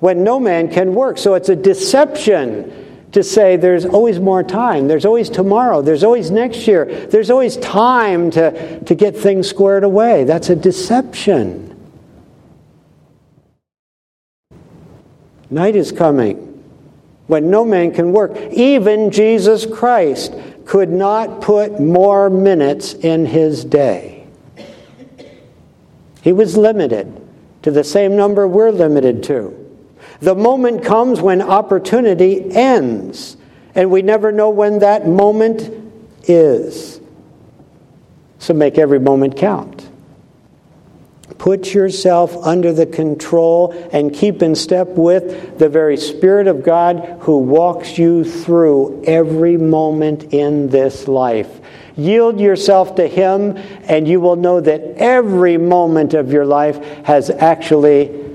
when 0.00 0.24
no 0.24 0.40
man 0.40 0.72
can 0.72 0.92
work. 0.92 1.18
So 1.18 1.34
it's 1.34 1.50
a 1.50 1.56
deception 1.56 2.89
to 3.12 3.22
say 3.22 3.56
there's 3.56 3.84
always 3.84 4.20
more 4.20 4.42
time, 4.42 4.86
there's 4.88 5.04
always 5.04 5.28
tomorrow, 5.28 5.82
there's 5.82 6.04
always 6.04 6.30
next 6.30 6.66
year, 6.66 6.84
there's 7.06 7.30
always 7.30 7.56
time 7.56 8.30
to, 8.30 8.80
to 8.84 8.94
get 8.94 9.16
things 9.16 9.48
squared 9.48 9.84
away. 9.84 10.24
That's 10.24 10.50
a 10.50 10.56
deception. 10.56 11.66
Night 15.50 15.74
is 15.74 15.90
coming 15.90 16.46
when 17.26 17.50
no 17.50 17.64
man 17.64 17.92
can 17.92 18.12
work. 18.12 18.36
Even 18.52 19.10
Jesus 19.10 19.66
Christ 19.66 20.34
could 20.64 20.90
not 20.90 21.40
put 21.40 21.80
more 21.80 22.30
minutes 22.30 22.94
in 22.94 23.26
his 23.26 23.64
day. 23.64 24.26
He 26.22 26.32
was 26.32 26.56
limited 26.56 27.28
to 27.62 27.70
the 27.70 27.82
same 27.82 28.16
number 28.16 28.46
we're 28.46 28.70
limited 28.70 29.22
to. 29.24 29.69
The 30.20 30.34
moment 30.34 30.84
comes 30.84 31.20
when 31.20 31.40
opportunity 31.40 32.50
ends, 32.54 33.36
and 33.74 33.90
we 33.90 34.02
never 34.02 34.30
know 34.30 34.50
when 34.50 34.80
that 34.80 35.08
moment 35.08 35.70
is. 36.24 37.00
So 38.38 38.54
make 38.54 38.78
every 38.78 39.00
moment 39.00 39.36
count. 39.36 39.88
Put 41.38 41.72
yourself 41.72 42.36
under 42.46 42.70
the 42.70 42.84
control 42.84 43.72
and 43.92 44.12
keep 44.12 44.42
in 44.42 44.54
step 44.54 44.88
with 44.88 45.58
the 45.58 45.70
very 45.70 45.96
Spirit 45.96 46.46
of 46.48 46.62
God 46.62 47.18
who 47.20 47.38
walks 47.38 47.96
you 47.96 48.24
through 48.24 49.04
every 49.04 49.56
moment 49.56 50.34
in 50.34 50.68
this 50.68 51.08
life. 51.08 51.60
Yield 51.96 52.38
yourself 52.38 52.94
to 52.96 53.06
Him, 53.06 53.56
and 53.84 54.06
you 54.06 54.20
will 54.20 54.36
know 54.36 54.60
that 54.60 54.82
every 54.96 55.56
moment 55.56 56.12
of 56.12 56.30
your 56.30 56.44
life 56.44 56.76
has 57.04 57.30
actually 57.30 58.29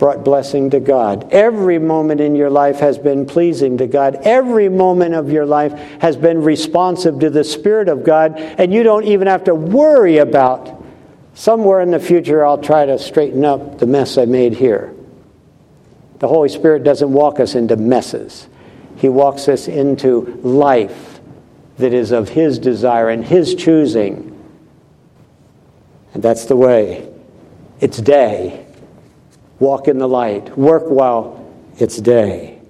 brought 0.00 0.24
blessing 0.24 0.70
to 0.70 0.80
God. 0.80 1.30
Every 1.30 1.78
moment 1.78 2.22
in 2.22 2.34
your 2.34 2.48
life 2.48 2.78
has 2.78 2.96
been 2.96 3.26
pleasing 3.26 3.76
to 3.78 3.86
God. 3.86 4.16
Every 4.22 4.70
moment 4.70 5.14
of 5.14 5.30
your 5.30 5.44
life 5.44 5.72
has 6.00 6.16
been 6.16 6.42
responsive 6.42 7.18
to 7.18 7.28
the 7.28 7.44
Spirit 7.44 7.90
of 7.90 8.02
God, 8.02 8.38
and 8.38 8.72
you 8.72 8.82
don't 8.82 9.04
even 9.04 9.28
have 9.28 9.44
to 9.44 9.54
worry 9.54 10.16
about 10.16 10.82
somewhere 11.34 11.82
in 11.82 11.90
the 11.90 12.00
future 12.00 12.44
I'll 12.44 12.56
try 12.56 12.86
to 12.86 12.98
straighten 12.98 13.44
up 13.44 13.78
the 13.78 13.84
mess 13.84 14.16
I 14.16 14.24
made 14.24 14.54
here. 14.54 14.94
The 16.18 16.28
Holy 16.28 16.48
Spirit 16.48 16.82
doesn't 16.82 17.12
walk 17.12 17.38
us 17.38 17.54
into 17.54 17.76
messes, 17.76 18.48
He 18.96 19.10
walks 19.10 19.48
us 19.48 19.68
into 19.68 20.40
life 20.42 21.20
that 21.76 21.92
is 21.92 22.10
of 22.10 22.30
His 22.30 22.58
desire 22.58 23.10
and 23.10 23.22
His 23.22 23.54
choosing. 23.54 24.26
And 26.14 26.22
that's 26.22 26.46
the 26.46 26.56
way. 26.56 27.12
It's 27.80 27.98
day. 27.98 28.66
Walk 29.60 29.86
in 29.86 29.98
the 29.98 30.08
light. 30.08 30.58
Work 30.58 30.84
while 30.88 31.46
it's 31.78 31.98
day. 31.98 32.60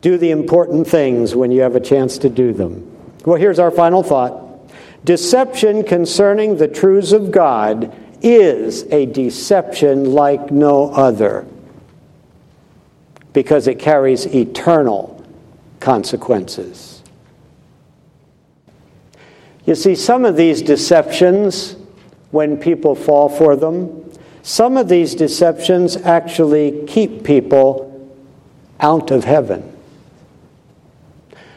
Do 0.00 0.18
the 0.18 0.30
important 0.30 0.88
things 0.88 1.36
when 1.36 1.52
you 1.52 1.60
have 1.60 1.76
a 1.76 1.80
chance 1.80 2.18
to 2.18 2.28
do 2.28 2.52
them. 2.52 2.92
Well, 3.24 3.38
here's 3.38 3.58
our 3.58 3.70
final 3.70 4.02
thought 4.02 4.42
Deception 5.04 5.84
concerning 5.84 6.56
the 6.56 6.66
truths 6.66 7.12
of 7.12 7.30
God 7.30 7.94
is 8.22 8.82
a 8.84 9.06
deception 9.06 10.12
like 10.12 10.50
no 10.50 10.90
other 10.90 11.46
because 13.32 13.68
it 13.68 13.78
carries 13.78 14.26
eternal 14.26 15.24
consequences. 15.78 17.02
You 19.66 19.74
see, 19.74 19.94
some 19.94 20.24
of 20.24 20.36
these 20.36 20.62
deceptions, 20.62 21.76
when 22.30 22.56
people 22.56 22.94
fall 22.94 23.28
for 23.28 23.54
them, 23.56 24.05
some 24.46 24.76
of 24.76 24.88
these 24.88 25.16
deceptions 25.16 25.96
actually 25.96 26.86
keep 26.86 27.24
people 27.24 28.16
out 28.78 29.10
of 29.10 29.24
heaven. 29.24 29.76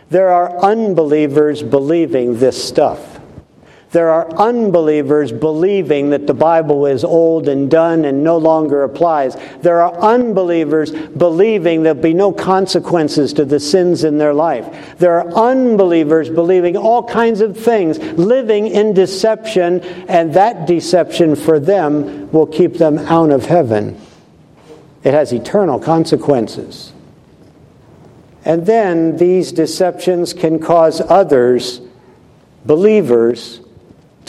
There 0.09 0.29
are 0.29 0.57
unbelievers 0.57 1.61
believing 1.61 2.39
this 2.39 2.61
stuff. 2.61 3.18
There 3.91 4.09
are 4.11 4.31
unbelievers 4.35 5.31
believing 5.31 6.11
that 6.11 6.27
the 6.27 6.33
Bible 6.35 6.85
is 6.85 7.03
old 7.03 7.47
and 7.47 7.71
done 7.71 8.05
and 8.05 8.23
no 8.23 8.37
longer 8.37 8.83
applies. 8.83 9.35
There 9.61 9.81
are 9.81 9.97
unbelievers 9.97 10.91
believing 10.91 11.81
there'll 11.81 11.99
be 11.99 12.13
no 12.13 12.31
consequences 12.31 13.33
to 13.33 13.45
the 13.45 13.59
sins 13.59 14.03
in 14.03 14.19
their 14.19 14.33
life. 14.33 14.97
There 14.99 15.19
are 15.19 15.33
unbelievers 15.33 16.29
believing 16.29 16.77
all 16.77 17.01
kinds 17.01 17.41
of 17.41 17.57
things, 17.57 17.97
living 17.97 18.67
in 18.67 18.93
deception, 18.93 19.81
and 20.07 20.35
that 20.35 20.67
deception 20.67 21.35
for 21.35 21.59
them 21.59 22.31
will 22.31 22.47
keep 22.47 22.75
them 22.75 22.99
out 22.99 23.31
of 23.31 23.45
heaven. 23.45 23.99
It 25.03 25.15
has 25.15 25.33
eternal 25.33 25.79
consequences. 25.79 26.93
And 28.45 28.67
then 28.67 29.17
these 29.17 29.51
deceptions 29.51 30.33
can 30.33 30.59
cause 30.59 31.01
others, 31.01 31.81
believers, 32.65 33.61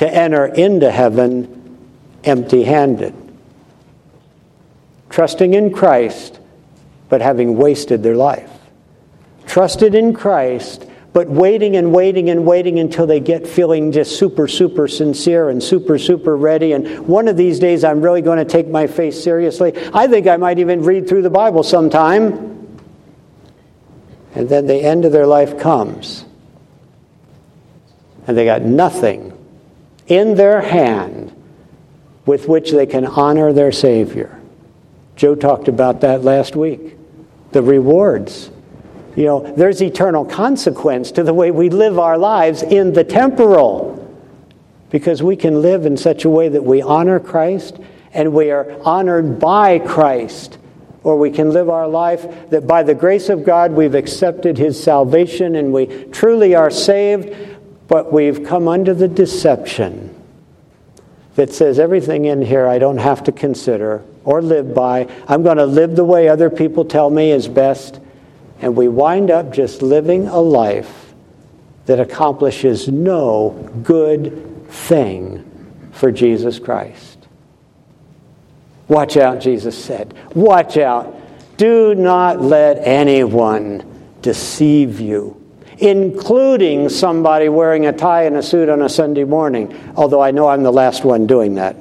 to 0.00 0.08
enter 0.10 0.46
into 0.46 0.90
heaven 0.90 1.78
empty 2.24 2.64
handed, 2.64 3.14
trusting 5.10 5.52
in 5.52 5.70
Christ, 5.70 6.40
but 7.10 7.20
having 7.20 7.58
wasted 7.58 8.02
their 8.02 8.16
life. 8.16 8.50
Trusted 9.44 9.94
in 9.94 10.14
Christ, 10.14 10.88
but 11.12 11.28
waiting 11.28 11.76
and 11.76 11.92
waiting 11.92 12.30
and 12.30 12.46
waiting 12.46 12.78
until 12.78 13.06
they 13.06 13.20
get 13.20 13.46
feeling 13.46 13.92
just 13.92 14.18
super, 14.18 14.48
super 14.48 14.88
sincere 14.88 15.50
and 15.50 15.62
super, 15.62 15.98
super 15.98 16.34
ready. 16.34 16.72
And 16.72 17.06
one 17.06 17.28
of 17.28 17.36
these 17.36 17.58
days, 17.58 17.84
I'm 17.84 18.00
really 18.00 18.22
going 18.22 18.38
to 18.38 18.46
take 18.46 18.68
my 18.68 18.86
faith 18.86 19.16
seriously. 19.16 19.74
I 19.92 20.06
think 20.06 20.26
I 20.26 20.38
might 20.38 20.58
even 20.58 20.82
read 20.82 21.10
through 21.10 21.20
the 21.20 21.28
Bible 21.28 21.62
sometime. 21.62 22.80
And 24.34 24.48
then 24.48 24.66
the 24.66 24.82
end 24.82 25.04
of 25.04 25.12
their 25.12 25.26
life 25.26 25.58
comes, 25.58 26.24
and 28.26 28.34
they 28.34 28.46
got 28.46 28.62
nothing 28.62 29.36
in 30.10 30.34
their 30.34 30.60
hand 30.60 31.34
with 32.26 32.48
which 32.48 32.72
they 32.72 32.84
can 32.84 33.06
honor 33.06 33.52
their 33.52 33.72
Savior. 33.72 34.38
Joe 35.16 35.34
talked 35.34 35.68
about 35.68 36.02
that 36.02 36.22
last 36.22 36.56
week. 36.56 36.96
The 37.52 37.62
rewards. 37.62 38.50
You 39.16 39.24
know, 39.24 39.54
there's 39.54 39.82
eternal 39.82 40.24
consequence 40.24 41.12
to 41.12 41.22
the 41.22 41.34
way 41.34 41.50
we 41.50 41.70
live 41.70 41.98
our 41.98 42.18
lives 42.18 42.62
in 42.62 42.92
the 42.92 43.04
temporal. 43.04 43.96
Because 44.90 45.22
we 45.22 45.36
can 45.36 45.62
live 45.62 45.86
in 45.86 45.96
such 45.96 46.24
a 46.24 46.30
way 46.30 46.48
that 46.48 46.64
we 46.64 46.82
honor 46.82 47.20
Christ 47.20 47.78
and 48.12 48.32
we 48.32 48.50
are 48.50 48.80
honored 48.82 49.38
by 49.38 49.78
Christ. 49.78 50.58
Or 51.02 51.16
we 51.16 51.30
can 51.30 51.50
live 51.50 51.68
our 51.68 51.88
life 51.88 52.50
that 52.50 52.66
by 52.66 52.82
the 52.82 52.94
grace 52.94 53.28
of 53.28 53.44
God 53.44 53.72
we've 53.72 53.94
accepted 53.94 54.58
His 54.58 54.82
salvation 54.82 55.54
and 55.56 55.72
we 55.72 56.04
truly 56.06 56.54
are 56.54 56.70
saved, 56.70 57.49
but 57.90 58.12
we've 58.12 58.44
come 58.44 58.68
under 58.68 58.94
the 58.94 59.08
deception 59.08 60.14
that 61.34 61.52
says 61.52 61.80
everything 61.80 62.26
in 62.26 62.40
here 62.40 62.68
I 62.68 62.78
don't 62.78 62.98
have 62.98 63.24
to 63.24 63.32
consider 63.32 64.04
or 64.24 64.40
live 64.40 64.72
by. 64.72 65.08
I'm 65.26 65.42
going 65.42 65.56
to 65.56 65.66
live 65.66 65.96
the 65.96 66.04
way 66.04 66.28
other 66.28 66.50
people 66.50 66.84
tell 66.84 67.10
me 67.10 67.32
is 67.32 67.48
best. 67.48 67.98
And 68.60 68.76
we 68.76 68.86
wind 68.86 69.32
up 69.32 69.52
just 69.52 69.82
living 69.82 70.28
a 70.28 70.38
life 70.38 71.14
that 71.86 71.98
accomplishes 71.98 72.86
no 72.86 73.50
good 73.82 74.68
thing 74.68 75.44
for 75.90 76.12
Jesus 76.12 76.60
Christ. 76.60 77.26
Watch 78.86 79.16
out, 79.16 79.40
Jesus 79.40 79.76
said. 79.76 80.14
Watch 80.36 80.76
out. 80.76 81.16
Do 81.56 81.96
not 81.96 82.40
let 82.40 82.86
anyone 82.86 83.84
deceive 84.22 85.00
you 85.00 85.39
including 85.80 86.88
somebody 86.88 87.48
wearing 87.48 87.86
a 87.86 87.92
tie 87.92 88.24
and 88.24 88.36
a 88.36 88.42
suit 88.42 88.68
on 88.68 88.82
a 88.82 88.88
Sunday 88.88 89.24
morning, 89.24 89.92
although 89.96 90.20
I 90.20 90.30
know 90.30 90.48
I'm 90.48 90.62
the 90.62 90.72
last 90.72 91.04
one 91.04 91.26
doing 91.26 91.54
that. 91.54 91.76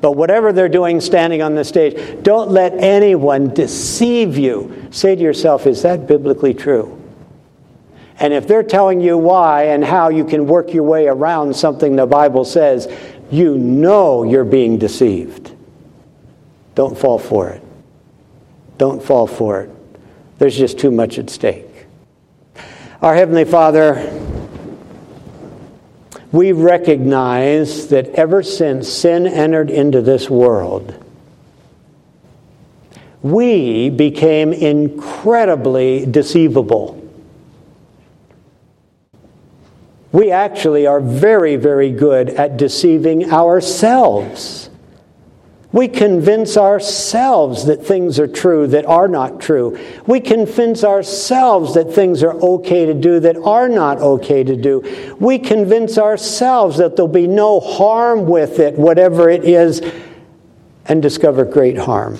But 0.00 0.12
whatever 0.12 0.52
they're 0.52 0.68
doing 0.68 1.00
standing 1.00 1.42
on 1.42 1.54
the 1.54 1.64
stage, 1.64 2.22
don't 2.22 2.50
let 2.50 2.74
anyone 2.74 3.52
deceive 3.52 4.38
you. 4.38 4.88
Say 4.90 5.16
to 5.16 5.20
yourself, 5.20 5.66
is 5.66 5.82
that 5.82 6.06
biblically 6.06 6.54
true? 6.54 6.94
And 8.20 8.32
if 8.32 8.46
they're 8.46 8.62
telling 8.62 9.00
you 9.00 9.16
why 9.16 9.64
and 9.64 9.84
how 9.84 10.08
you 10.08 10.24
can 10.24 10.46
work 10.46 10.72
your 10.72 10.82
way 10.82 11.06
around 11.06 11.54
something 11.54 11.96
the 11.96 12.06
Bible 12.06 12.44
says, 12.44 12.92
you 13.30 13.58
know 13.58 14.22
you're 14.22 14.44
being 14.44 14.78
deceived. 14.78 15.52
Don't 16.74 16.96
fall 16.96 17.18
for 17.18 17.48
it. 17.50 17.62
Don't 18.76 19.02
fall 19.02 19.26
for 19.26 19.62
it. 19.62 19.70
There's 20.38 20.56
just 20.56 20.78
too 20.78 20.90
much 20.90 21.18
at 21.18 21.30
stake. 21.30 21.67
Our 23.00 23.14
Heavenly 23.14 23.44
Father, 23.44 24.12
we 26.32 26.50
recognize 26.50 27.86
that 27.88 28.08
ever 28.08 28.42
since 28.42 28.88
sin 28.88 29.24
entered 29.24 29.70
into 29.70 30.02
this 30.02 30.28
world, 30.28 30.92
we 33.22 33.88
became 33.88 34.52
incredibly 34.52 36.06
deceivable. 36.06 36.96
We 40.10 40.32
actually 40.32 40.88
are 40.88 41.00
very, 41.00 41.54
very 41.54 41.92
good 41.92 42.30
at 42.30 42.56
deceiving 42.56 43.30
ourselves. 43.30 44.67
We 45.70 45.86
convince 45.86 46.56
ourselves 46.56 47.66
that 47.66 47.84
things 47.84 48.18
are 48.18 48.26
true 48.26 48.66
that 48.68 48.86
are 48.86 49.06
not 49.06 49.38
true. 49.38 49.78
We 50.06 50.20
convince 50.20 50.82
ourselves 50.82 51.74
that 51.74 51.92
things 51.92 52.22
are 52.22 52.32
okay 52.32 52.86
to 52.86 52.94
do 52.94 53.20
that 53.20 53.36
are 53.36 53.68
not 53.68 53.98
okay 53.98 54.42
to 54.42 54.56
do. 54.56 55.16
We 55.20 55.38
convince 55.38 55.98
ourselves 55.98 56.78
that 56.78 56.96
there'll 56.96 57.08
be 57.08 57.26
no 57.26 57.60
harm 57.60 58.24
with 58.24 58.60
it, 58.60 58.78
whatever 58.78 59.28
it 59.28 59.44
is, 59.44 59.82
and 60.86 61.02
discover 61.02 61.44
great 61.44 61.76
harm. 61.76 62.18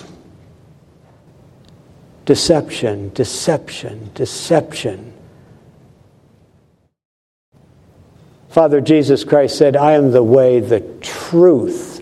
Deception, 2.26 3.11
deception, 3.14 4.11
deception. 4.14 5.14
Father 8.51 8.82
Jesus 8.82 9.24
Christ 9.24 9.57
said, 9.57 9.74
I 9.74 9.92
am 9.92 10.11
the 10.11 10.22
way, 10.22 10.61
the 10.61 10.80
truth, 11.01 11.97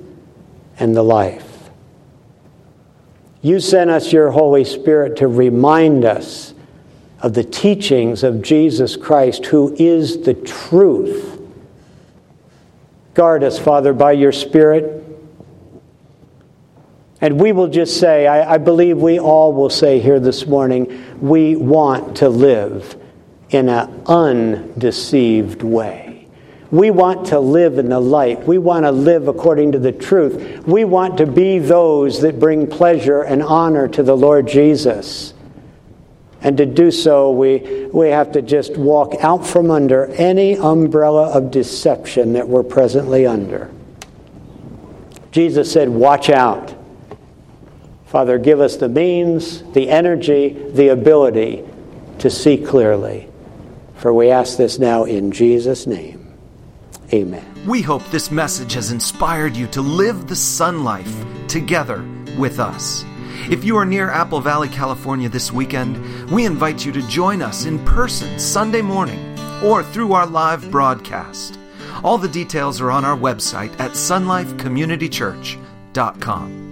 and 0.79 0.97
the 0.97 1.03
life. 1.03 1.71
You 3.43 3.61
sent 3.61 3.91
us 3.91 4.13
your 4.13 4.31
Holy 4.31 4.65
Spirit 4.65 5.17
to 5.19 5.29
remind 5.29 6.05
us 6.05 6.55
of 7.21 7.35
the 7.35 7.45
teachings 7.45 8.23
of 8.23 8.43
Jesus 8.43 8.97
Christ, 8.97 9.47
who 9.47 9.75
is 9.79 10.23
the 10.23 10.35
truth. 10.35 11.41
Guard 13.15 13.43
us, 13.43 13.59
Father, 13.59 13.93
by 13.93 14.13
your 14.13 14.33
Spirit. 14.33 15.03
And 17.21 17.41
we 17.41 17.53
will 17.53 17.69
just 17.69 17.99
say, 17.99 18.27
I, 18.27 18.55
I 18.55 18.59
believe 18.59 18.99
we 18.99 19.19
all 19.19 19.53
will 19.53 19.71
say 19.71 20.01
here 20.01 20.21
this 20.21 20.47
morning, 20.47 21.03
we 21.21 21.57
want 21.57 22.19
to 22.19 22.29
live 22.29 22.97
in 23.51 23.69
an 23.69 24.03
undeceived 24.07 25.63
way. 25.63 26.06
We 26.71 26.91
want 26.91 27.29
to 27.29 27.39
live 27.39 27.79
in 27.79 27.89
the 27.89 28.01
light. 28.01 28.47
We 28.47 28.59
want 28.59 28.85
to 28.85 28.93
live 28.93 29.29
according 29.29 29.73
to 29.73 29.79
the 29.79 29.93
truth. 29.93 30.67
We 30.67 30.85
want 30.85 31.19
to 31.19 31.27
be 31.27 31.59
those 31.59 32.21
that 32.23 32.41
bring 32.41 32.67
pleasure 32.67 33.23
and 33.23 33.43
honor 33.43 33.87
to 33.89 34.03
the 34.03 34.17
Lord 34.17 34.49
Jesus. 34.49 35.33
And 36.41 36.57
to 36.59 36.67
do 36.67 36.91
so, 36.91 37.31
we, 37.31 37.89
we 37.93 38.09
have 38.09 38.33
to 38.33 38.43
just 38.43 38.77
walk 38.77 39.15
out 39.21 39.47
from 39.47 39.71
under 39.71 40.07
any 40.07 40.57
umbrella 40.57 41.31
of 41.31 41.51
deception 41.51 42.35
that 42.35 42.49
we're 42.49 42.63
presently 42.63 43.27
under. 43.27 43.71
Jesus 45.31 45.73
said, 45.73 45.89
Watch 45.89 46.31
out. 46.31 46.75
Father, 48.07 48.39
give 48.39 48.61
us 48.61 48.77
the 48.77 48.89
means, 48.89 49.63
the 49.73 49.89
energy, 49.91 50.51
the 50.71 50.89
ability 50.89 51.65
to 52.21 52.31
see 52.31 52.57
clearly. 52.57 53.29
For 53.97 54.13
we 54.13 54.31
ask 54.31 54.57
this 54.57 54.79
now 54.79 55.05
in 55.05 55.33
Jesus' 55.33 55.87
name. 55.87 56.16
Amen. 57.13 57.45
We 57.67 57.83
hope 57.83 58.05
this 58.11 58.31
message 58.31 58.73
has 58.75 58.91
inspired 58.91 59.57
you 59.57 59.67
to 59.69 59.81
live 59.81 60.27
the 60.27 60.37
sun 60.37 60.85
life 60.85 61.25
together 61.49 62.05
with 62.39 62.59
us. 62.59 63.05
If 63.51 63.65
you 63.65 63.77
are 63.77 63.85
near 63.85 64.11
Apple 64.11 64.41
Valley, 64.41 64.69
California 64.69 65.29
this 65.29 65.53
weekend, 65.53 66.31
we 66.31 66.47
invite 66.47 66.85
you 66.85 66.91
to 66.93 67.09
join 67.09 67.43
us 67.43 67.65
in 67.65 67.85
person 67.85 68.39
Sunday 68.39 68.83
morning 68.83 69.39
or 69.63 69.85
through 69.85 70.15
our 70.15 70.27
live 70.27 70.71
broadcast. 70.71 71.59
All 72.03 72.19
the 72.19 72.29
details 72.29 72.81
are 72.81 72.91
on 72.91 73.05
our 73.05 73.17
website 73.17 73.79
at 73.79 73.93
sunlifecommunitychurch.com. 73.93 76.66